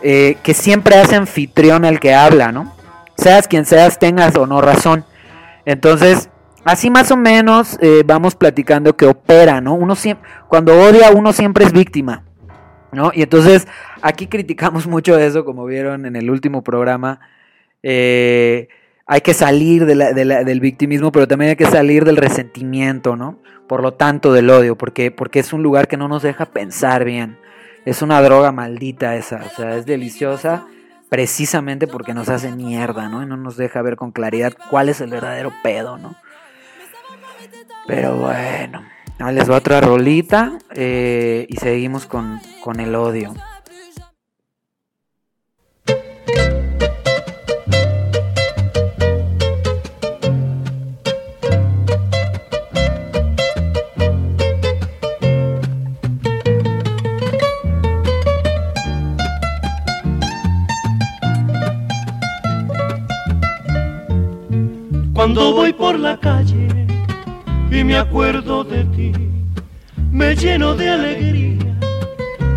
eh, 0.02 0.38
que 0.44 0.54
siempre 0.54 0.96
hace 0.98 1.16
anfitrión 1.16 1.86
al 1.86 2.00
que 2.00 2.14
habla, 2.14 2.52
¿no? 2.52 2.74
Seas 3.18 3.48
quien 3.48 3.66
seas, 3.66 4.00
tengas 4.00 4.36
o 4.38 4.46
no 4.48 4.62
razón. 4.62 5.04
Entonces, 5.66 6.30
así 6.64 6.90
más 6.90 7.12
o 7.12 7.18
menos 7.18 7.78
eh, 7.82 8.04
vamos 8.06 8.36
platicando 8.36 8.96
que 8.96 9.06
opera, 9.08 9.60
¿no? 9.62 9.74
Uno 9.74 9.96
siempre, 9.96 10.28
cuando 10.48 10.80
odia, 10.80 11.12
uno 11.12 11.34
siempre 11.34 11.66
es 11.66 11.74
víctima, 11.74 12.24
¿no? 12.92 13.12
Y 13.14 13.22
entonces, 13.22 13.68
aquí 14.02 14.28
criticamos 14.28 14.88
mucho 14.88 15.18
eso, 15.18 15.46
como 15.46 15.66
vieron 15.66 16.06
en 16.06 16.16
el 16.16 16.30
último 16.30 16.64
programa. 16.64 17.20
Eh, 17.84 18.68
hay 19.06 19.22
que 19.22 19.34
salir 19.34 19.86
del 19.86 20.60
victimismo, 20.60 21.12
pero 21.12 21.28
también 21.28 21.50
hay 21.50 21.56
que 21.56 21.66
salir 21.66 22.06
del 22.06 22.18
resentimiento, 22.18 23.16
¿no? 23.16 23.40
Por 23.68 23.82
lo 23.82 23.94
tanto, 23.94 24.34
del 24.34 24.50
odio, 24.50 24.78
porque, 24.78 25.10
porque 25.10 25.40
es 25.40 25.52
un 25.52 25.64
lugar 25.64 25.88
que 25.88 25.98
no 25.98 26.08
nos 26.08 26.22
deja 26.22 26.46
pensar 26.46 27.06
bien. 27.06 27.38
Es 27.86 28.02
una 28.02 28.22
droga 28.22 28.52
maldita 28.52 29.16
esa, 29.16 29.38
o 29.38 29.56
sea, 29.56 29.76
es 29.78 29.86
deliciosa 29.86 30.68
precisamente 31.10 31.88
porque 31.88 32.14
nos 32.14 32.30
hace 32.30 32.52
mierda, 32.52 33.10
¿no? 33.10 33.24
Y 33.24 33.26
no 33.26 33.36
nos 33.36 33.58
deja 33.58 33.82
ver 33.82 33.96
con 33.96 34.12
claridad 34.12 34.54
cuál 34.70 34.90
es 34.90 35.02
el 35.02 35.10
verdadero 35.10 35.52
pedo, 35.64 35.98
¿no? 35.98 36.16
Pero 37.88 38.16
bueno, 38.16 38.84
ahí 39.20 39.36
les 39.36 39.50
va 39.50 39.58
otra 39.58 39.82
rolita 39.82 40.58
eh, 40.74 41.46
y 41.50 41.58
seguimos 41.58 42.06
con, 42.06 42.40
con 42.64 42.80
el 42.80 42.96
odio. 42.96 43.34
Cuando 65.14 65.54
voy 65.54 65.74
por 65.74 66.00
la 66.00 66.18
calle 66.18 66.59
y 67.72 67.84
me 67.84 67.98
acuerdo 67.98 68.64
de 68.64 68.84
ti, 68.86 69.12
me 70.12 70.36
lleno 70.36 70.76
de 70.76 70.90
alegría 70.90 71.60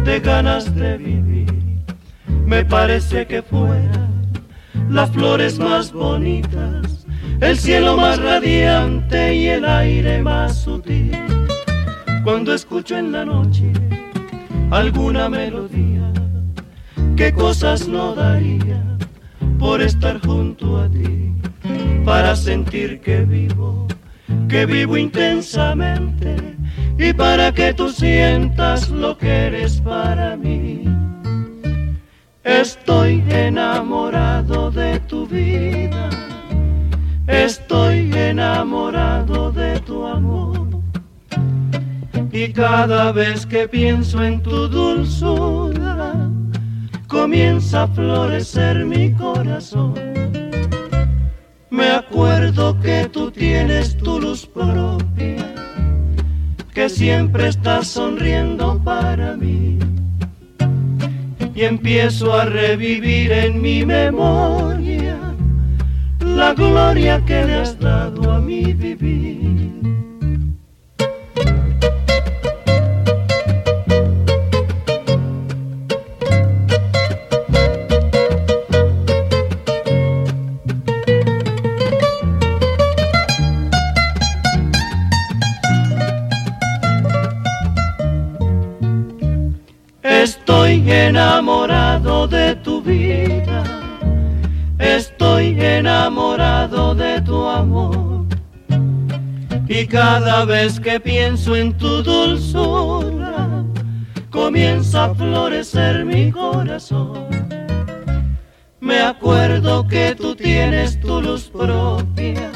de 0.04 0.20
ganas 0.20 0.74
de 0.74 0.96
vivir. 0.98 1.52
Me 2.44 2.64
parece 2.64 3.26
que 3.26 3.42
fuera 3.42 4.08
las 4.88 5.10
flores 5.10 5.58
más 5.58 5.92
bonitas, 5.92 7.06
el 7.40 7.56
cielo 7.58 7.96
más 7.96 8.20
radiante 8.20 9.34
y 9.34 9.48
el 9.48 9.64
aire 9.64 10.22
más 10.22 10.62
sutil. 10.62 11.16
Cuando 12.24 12.54
escucho 12.54 12.96
en 12.96 13.12
la 13.12 13.24
noche 13.24 13.72
alguna 14.70 15.28
melodía, 15.28 16.12
qué 17.16 17.32
cosas 17.32 17.88
no 17.88 18.14
daría 18.14 18.82
por 19.58 19.80
estar 19.80 20.20
junto 20.20 20.78
a 20.78 20.88
ti, 20.88 21.32
para 22.04 22.34
sentir 22.34 23.00
que 23.00 23.20
vivo, 23.20 23.86
que 24.52 24.66
vivo 24.66 24.98
intensamente 24.98 26.36
y 26.98 27.14
para 27.14 27.52
que 27.52 27.72
tú 27.72 27.88
sientas 27.88 28.90
lo 28.90 29.16
que 29.16 29.46
eres 29.46 29.80
para 29.80 30.36
mí. 30.36 30.84
Estoy 32.44 33.24
enamorado 33.30 34.70
de 34.70 35.00
tu 35.00 35.26
vida, 35.26 36.10
estoy 37.26 38.12
enamorado 38.12 39.50
de 39.52 39.80
tu 39.80 40.04
amor. 40.04 40.68
Y 42.30 42.52
cada 42.52 43.10
vez 43.10 43.46
que 43.46 43.66
pienso 43.66 44.22
en 44.22 44.42
tu 44.42 44.68
dulzura, 44.68 46.12
comienza 47.08 47.84
a 47.84 47.88
florecer 47.88 48.84
mi 48.84 49.14
corazón. 49.14 49.94
Me 51.72 51.88
acuerdo 51.88 52.78
que 52.80 53.08
tú 53.10 53.30
tienes 53.30 53.96
tu 53.96 54.20
luz 54.20 54.44
propia, 54.44 55.54
que 56.74 56.90
siempre 56.90 57.48
estás 57.48 57.86
sonriendo 57.88 58.78
para 58.84 59.38
mí. 59.38 59.78
Y 61.54 61.62
empiezo 61.62 62.34
a 62.34 62.44
revivir 62.44 63.32
en 63.32 63.62
mi 63.62 63.86
memoria 63.86 65.16
la 66.20 66.52
gloria 66.52 67.24
que 67.24 67.42
le 67.42 67.54
has 67.54 67.78
dado 67.80 68.30
a 68.30 68.38
mi 68.38 68.74
vivir. 68.74 69.61
Enamorado 96.02 96.96
de 96.96 97.20
tu 97.20 97.46
amor. 97.46 98.26
Y 99.68 99.86
cada 99.86 100.44
vez 100.44 100.80
que 100.80 100.98
pienso 100.98 101.54
en 101.54 101.72
tu 101.78 102.02
dulzura, 102.02 103.64
comienza 104.30 105.04
a 105.04 105.14
florecer 105.14 106.04
mi 106.04 106.32
corazón. 106.32 107.28
Me 108.80 109.00
acuerdo 109.00 109.86
que 109.86 110.16
tú 110.16 110.34
tienes 110.34 111.00
tu 111.00 111.22
luz 111.22 111.48
propia, 111.48 112.50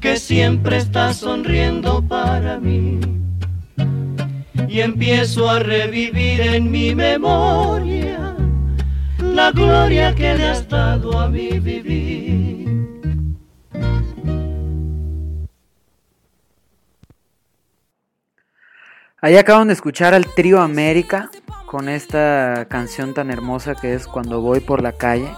que 0.00 0.18
siempre 0.18 0.76
estás 0.76 1.16
sonriendo 1.16 2.02
para 2.06 2.60
mí 2.60 3.00
y 4.68 4.80
empiezo 4.80 5.48
a 5.48 5.60
revivir 5.60 6.42
en 6.42 6.70
mi 6.70 6.94
memoria 6.94 8.33
la 9.44 9.52
gloria 9.52 10.14
que 10.14 10.34
le 10.34 10.48
has 10.48 10.66
dado 10.66 11.20
a 11.20 11.28
mi 11.28 11.58
vivir. 11.58 12.64
Ahí 19.20 19.36
acaban 19.36 19.68
de 19.68 19.74
escuchar 19.74 20.14
al 20.14 20.24
trío 20.34 20.62
América 20.62 21.30
con 21.66 21.90
esta 21.90 22.66
canción 22.70 23.12
tan 23.12 23.30
hermosa 23.30 23.74
que 23.74 23.92
es 23.92 24.06
Cuando 24.06 24.40
voy 24.40 24.60
por 24.60 24.82
la 24.82 24.92
calle. 24.92 25.28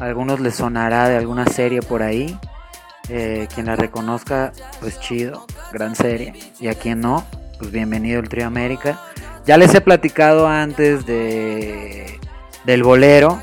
A 0.00 0.04
algunos 0.04 0.40
les 0.40 0.54
sonará 0.54 1.06
de 1.10 1.18
alguna 1.18 1.46
serie 1.46 1.82
por 1.82 2.02
ahí. 2.02 2.38
Eh, 3.10 3.48
quien 3.54 3.66
la 3.66 3.76
reconozca, 3.76 4.52
pues 4.80 4.98
chido, 4.98 5.44
gran 5.72 5.94
serie. 5.94 6.32
Y 6.58 6.68
a 6.68 6.74
quien 6.74 7.00
no, 7.00 7.26
pues 7.58 7.70
bienvenido 7.70 8.20
el 8.20 8.30
Trío 8.30 8.46
América. 8.46 8.98
Ya 9.44 9.58
les 9.58 9.74
he 9.74 9.82
platicado 9.82 10.48
antes 10.48 11.04
de 11.04 12.18
del 12.64 12.82
bolero. 12.82 13.40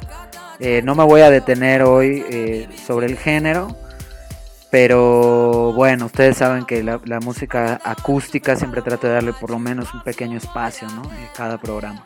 Eh, 0.59 0.81
no 0.83 0.95
me 0.95 1.03
voy 1.03 1.21
a 1.21 1.29
detener 1.29 1.83
hoy 1.83 2.23
eh, 2.29 2.67
sobre 2.85 3.07
el 3.07 3.17
género. 3.17 3.75
Pero 4.69 5.73
bueno, 5.73 6.05
ustedes 6.05 6.37
saben 6.37 6.65
que 6.65 6.81
la, 6.81 7.01
la, 7.03 7.19
música 7.19 7.81
acústica 7.83 8.55
siempre 8.55 8.81
trato 8.81 9.07
de 9.07 9.13
darle 9.13 9.33
por 9.33 9.49
lo 9.49 9.59
menos 9.59 9.93
un 9.93 10.01
pequeño 10.01 10.37
espacio 10.37 10.87
¿no? 10.95 11.03
en 11.03 11.27
cada 11.35 11.57
programa. 11.57 12.05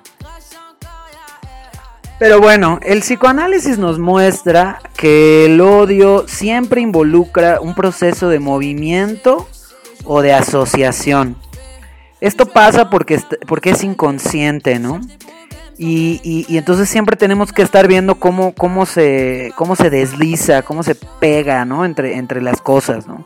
Pero 2.17 2.39
bueno, 2.39 2.79
el 2.81 3.01
psicoanálisis 3.01 3.77
nos 3.77 3.99
muestra 3.99 4.79
que 4.95 5.45
el 5.45 5.59
odio 5.59 6.25
siempre 6.27 6.81
involucra 6.81 7.59
un 7.59 7.75
proceso 7.75 8.29
de 8.29 8.39
movimiento 8.39 9.47
o 10.05 10.21
de 10.21 10.33
asociación. 10.33 11.35
Esto 12.21 12.45
pasa 12.45 12.89
porque, 12.89 13.21
porque 13.45 13.71
es 13.71 13.83
inconsciente, 13.83 14.79
¿no? 14.79 15.01
Y, 15.77 16.21
y, 16.47 16.57
entonces 16.57 16.87
siempre 16.87 17.17
tenemos 17.17 17.51
que 17.51 17.61
estar 17.61 17.87
viendo 17.87 18.15
cómo, 18.15 18.53
cómo, 18.53 18.85
se, 18.85 19.51
cómo 19.57 19.75
se 19.75 19.89
desliza, 19.89 20.61
cómo 20.61 20.83
se 20.83 20.95
pega, 20.95 21.65
¿no? 21.65 21.83
Entre, 21.83 22.15
entre 22.15 22.41
las 22.41 22.61
cosas, 22.61 23.07
¿no? 23.07 23.25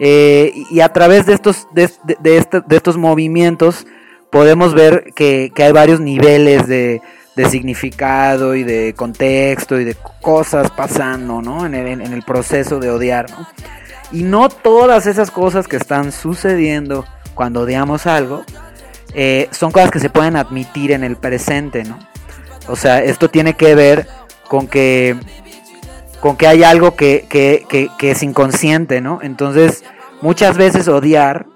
Eh, 0.00 0.52
y 0.70 0.80
a 0.80 0.92
través 0.92 1.26
de 1.26 1.34
estos, 1.34 1.68
de, 1.72 1.88
de, 2.04 2.16
de, 2.20 2.38
este, 2.38 2.60
de 2.60 2.76
estos 2.76 2.96
movimientos 2.96 3.86
podemos 4.30 4.74
ver 4.74 5.12
que, 5.14 5.52
que 5.54 5.64
hay 5.64 5.72
varios 5.72 6.00
niveles 6.00 6.66
de, 6.66 7.00
significado 7.48 8.56
y 8.56 8.64
de 8.64 8.94
contexto 8.96 9.78
y 9.78 9.84
de 9.84 9.94
cosas 10.20 10.72
pasando, 10.72 11.40
¿no? 11.40 11.64
En 11.66 11.76
el, 11.76 12.00
en 12.00 12.12
el 12.12 12.22
proceso 12.24 12.80
de 12.80 12.90
odiar, 12.90 13.30
¿no? 13.30 13.46
Y 14.10 14.24
no 14.24 14.48
todas 14.48 15.06
esas 15.06 15.30
cosas 15.30 15.68
que 15.68 15.76
están 15.76 16.10
sucediendo 16.10 17.04
cuando 17.36 17.60
odiamos 17.60 18.08
algo, 18.08 18.42
eh, 19.14 19.48
son 19.50 19.72
cosas 19.72 19.90
que 19.90 20.00
se 20.00 20.10
pueden 20.10 20.36
admitir 20.36 20.92
en 20.92 21.04
el 21.04 21.16
presente, 21.16 21.84
¿no? 21.84 21.98
O 22.68 22.76
sea, 22.76 23.02
esto 23.02 23.30
tiene 23.30 23.54
que 23.54 23.74
ver 23.74 24.06
con 24.48 24.66
que, 24.66 25.16
con 26.20 26.36
que 26.36 26.46
hay 26.46 26.62
algo 26.62 26.94
que, 26.96 27.26
que, 27.28 27.64
que, 27.98 28.10
es 28.10 28.22
inconsciente, 28.22 29.00
¿no? 29.00 29.20
Entonces, 29.22 29.84
muchas 30.20 30.56
veces 30.56 30.88
odiar 30.88 31.46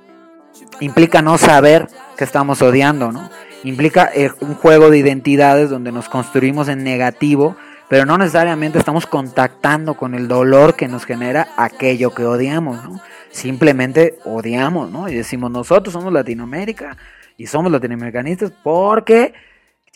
implica 0.81 1.23
no 1.23 1.37
saber 1.39 1.89
que 2.17 2.25
estamos 2.25 2.63
odiando, 2.63 3.13
¿no? 3.13 3.31
Implica 3.65 4.11
eh, 4.15 4.31
un 4.41 4.55
juego 4.55 4.91
de 4.91 4.99
identidades 4.99 5.71
donde 5.71 5.93
nos 5.93 6.09
construimos 6.09 6.69
en 6.69 6.83
negativo, 6.83 7.57
pero 7.89 8.07
no 8.07 8.17
necesariamente 8.17 8.79
estamos 8.79 9.07
contactando 9.07 9.95
con 9.95 10.15
el 10.15 10.27
dolor 10.27 10.75
que 10.75 10.89
nos 10.89 11.05
genera 11.05 11.49
aquello 11.57 12.15
que 12.15 12.25
odiamos, 12.25 12.83
¿no? 12.83 13.01
simplemente 13.33 14.19
odiamos, 14.25 14.91
¿no? 14.91 15.09
Y 15.09 15.15
decimos, 15.15 15.51
nosotros 15.51 15.93
somos 15.93 16.13
Latinoamérica 16.13 16.97
y 17.37 17.47
somos 17.47 17.73
latinoamericanistas 17.73 18.53
porque 18.63 19.33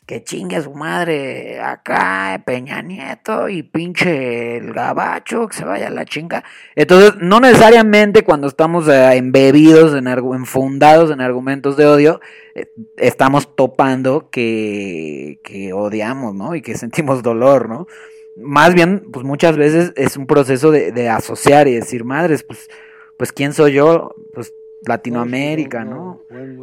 que 0.06 0.22
chingue 0.22 0.56
a 0.56 0.62
su 0.62 0.72
madre 0.72 1.58
acá 1.60 2.40
Peña 2.46 2.80
Nieto 2.80 3.48
y 3.48 3.64
pinche 3.64 4.58
el 4.58 4.72
gabacho, 4.72 5.48
que 5.48 5.56
se 5.56 5.64
vaya 5.64 5.90
la 5.90 6.04
chinga. 6.04 6.44
Entonces, 6.76 7.14
no 7.20 7.40
necesariamente 7.40 8.22
cuando 8.22 8.46
estamos 8.46 8.88
eh, 8.88 9.16
embebidos, 9.16 9.96
en, 9.96 10.06
enfundados 10.06 11.10
en 11.10 11.20
argumentos 11.20 11.76
de 11.76 11.86
odio, 11.86 12.20
eh, 12.54 12.68
estamos 12.96 13.56
topando 13.56 14.30
que, 14.30 15.40
que 15.42 15.72
odiamos, 15.72 16.34
¿no? 16.36 16.54
Y 16.54 16.62
que 16.62 16.74
sentimos 16.78 17.24
dolor, 17.24 17.68
¿no? 17.68 17.88
Más 18.36 18.74
bien, 18.74 19.08
pues 19.12 19.24
muchas 19.24 19.56
veces 19.56 19.92
es 19.96 20.16
un 20.16 20.28
proceso 20.28 20.70
de, 20.70 20.92
de 20.92 21.08
asociar 21.08 21.66
y 21.66 21.74
decir, 21.74 22.04
madres, 22.04 22.44
pues 22.44 22.68
pues 23.16 23.32
quién 23.32 23.52
soy 23.52 23.72
yo, 23.72 24.14
pues 24.34 24.52
Latinoamérica, 24.86 25.84
¿no? 25.84 26.22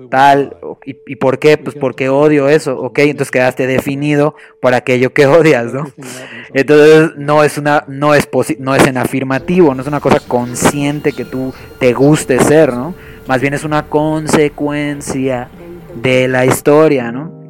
Tal, 0.10 0.56
¿Y, 0.86 0.98
¿Y, 1.06 1.16
por 1.16 1.40
qué? 1.40 1.58
Pues 1.58 1.76
porque 1.76 2.10
odio 2.10 2.48
eso, 2.50 2.80
ok, 2.80 3.00
entonces 3.00 3.32
quedaste 3.32 3.68
definido 3.68 4.36
por 4.60 4.74
aquello 4.74 5.14
que 5.14 5.26
odias, 5.28 5.74
¿no? 5.74 5.92
Entonces 6.54 7.12
no 7.18 7.44
es 7.44 7.58
una, 7.58 7.84
no 7.88 8.14
es 8.14 8.28
no 8.60 8.76
es 8.76 8.88
en 8.88 8.98
afirmativo, 8.98 9.74
no 9.74 9.82
es 9.82 9.88
una 9.88 10.00
cosa 10.00 10.20
consciente 10.28 11.12
que 11.14 11.26
tú 11.26 11.54
te 11.80 11.94
guste 11.94 12.40
ser, 12.40 12.74
¿no? 12.74 12.94
Más 13.28 13.42
bien 13.42 13.54
es 13.54 13.64
una 13.64 13.84
consecuencia 13.84 15.50
de 15.96 16.28
la 16.28 16.46
historia, 16.46 17.12
¿no? 17.12 17.43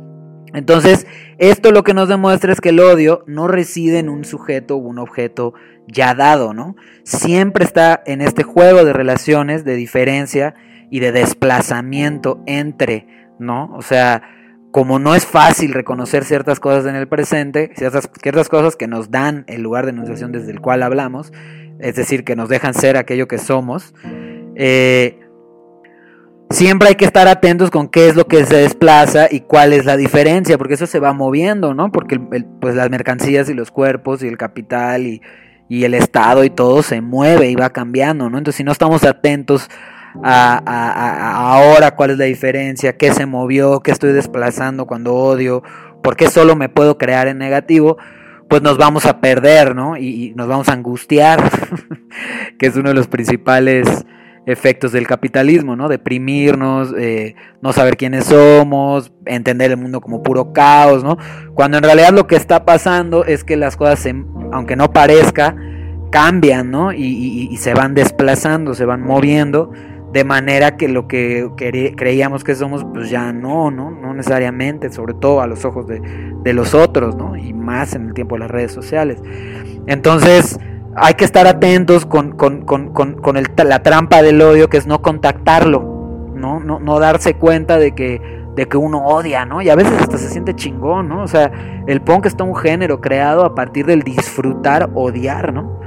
Entonces, 0.54 1.08
esto 1.39 1.72
lo 1.72 1.84
que 1.84 1.93
nos 1.93 2.10
demuestra 2.10 2.54
es 2.54 2.62
que 2.62 2.70
el 2.70 2.80
odio 2.80 3.24
no 3.28 3.47
reside 3.47 3.99
en 3.99 4.10
un 4.10 4.24
sujeto 4.24 4.76
o 4.76 4.80
un 4.80 4.99
objeto 4.99 5.54
ya 5.88 6.14
dado, 6.14 6.54
¿no? 6.54 6.76
Siempre 7.04 7.66
está 7.66 8.01
en 8.06 8.22
este 8.22 8.43
juego 8.43 8.86
de 8.86 8.93
relaciones, 8.93 9.66
de 9.66 9.76
diferencia 9.76 10.54
y 10.89 10.99
de 10.99 11.12
desplazamiento 11.12 12.41
entre, 12.45 13.08
¿no? 13.39 13.74
O 13.74 13.82
sea, 13.82 14.22
como 14.72 14.99
no 14.99 15.16
es 15.16 15.26
fácil 15.26 15.74
reconocer 15.74 16.24
ciertas 16.24 16.60
cosas 16.60 16.86
en 16.86 16.95
el 16.95 17.08
presente, 17.08 17.72
ciertas, 17.76 18.10
ciertas 18.22 18.49
cosas 18.49 18.76
que 18.76 18.88
nos 18.88 19.12
dan 19.12 19.43
el 19.47 19.62
lugar 19.62 19.86
de 19.86 19.91
enunciación 19.91 20.32
desde 20.32 20.51
el 20.51 20.62
cual 20.62 20.84
hablamos, 20.84 21.32
es 21.80 21.95
decir, 21.95 22.24
que 22.24 22.36
nos 22.36 22.49
dejan 22.49 22.74
ser 22.74 22.97
aquello 22.97 23.28
que 23.28 23.38
somos, 23.38 23.93
eh, 24.56 25.20
siempre 26.50 26.89
hay 26.89 26.96
que 26.96 27.06
estar 27.06 27.28
atentos 27.28 27.72
con 27.72 27.88
qué 27.88 28.08
es 28.08 28.16
lo 28.16 28.28
que 28.28 28.46
se 28.46 28.58
desplaza 28.58 29.28
y 29.30 29.41
cuál 29.41 29.74
es 29.74 29.86
la 29.86 29.98
diferencia, 29.98 30.58
porque 30.58 30.76
eso 30.76 30.88
se 30.88 31.00
va 31.00 31.14
moviendo, 31.14 31.74
¿no? 31.74 31.91
Porque 31.91 32.20
pues 32.20 32.76
las 32.76 32.89
mercancías 32.89 33.50
y 33.50 33.54
los 33.54 33.72
cuerpos 33.72 34.24
y 34.24 34.28
el 34.28 34.38
capital 34.38 35.08
y, 35.08 35.22
y, 35.70 35.84
el 35.86 35.94
Estado 35.94 36.44
y 36.44 36.50
todo 36.50 36.84
se 36.84 37.02
mueve 37.02 37.50
y 37.50 37.56
va 37.56 37.72
cambiando, 37.72 38.30
¿no? 38.30 38.38
Entonces 38.38 38.58
si 38.58 38.64
no 38.64 38.72
estamos 38.72 39.04
atentos 39.04 39.70
a, 40.24 41.54
ahora 41.56 41.96
cuál 41.96 42.12
es 42.12 42.18
la 42.18 42.26
diferencia, 42.26 42.98
qué 42.98 43.12
se 43.14 43.26
movió, 43.26 43.80
qué 43.80 43.91
estoy 43.91 44.12
desplazando 44.12 44.86
cuando 44.86 45.16
odio, 45.16 45.64
por 46.04 46.16
qué 46.16 46.28
solo 46.28 46.56
me 46.56 46.70
puedo 46.70 46.98
crear 46.98 47.28
en 47.28 47.38
negativo, 47.38 47.98
pues 48.50 48.62
nos 48.62 48.78
vamos 48.78 49.06
a 49.06 49.20
perder, 49.20 49.76
¿no? 49.76 49.98
Y, 49.98 50.34
nos 50.36 50.48
vamos 50.48 50.70
a 50.70 50.74
angustiar, 50.74 51.41
que 52.60 52.68
es 52.68 52.76
uno 52.76 52.89
de 52.89 52.96
los 52.96 53.08
principales 53.08 54.06
efectos 54.46 54.91
del 54.91 55.08
capitalismo, 55.08 55.76
¿no? 55.76 55.88
Deprimirnos, 55.88 56.94
eh, 56.98 57.36
no 57.62 57.74
saber 57.74 57.98
quiénes 57.98 58.26
somos, 58.26 59.12
entender 59.26 59.72
el 59.72 59.78
mundo 59.78 60.02
como 60.02 60.22
puro 60.22 60.54
caos, 60.54 61.04
¿no? 61.04 61.18
Cuando 61.54 61.78
en 61.78 61.84
realidad 61.84 62.12
lo 62.12 62.28
que 62.28 62.36
está 62.36 62.66
pasando 62.66 63.26
es 63.26 63.44
que 63.44 63.58
las 63.58 63.78
cosas, 63.78 64.06
aunque 64.52 64.76
no 64.76 64.91
parezca, 64.91 65.56
cambian, 66.12 66.70
¿no? 66.70 66.94
y 66.94 67.58
se 67.58 67.74
van 67.74 67.96
desplazando, 67.96 68.76
se 68.76 68.86
van 68.86 69.02
moviendo 69.02 69.72
de 70.14 70.24
manera 70.24 70.78
que 70.78 70.88
lo 70.88 71.08
que 71.08 71.50
creíamos 71.98 72.44
que 72.44 72.54
somos, 72.54 72.86
pues 72.94 73.10
ya 73.10 73.34
no, 73.34 73.72
¿no? 73.72 73.89
No 73.89 74.14
necesariamente, 74.14 74.91
sobre 74.91 75.16
todo 75.16 75.41
a 75.41 75.48
los 75.48 75.66
ojos 75.66 75.88
de, 75.88 76.54
los 76.54 76.76
otros, 76.76 77.16
¿no? 77.16 77.36
Y 77.36 77.52
más 77.52 77.96
en 77.96 78.10
el 78.10 78.14
tiempo 78.14 78.36
de 78.36 78.41
las 78.41 78.52
redes 78.52 78.72
sociales. 78.72 79.20
Entonces, 79.88 80.60
hay 80.96 81.14
que 81.16 81.26
estar 81.26 81.48
atentos 81.48 82.06
con, 82.06 82.36
la 83.66 83.84
trampa 83.84 84.22
del 84.22 84.41
odio, 84.41 84.70
que 84.70 84.78
es 84.78 84.88
no 84.88 85.02
contactarlo, 85.02 86.32
¿no? 86.36 86.60
No, 86.60 86.80
no 86.80 87.00
darse 87.00 87.36
cuenta 87.36 87.78
de 87.78 87.94
que, 87.94 88.22
de 88.56 88.68
que 88.68 88.78
uno 88.78 89.06
odia, 89.06 89.46
¿no? 89.46 89.62
Y 89.62 89.70
a 89.70 89.76
veces 89.76 89.94
hasta 90.00 90.18
se 90.18 90.30
siente 90.30 90.56
chingón, 90.56 91.10
¿no? 91.10 91.24
O 91.24 91.28
sea, 91.28 91.52
el 91.88 92.02
punk 92.02 92.26
está 92.26 92.44
un 92.44 92.56
género 92.56 93.02
creado 93.02 93.46
a 93.46 93.56
partir 93.56 93.86
del 93.86 94.04
disfrutar, 94.04 94.89
odiar, 94.94 95.54
¿no? 95.54 95.82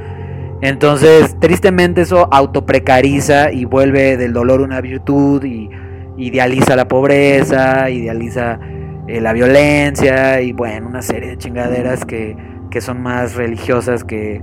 Entonces, 0.63 1.37
tristemente 1.39 2.01
eso 2.01 2.29
autoprecariza 2.33 3.53
y 3.53 3.67
vuelve 3.67 4.17
del 4.17 4.33
dolor 4.33 4.63
una 4.63 4.81
virtud 4.81 5.45
y 5.45 5.69
idealiza 6.17 6.77
la 6.77 6.89
pobreza, 6.89 7.91
idealiza 7.91 8.59
eh, 9.07 9.21
la 9.21 9.33
violencia 9.33 10.41
y 10.41 10.53
bueno, 10.53 10.89
una 10.89 11.03
serie 11.03 11.31
de 11.31 11.39
chingaderas 11.39 12.05
que, 12.05 12.37
son 12.81 13.03
más 13.03 13.37
religiosas 13.37 14.05
que, 14.05 14.43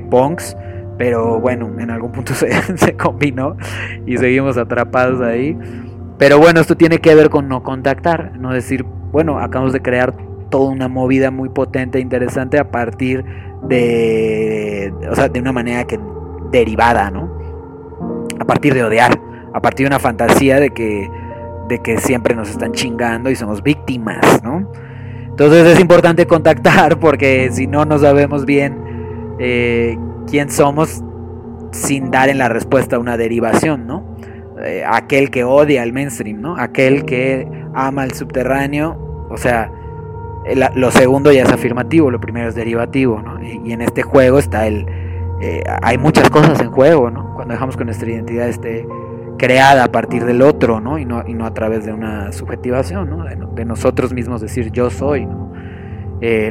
que. 0.00 0.56
Pero 0.98 1.40
bueno, 1.40 1.70
en 1.78 1.90
algún 1.90 2.12
punto 2.12 2.34
se, 2.34 2.50
se 2.76 2.96
combinó 2.96 3.56
y 4.06 4.16
seguimos 4.18 4.56
atrapados 4.56 5.20
ahí. 5.20 5.56
Pero 6.18 6.38
bueno, 6.38 6.60
esto 6.60 6.76
tiene 6.76 6.98
que 6.98 7.14
ver 7.14 7.30
con 7.30 7.48
no 7.48 7.62
contactar, 7.62 8.38
no 8.38 8.52
decir, 8.52 8.84
bueno, 8.84 9.40
acabamos 9.40 9.72
de 9.72 9.80
crear 9.80 10.14
toda 10.50 10.70
una 10.70 10.86
movida 10.86 11.30
muy 11.30 11.48
potente 11.48 11.98
e 11.98 12.00
interesante 12.00 12.58
a 12.58 12.70
partir 12.70 13.24
de, 13.64 14.92
o 15.10 15.14
sea, 15.16 15.28
de 15.28 15.40
una 15.40 15.50
manera 15.50 15.84
que 15.84 15.98
derivada, 16.52 17.10
¿no? 17.10 17.32
A 18.38 18.44
partir 18.44 18.74
de 18.74 18.84
odiar, 18.84 19.18
a 19.52 19.60
partir 19.60 19.84
de 19.84 19.88
una 19.88 19.98
fantasía 19.98 20.60
de 20.60 20.70
que, 20.70 21.10
de 21.68 21.78
que 21.80 21.98
siempre 21.98 22.36
nos 22.36 22.50
están 22.50 22.72
chingando 22.72 23.30
y 23.30 23.34
somos 23.34 23.62
víctimas, 23.62 24.42
¿no? 24.44 24.70
Entonces 25.26 25.66
es 25.66 25.80
importante 25.80 26.26
contactar 26.26 27.00
porque 27.00 27.48
si 27.50 27.66
no, 27.66 27.84
no 27.84 27.98
sabemos 27.98 28.44
bien 28.44 28.91
eh, 29.38 29.98
quién 30.26 30.50
somos 30.50 31.02
sin 31.72 32.10
dar 32.10 32.28
en 32.28 32.38
la 32.38 32.48
respuesta 32.48 32.98
una 32.98 33.16
derivación, 33.16 33.86
¿no? 33.86 34.12
Eh, 34.64 34.84
aquel 34.86 35.30
que 35.30 35.44
odia 35.44 35.82
al 35.82 35.92
mainstream, 35.92 36.40
¿no? 36.40 36.56
Aquel 36.56 37.04
que 37.04 37.48
ama 37.74 38.02
al 38.02 38.12
subterráneo, 38.12 39.26
o 39.30 39.36
sea, 39.36 39.70
eh, 40.44 40.54
lo 40.74 40.90
segundo 40.90 41.32
ya 41.32 41.42
es 41.42 41.50
afirmativo, 41.50 42.10
lo 42.10 42.20
primero 42.20 42.48
es 42.48 42.54
derivativo, 42.54 43.20
¿no? 43.20 43.42
Y, 43.42 43.72
en 43.72 43.80
este 43.80 44.02
juego 44.02 44.38
está 44.38 44.66
el... 44.66 44.86
Eh, 45.40 45.64
hay 45.82 45.98
muchas 45.98 46.30
cosas 46.30 46.60
en 46.60 46.70
juego, 46.70 47.10
¿no? 47.10 47.34
Cuando 47.34 47.54
dejamos 47.54 47.76
que 47.76 47.84
nuestra 47.84 48.08
identidad 48.08 48.48
esté 48.48 48.86
creada 49.38 49.84
a 49.84 49.88
partir 49.90 50.24
del 50.24 50.42
otro, 50.42 50.80
¿no? 50.80 50.98
Y 50.98 51.04
no, 51.04 51.18
a 51.44 51.54
través 51.54 51.84
de 51.84 51.92
una 51.92 52.30
subjetivación, 52.32 53.10
¿no? 53.10 53.24
De, 53.24 53.64
nosotros 53.64 54.12
mismos 54.12 54.40
decir 54.40 54.70
yo 54.70 54.90
soy, 54.90 55.26
¿no? 55.26 55.50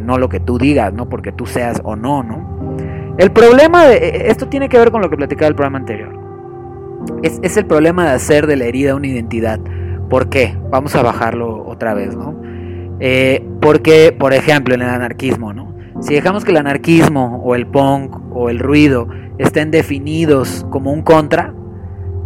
No 0.02 0.18
lo 0.18 0.28
que 0.28 0.42
tú 0.42 0.58
digas, 0.58 0.92
¿no? 0.92 1.08
Porque 1.08 1.32
tú 1.32 1.46
seas 1.46 1.80
o 1.86 1.96
no, 1.96 2.24
¿no? 2.24 2.51
El 3.18 3.32
problema 3.32 3.86
de... 3.86 4.28
Esto 4.28 4.48
tiene 4.48 4.70
que 4.70 4.78
ver 4.78 4.92
con 4.92 5.02
lo 5.02 5.10
que 5.10 5.18
platicaba 5.18 5.48
el 5.48 5.56
programa 5.56 5.80
anterior. 5.80 6.20
Es, 7.24 7.58
el 7.58 7.66
problema 7.66 8.06
de 8.06 8.12
hacer 8.12 8.48
de 8.48 8.56
la 8.56 8.66
herida 8.66 8.96
una 8.96 9.08
identidad. 9.08 9.60
¿Por 10.10 10.30
qué? 10.30 10.58
Vamos 10.70 10.96
a 10.96 11.02
bajarlo 11.02 11.66
otra 11.66 11.94
vez, 11.94 12.16
¿no? 12.16 12.36
Eh, 13.00 13.48
porque, 13.62 14.16
por 14.18 14.34
ejemplo, 14.34 14.76
en 14.76 14.82
el 14.82 14.90
anarquismo, 14.90 15.54
¿no? 15.54 15.74
Si 16.02 16.14
dejamos 16.14 16.46
que 16.46 16.52
el 16.52 16.58
anarquismo 16.58 17.42
o 17.44 17.56
el 17.56 17.68
punk 17.68 18.18
o 18.36 18.50
el 18.50 18.60
ruido 18.60 19.08
estén 19.38 19.72
definidos 19.72 20.66
como 20.70 20.92
un 20.92 21.02
contra, 21.02 21.54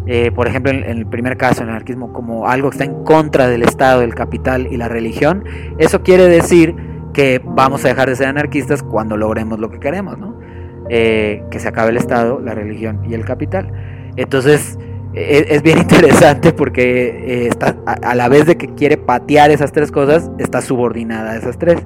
eh, 0.08 0.32
por 0.32 0.48
ejemplo, 0.48 0.72
en, 0.72 0.84
el 0.84 1.06
primer 1.08 1.38
caso, 1.38 1.64
el 1.64 1.70
anarquismo 1.70 2.14
como 2.14 2.48
algo 2.48 2.70
que 2.70 2.76
está 2.76 2.86
en 2.86 3.04
contra 3.04 3.48
del 3.48 3.64
Estado, 3.64 4.02
del 4.02 4.14
capital 4.14 4.68
y 4.72 4.78
la 4.78 4.88
religión, 4.88 5.44
eso 5.78 6.04
quiere 6.04 6.28
decir 6.28 6.76
que 7.14 7.42
vamos 7.44 7.84
a 7.86 7.88
dejar 7.88 8.10
de 8.10 8.16
ser 8.16 8.28
anarquistas 8.28 8.84
cuando 8.84 9.18
logremos 9.18 9.60
lo 9.60 9.70
que 9.70 9.80
queremos, 9.80 10.18
¿no? 10.18 10.35
Eh, 10.90 11.44
que 11.50 11.60
se 11.60 11.68
acabe 11.68 11.90
el 11.90 11.98
Estado, 11.98 12.40
la 12.40 12.54
religión 12.54 13.02
y 13.10 13.16
el 13.16 13.26
capital. 13.26 13.72
Entonces, 14.18 14.78
es, 15.16 15.62
bien 15.64 15.78
interesante 15.80 16.54
porque 16.54 17.48
eh, 17.48 17.50
a, 17.86 18.16
la 18.16 18.30
vez 18.30 18.46
de 18.46 18.58
que 18.58 18.68
quiere 18.76 18.98
patear 18.98 19.50
esas 19.50 19.72
tres 19.72 19.92
cosas, 19.92 20.30
está 20.38 20.62
subordinada 20.62 21.32
a 21.32 21.38
esas 21.38 21.58
tres. 21.58 21.80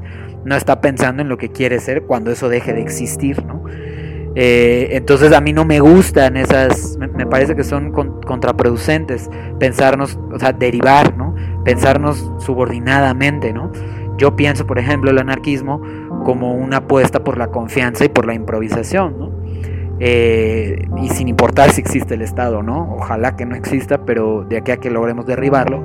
No 0.43 0.55
está 0.55 0.81
pensando 0.81 1.21
en 1.21 1.29
lo 1.29 1.37
que 1.37 1.49
quiere 1.49 1.79
ser 1.79 2.03
cuando 2.03 2.31
eso 2.31 2.49
deje 2.49 2.73
de 2.73 2.81
existir, 2.81 3.45
¿no? 3.45 3.63
Eh, 4.35 4.89
entonces 4.91 5.33
a 5.33 5.41
mí 5.41 5.53
no 5.53 5.65
me 5.65 5.79
gustan 5.79 6.37
esas, 6.37 6.97
me, 6.97 7.25
parece 7.25 7.55
que 7.55 7.63
son 7.63 7.91
contraproducentes 7.91 9.29
pensarnos, 9.59 10.19
o 10.31 10.39
sea, 10.39 10.53
derivar, 10.53 11.17
¿no? 11.17 11.35
Pensarnos 11.65 12.31
subordinadamente, 12.37 13.53
¿no? 13.53 13.71
Yo 14.17 14.35
pienso, 14.35 14.67
por 14.67 14.77
ejemplo, 14.77 15.11
el 15.11 15.17
anarquismo 15.17 15.81
como 16.23 16.53
una 16.53 16.77
apuesta 16.77 17.23
por 17.23 17.37
la 17.37 17.47
confianza 17.47 18.05
y 18.05 18.09
por 18.09 18.25
la 18.25 18.33
improvisación, 18.33 19.19
¿no? 19.19 19.39
Eh, 20.01 20.87
y 21.01 21.09
sin 21.09 21.27
importar 21.27 21.71
si 21.71 21.81
existe 21.81 22.13
el 22.13 22.21
Estado 22.21 22.63
no, 22.63 22.95
ojalá 22.95 23.35
que 23.35 23.45
no 23.45 23.55
exista, 23.55 24.05
pero 24.05 24.45
de 24.47 24.57
aquí 24.57 24.71
a 24.71 24.77
que 24.77 24.89
logremos 24.89 25.25
derribarlo, 25.25 25.83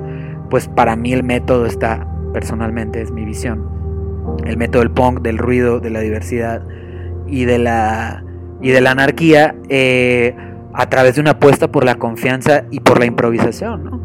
pues 0.49 0.69
para 0.69 0.95
mí 0.95 1.11
el 1.11 1.23
método 1.23 1.65
está, 1.65 2.07
personalmente 2.31 3.01
es 3.01 3.11
mi 3.11 3.25
visión, 3.25 3.67
el 4.45 4.55
método 4.55 4.83
del 4.83 4.91
punk, 4.91 5.21
del 5.21 5.37
ruido, 5.37 5.81
de 5.81 5.89
la 5.89 5.99
diversidad 5.99 6.63
y 7.27 7.43
de 7.43 7.57
la, 7.57 8.23
y 8.61 8.71
de 8.71 8.79
la 8.79 8.91
anarquía 8.91 9.55
eh, 9.67 10.33
a 10.73 10.89
través 10.89 11.15
de 11.15 11.21
una 11.21 11.31
apuesta 11.31 11.69
por 11.69 11.83
la 11.83 11.95
confianza 11.95 12.63
y 12.71 12.79
por 12.79 12.99
la 12.99 13.05
improvisación, 13.05 13.83
¿no? 13.83 14.04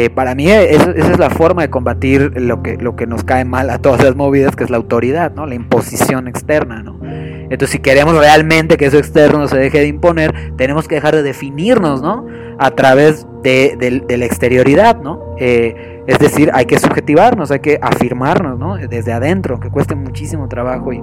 Eh, 0.00 0.10
para 0.10 0.36
mí 0.36 0.48
esa 0.48 0.92
es 0.92 1.18
la 1.18 1.28
forma 1.28 1.62
de 1.62 1.70
combatir 1.70 2.40
lo 2.40 2.62
que, 2.62 2.76
lo 2.76 2.94
que 2.94 3.08
nos 3.08 3.24
cae 3.24 3.44
mal 3.44 3.68
a 3.68 3.78
todas 3.78 4.00
las 4.04 4.14
movidas, 4.14 4.54
que 4.54 4.62
es 4.62 4.70
la 4.70 4.76
autoridad, 4.76 5.32
¿no? 5.34 5.44
la 5.44 5.56
imposición 5.56 6.28
externa. 6.28 6.84
¿no? 6.84 7.00
Entonces, 7.02 7.70
si 7.70 7.78
queremos 7.80 8.16
realmente 8.16 8.76
que 8.76 8.86
eso 8.86 8.96
externo 8.96 9.48
se 9.48 9.58
deje 9.58 9.80
de 9.80 9.88
imponer, 9.88 10.54
tenemos 10.56 10.86
que 10.86 10.94
dejar 10.94 11.16
de 11.16 11.24
definirnos, 11.24 12.00
¿no? 12.00 12.26
A 12.60 12.70
través 12.70 13.26
de, 13.42 14.04
la 14.08 14.24
exterioridad, 14.24 15.00
¿no? 15.00 15.34
Eh, 15.36 16.04
es 16.06 16.20
decir, 16.20 16.52
hay 16.54 16.66
que 16.66 16.78
subjetivarnos, 16.78 17.50
hay 17.50 17.58
que 17.58 17.80
afirmarnos, 17.82 18.56
¿no? 18.56 18.76
Desde 18.76 19.12
adentro, 19.12 19.58
que 19.58 19.68
cueste 19.68 19.96
muchísimo 19.96 20.46
trabajo 20.46 20.92
y, 20.92 21.02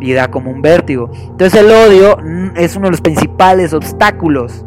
y 0.00 0.12
da 0.12 0.30
como 0.30 0.50
un 0.50 0.60
vértigo. 0.60 1.10
Entonces, 1.30 1.62
el 1.62 1.70
odio 1.70 2.18
mm, 2.22 2.58
es 2.58 2.76
uno 2.76 2.88
de 2.88 2.90
los 2.90 3.00
principales 3.00 3.72
obstáculos 3.72 4.66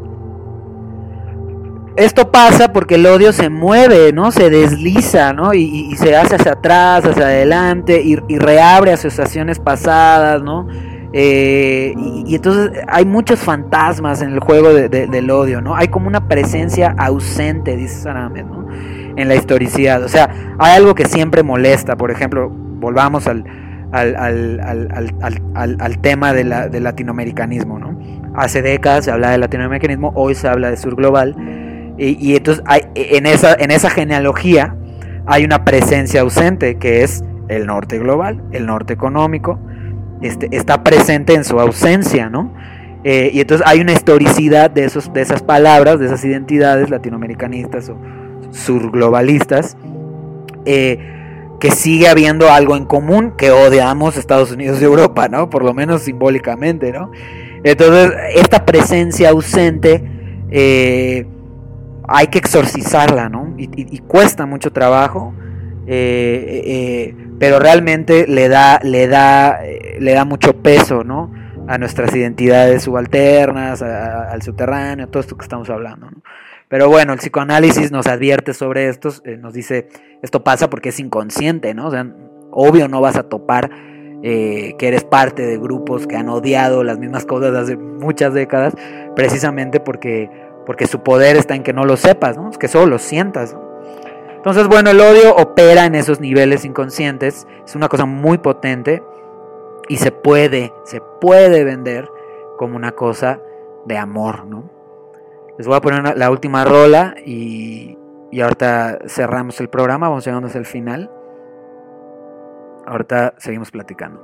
esto 1.98 2.32
pasa 2.32 2.72
porque 2.72 2.96
el 2.96 3.06
odio 3.06 3.34
se 3.34 3.50
mueve, 3.50 4.14
¿no? 4.14 4.32
Se 4.32 4.50
desliza, 4.50 5.34
¿no? 5.34 5.54
Y, 5.54 5.96
se 5.98 6.16
hace 6.16 6.36
hacia 6.36 6.54
atrás, 6.54 7.06
hacia 7.06 7.26
adelante, 7.26 8.02
y, 8.02 8.18
y 8.28 8.38
reabre 8.38 8.94
asociaciones 8.94 9.60
pasadas, 9.60 10.42
¿no? 10.42 10.68
Eh, 11.14 11.94
y, 11.98 12.36
entonces 12.36 12.72
hay 12.88 13.06
muchos 13.06 13.40
fantasmas 13.40 14.22
en 14.22 14.34
el 14.34 14.40
juego 14.40 14.74
del 14.74 15.32
odio, 15.32 15.62
¿no? 15.62 15.76
Hay 15.76 15.88
como 15.88 16.08
una 16.08 16.28
presencia 16.28 16.94
ausente, 16.98 17.76
dice 17.76 18.02
Saramet, 18.02 18.46
¿no? 18.46 18.68
En 19.16 19.28
la 19.28 19.36
historicidad. 19.36 20.04
O 20.04 20.10
sea, 20.10 20.30
hay 20.60 20.76
algo 20.76 20.94
que 20.96 21.06
siempre 21.06 21.42
molesta. 21.44 21.96
Por 21.96 22.12
ejemplo, 22.12 22.50
volvamos 22.50 23.26
al, 23.28 23.46
al, 23.92 24.18
tema 26.02 26.34
de 26.34 26.44
la, 26.44 26.68
del 26.68 26.84
latinoamericanismo, 26.84 27.80
¿no? 27.80 27.98
Hace 28.36 28.62
décadas 28.62 29.06
se 29.06 29.12
habla 29.12 29.32
de 29.32 29.40
latinoamericanismo, 29.40 30.12
hoy 30.14 30.36
se 30.36 30.48
habla 30.48 30.70
de 30.70 30.78
sur 30.78 30.96
global. 30.96 31.36
Y, 31.98 32.36
entonces 32.36 32.64
hay, 32.68 32.82
en, 32.94 33.26
esa, 33.26 33.56
en 33.56 33.72
esa 33.72 33.90
genealogía 33.90 34.76
hay 35.26 35.44
una 35.44 35.66
presencia 35.66 36.22
ausente 36.22 36.78
que 36.78 37.04
es 37.04 37.24
el 37.48 37.66
norte 37.66 37.98
global, 37.98 38.44
el 38.52 38.66
norte 38.66 38.94
económico, 38.94 39.60
este, 40.22 40.48
está 40.52 40.84
presente 40.84 41.34
en 41.34 41.44
su 41.44 41.60
ausencia, 41.60 42.30
¿no? 42.30 42.54
Eh, 43.04 43.32
y 43.34 43.42
entonces 43.42 43.66
hay 43.68 43.80
una 43.80 43.94
historicidad 43.94 44.70
de, 44.70 44.86
esos, 44.86 45.14
de 45.14 45.22
esas 45.22 45.42
palabras, 45.42 46.00
de 46.00 46.08
esas 46.08 46.24
identidades 46.26 46.90
latinoamericanistas 46.90 47.90
o 47.90 47.98
surglobalistas, 48.52 49.78
eh, 50.66 51.00
que 51.60 51.72
sigue 51.72 52.08
habiendo 52.08 52.52
algo 52.52 52.76
en 52.76 52.86
común 52.86 53.34
que 53.38 53.52
odiamos 53.52 54.18
Estados 54.18 54.52
Unidos 54.52 54.82
y 54.82 54.84
Europa, 54.84 55.28
¿no? 55.30 55.50
Por 55.50 55.64
lo 55.64 55.74
menos 55.74 56.04
simbólicamente, 56.04 56.92
¿no? 56.92 57.12
Entonces, 57.64 58.12
esta 58.36 58.66
presencia 58.66 59.30
ausente 59.30 60.04
eh, 60.50 61.26
hay 62.08 62.28
que 62.28 62.40
exorcizarla, 62.40 63.30
¿no? 63.30 63.54
Y, 63.58 64.00
cuesta 64.00 64.46
mucho 64.46 64.72
trabajo, 64.72 65.34
pero 65.86 67.60
realmente 67.60 68.28
le 68.28 68.50
da, 68.50 68.80
le 68.84 69.08
da, 69.08 69.60
le 70.00 70.14
da 70.14 70.26
mucho 70.26 70.62
peso, 70.62 71.04
¿no? 71.04 71.32
a 71.68 71.78
nuestras 71.78 72.16
identidades 72.16 72.84
subalternas, 72.84 73.82
al 73.82 74.42
subterráneo, 74.42 75.08
todo 75.10 75.20
esto 75.20 75.38
que 75.38 75.44
estamos 75.44 75.70
hablando. 75.70 76.08
Pero 76.70 76.90
bueno, 76.90 77.14
el 77.14 77.20
psicoanálisis 77.20 77.92
nos 77.92 78.08
advierte 78.08 78.54
sobre 78.54 78.88
esto, 78.90 79.10
eh, 79.24 79.38
nos 79.38 79.54
dice, 79.54 79.88
esto 80.22 80.44
pasa 80.44 80.70
porque 80.70 80.90
es 80.90 81.00
inconsciente, 81.00 81.74
¿no? 81.74 81.88
O 81.88 81.92
sea, 81.92 82.08
obvio 82.52 82.88
no 82.88 83.00
vas 83.00 83.18
a 83.18 83.24
topar 83.24 83.70
eh, 84.24 84.76
que 84.78 84.88
eres 84.88 85.04
parte 85.04 85.46
de 85.46 85.58
grupos 85.58 86.08
que 86.08 86.16
han 86.16 86.28
odiado 86.28 86.84
las 86.84 87.00
mismas 87.00 87.26
cosas 87.26 87.54
hace 87.56 87.78
muchas 87.78 88.34
décadas, 88.34 88.74
precisamente 89.16 89.80
porque, 89.80 90.30
porque 90.68 90.86
su 90.86 91.02
poder 91.02 91.38
está 91.38 91.56
en 91.56 91.64
que 91.64 91.72
no 91.72 91.86
lo 91.86 91.96
sepas, 91.96 92.38
¿no? 92.38 92.50
Es 92.50 92.58
que 92.58 92.68
solo 92.68 92.88
lo 92.88 93.00
sientas. 93.00 93.56
Entonces, 94.36 94.68
bueno, 94.68 94.92
el 94.92 95.00
odio 95.00 95.34
opera 95.34 95.86
en 95.86 95.96
esos 95.96 96.20
niveles 96.20 96.66
inconscientes, 96.66 97.48
es 97.66 97.76
una 97.76 97.88
cosa 97.88 98.06
muy 98.06 98.38
potente 98.38 99.02
y 99.88 99.96
se 99.96 100.12
puede, 100.12 100.74
se 100.84 101.00
puede 101.22 101.64
vender 101.64 102.12
como 102.58 102.76
una 102.76 102.92
cosa 102.92 103.40
de 103.86 103.98
amor, 103.98 104.46
¿no? 104.46 104.70
Les 105.58 105.66
voy 105.66 105.78
a 105.78 105.82
poner 105.82 106.18
la 106.18 106.30
última 106.30 106.66
rola 106.66 107.16
y, 107.26 107.98
y 108.30 108.42
ahorita 108.42 109.00
cerramos 109.08 109.62
el 109.62 109.70
programa, 109.70 110.10
vamos 110.10 110.26
llegando 110.26 110.48
hasta 110.48 110.60
el 110.60 110.66
final. 110.66 111.10
Ahorita 112.86 113.36
seguimos 113.38 113.72
platicando. 113.72 114.22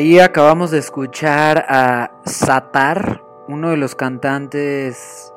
Ahí 0.00 0.18
acabamos 0.18 0.70
de 0.70 0.78
escuchar 0.78 1.66
a 1.68 2.10
Satar, 2.24 3.22
uno 3.48 3.68
de 3.68 3.76
los 3.76 3.94
cantantes 3.94 5.30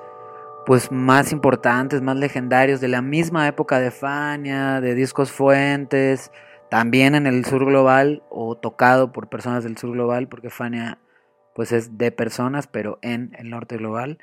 pues 0.66 0.90
más 0.90 1.34
importantes, 1.34 2.02
más 2.02 2.16
legendarios 2.16 2.80
de 2.80 2.88
la 2.88 3.02
misma 3.02 3.46
época 3.50 3.82
de 3.82 3.92
Fania, 3.92 4.80
de 4.80 4.96
Discos 4.96 5.34
Fuentes, 5.34 6.32
también 6.70 7.14
en 7.14 7.28
el 7.28 7.44
sur 7.44 7.66
global 7.66 8.24
o 8.30 8.56
tocado 8.56 9.12
por 9.12 9.28
personas 9.28 9.66
del 9.66 9.78
sur 9.78 9.92
global, 9.92 10.30
porque 10.30 10.50
Fania 10.50 10.98
pues 11.54 11.74
es 11.74 11.98
de 11.98 12.14
personas, 12.14 12.68
pero 12.68 13.00
en 13.02 13.36
el 13.38 13.50
norte 13.50 13.76
global. 13.76 14.18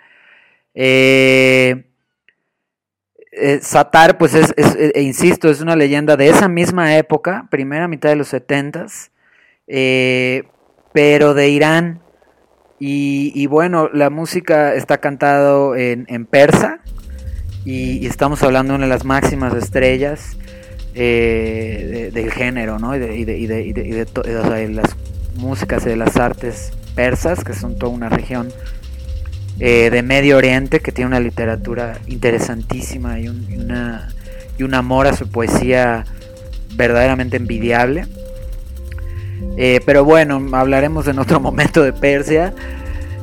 Eh, 0.72 1.84
eh, 3.32 3.58
Satar, 3.60 4.16
pues 4.16 4.32
es, 4.32 4.54
e 4.56 5.02
insisto, 5.02 5.50
es 5.50 5.60
una 5.60 5.76
leyenda 5.76 6.16
de 6.16 6.28
esa 6.28 6.48
misma 6.48 6.96
época, 6.96 7.46
primera 7.50 7.88
mitad 7.88 8.08
de 8.08 8.16
los 8.16 8.28
setentas, 8.28 9.12
eh, 9.70 10.42
pero 10.92 11.34
de 11.34 11.48
Irán. 11.48 12.00
Y, 12.82 13.46
bueno, 13.46 13.90
la 13.92 14.08
música 14.08 14.74
está 14.74 14.98
cantado 14.98 15.76
en, 15.76 16.06
en 16.08 16.24
persa 16.24 16.80
y, 17.64 18.06
estamos 18.06 18.42
hablando 18.42 18.72
de 18.72 18.78
una 18.78 18.86
de 18.86 18.90
las 18.90 19.04
máximas 19.04 19.54
estrellas 19.54 20.38
eh, 20.94 22.10
de, 22.12 22.20
del 22.22 22.32
género, 22.32 22.78
¿no? 22.78 22.96
Y 22.96 23.24
de 23.26 24.68
las 24.72 24.96
músicas 25.36 25.84
y 25.84 25.90
de 25.90 25.96
las 25.96 26.16
artes 26.16 26.72
persas, 26.94 27.44
que 27.44 27.52
son 27.52 27.78
toda 27.78 27.92
una 27.92 28.08
región 28.08 28.48
eh, 29.58 29.90
de 29.90 30.02
Medio 30.02 30.38
Oriente 30.38 30.80
que 30.80 30.90
tiene 30.90 31.08
una 31.08 31.20
literatura 31.20 31.98
interesantísima 32.06 33.20
y 33.20 33.28
un, 33.28 33.46
y, 33.50 33.56
una, 33.56 34.08
y 34.58 34.62
un 34.62 34.74
amor 34.74 35.06
a 35.06 35.14
su 35.14 35.30
poesía 35.30 36.06
verdaderamente 36.76 37.36
envidiable. 37.36 38.06
Eh, 39.56 39.80
pero 39.84 40.04
bueno, 40.04 40.40
hablaremos 40.52 41.06
en 41.08 41.18
otro 41.18 41.40
momento 41.40 41.82
de 41.82 41.92
Persia 41.92 42.54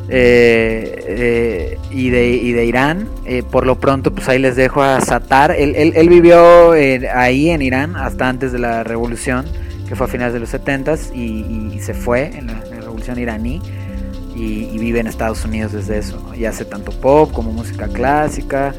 eh, 0.10 1.04
eh, 1.08 1.78
y, 1.92 2.10
de, 2.10 2.30
y, 2.30 2.52
de, 2.54 2.66
Irán. 2.66 3.08
Por 3.52 3.66
lo 3.66 3.80
pronto, 3.80 4.14
pues 4.14 4.28
ahí 4.30 4.40
les 4.40 4.56
dejo 4.56 4.82
a 4.82 5.02
Satar. 5.02 5.52
Él, 5.52 5.74
él, 5.76 6.10
vivió 6.10 6.72
ahí 7.14 7.50
en 7.50 7.62
Irán 7.62 7.96
hasta 7.96 8.30
antes 8.30 8.52
de 8.52 8.60
la 8.60 8.84
revolución, 8.84 9.46
que 9.88 9.96
fue 9.96 10.08
a 10.08 10.10
finales 10.10 10.34
de 10.34 10.40
los 10.40 10.50
70 10.50 10.96
y, 11.14 11.80
se 11.82 11.94
fue 11.94 12.38
en 12.38 12.48
la, 12.48 12.62
en 12.64 12.70
la 12.72 12.82
revolución 12.82 13.20
iraní. 13.20 13.62
Y, 14.36 14.78
vive 14.78 15.00
en 15.00 15.08
Estados 15.08 15.44
Unidos 15.44 15.74
desde 15.74 15.98
eso, 15.98 16.22
¿no? 16.24 16.36
y 16.36 16.46
hace 16.46 16.64
tanto 16.64 16.92
pop 16.92 17.32
como 17.34 17.52
música 17.52 17.88
clásica 17.88 18.74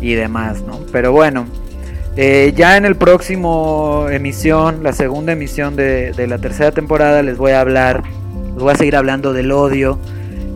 y 0.00 0.14
demás, 0.14 0.62
¿no? 0.62 0.80
Pero 0.90 1.12
bueno, 1.12 1.46
eh, 2.16 2.54
ya 2.56 2.78
en 2.78 2.86
el 2.86 2.96
próximo 2.96 4.06
emisión, 4.10 4.82
la 4.82 4.94
segunda 4.94 5.32
emisión 5.32 5.76
de, 5.76 6.12
de, 6.12 6.26
la 6.26 6.38
tercera 6.38 6.72
temporada, 6.72 7.22
les 7.22 7.36
voy 7.36 7.52
a 7.52 7.60
hablar, 7.60 8.04
les 8.54 8.62
voy 8.62 8.72
a 8.72 8.76
seguir 8.76 8.96
hablando 8.96 9.34
del 9.34 9.52
odio, 9.52 9.98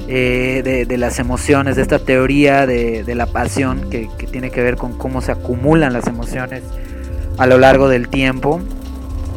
eh, 0.09 0.63
de, 0.65 0.87
de, 0.87 0.97
las 0.97 1.19
emociones, 1.19 1.77
de 1.77 1.83
esta 1.83 1.99
teoría 1.99 2.67
de, 2.67 3.05
de 3.05 3.15
la 3.15 3.27
pasión 3.27 3.91
que, 3.91 4.09
que, 4.19 4.27
tiene 4.27 4.51
que 4.51 4.63
ver 4.63 4.77
con 4.77 4.97
cómo 4.97 5.21
se 5.21 5.33
acumulan 5.33 5.93
las 5.93 6.07
emociones 6.07 6.63
a 7.37 7.47
lo 7.47 7.59
largo 7.59 7.89
del 7.89 8.09
tiempo 8.09 8.61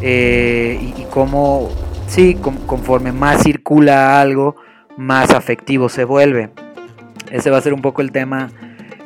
eh, 0.02 0.80
y, 0.82 1.02
y, 1.02 1.06
cómo, 1.12 1.70
sí, 2.08 2.36
con, 2.36 2.56
conforme 2.66 3.12
más 3.12 3.44
circula 3.44 4.22
algo, 4.22 4.56
más 4.96 5.32
afectivo 5.32 5.90
se 5.90 6.06
vuelve. 6.06 6.52
Ese 7.32 7.50
va 7.50 7.58
a 7.58 7.62
ser 7.62 7.74
un 7.74 7.82
poco 7.82 8.02
el 8.02 8.14
tema 8.14 8.50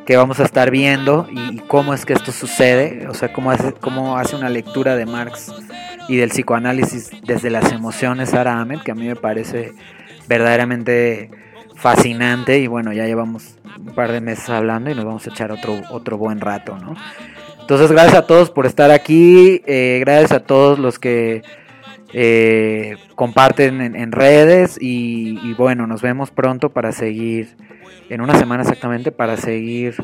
que 0.08 0.16
vamos 0.16 0.40
a 0.40 0.46
estar 0.46 0.72
viendo 0.72 1.28
y, 1.30 1.60
cómo 1.68 1.94
es 1.94 2.06
que 2.06 2.14
esto 2.14 2.32
sucede, 2.32 3.08
o 3.10 3.14
sea, 3.14 3.34
cómo 3.34 3.52
hace, 3.52 3.74
cómo 3.74 4.18
hace 4.18 4.38
una 4.38 4.50
lectura 4.50 4.96
de 4.96 5.06
Marx 5.06 5.54
y 6.08 6.16
del 6.16 6.30
psicoanálisis 6.30 7.12
desde 7.24 7.50
las 7.50 7.74
emociones 7.74 8.30
Sara 8.30 8.60
Ahmed, 8.60 8.80
que 8.80 8.92
a 8.92 8.96
mí 8.96 9.06
me 9.06 9.18
parece 9.18 9.74
verdaderamente 10.30 11.30
fascinante 11.76 12.58
y 12.58 12.68
bueno, 12.68 12.94
ya 12.94 13.06
llevamos 13.06 13.58
un 13.78 13.94
par 13.94 14.14
de 14.14 14.22
meses 14.22 14.50
hablando 14.50 14.90
y 14.90 14.96
nos 14.96 15.04
vamos 15.04 15.28
a 15.28 15.30
echar 15.30 15.52
otro, 15.52 15.82
otro 15.92 16.18
buen 16.18 16.40
rato, 16.40 16.78
¿no? 16.78 16.96
Entonces, 17.60 17.92
gracias 17.92 18.16
a 18.16 18.26
todos 18.26 18.50
por 18.50 18.66
estar 18.66 18.92
aquí, 18.92 19.62
eh, 19.68 19.98
gracias 20.00 20.32
a 20.32 20.40
todos 20.40 20.80
los 20.80 21.00
que 21.00 21.42
eh, 22.14 22.96
comparten 23.16 23.82
en, 23.82 24.12
redes 24.14 24.78
y, 24.80 25.54
bueno, 25.56 25.86
nos 25.86 26.02
vemos 26.02 26.32
pronto 26.32 26.70
para 26.70 26.94
seguir, 26.94 27.58
en 28.10 28.22
una 28.22 28.38
semana 28.38 28.64
exactamente, 28.64 29.12
para 29.12 29.38
seguir 29.38 29.96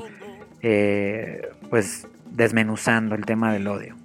eh, 0.62 1.50
pues 1.70 2.08
desmenuzando 2.32 3.16
el 3.16 3.26
tema 3.26 3.54
del 3.54 3.68
odio. 3.68 3.96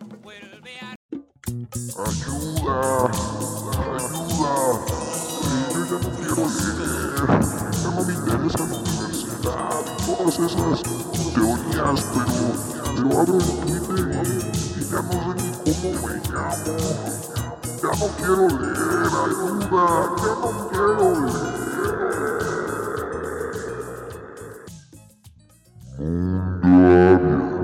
Ayuda, 1.48 3.06
ayuda, 3.68 4.54
yo 5.72 5.80
ya 5.84 5.98
no 6.02 6.10
quiero 6.16 6.42
leer, 6.46 7.24
ya 7.72 7.90
no 7.90 8.00
me 8.04 8.12
interesa 8.14 8.62
la 8.66 8.76
universidad, 8.76 9.76
todas 10.06 10.34
esas 10.38 10.82
teorías, 11.34 12.00
pero, 12.14 12.36
pero 12.96 13.08
abro 13.20 13.36
el 13.38 13.42
Twitter 13.60 14.00
y, 14.08 14.84
ya 14.90 15.00
no 15.02 15.12
sé 15.12 15.32
ni 15.42 15.48
cómo 15.64 15.88
me 16.06 16.14
llamo. 16.28 16.72
Ya 17.78 17.90
no 17.98 18.06
quiero 18.16 18.44
leer, 18.48 19.10
ayuda, 19.24 19.84
ya 20.18 20.32
no 20.34 20.48
quiero 20.70 21.06
leer. 21.20 22.67
Hum, 25.98 26.60
Fundária. 26.62 27.57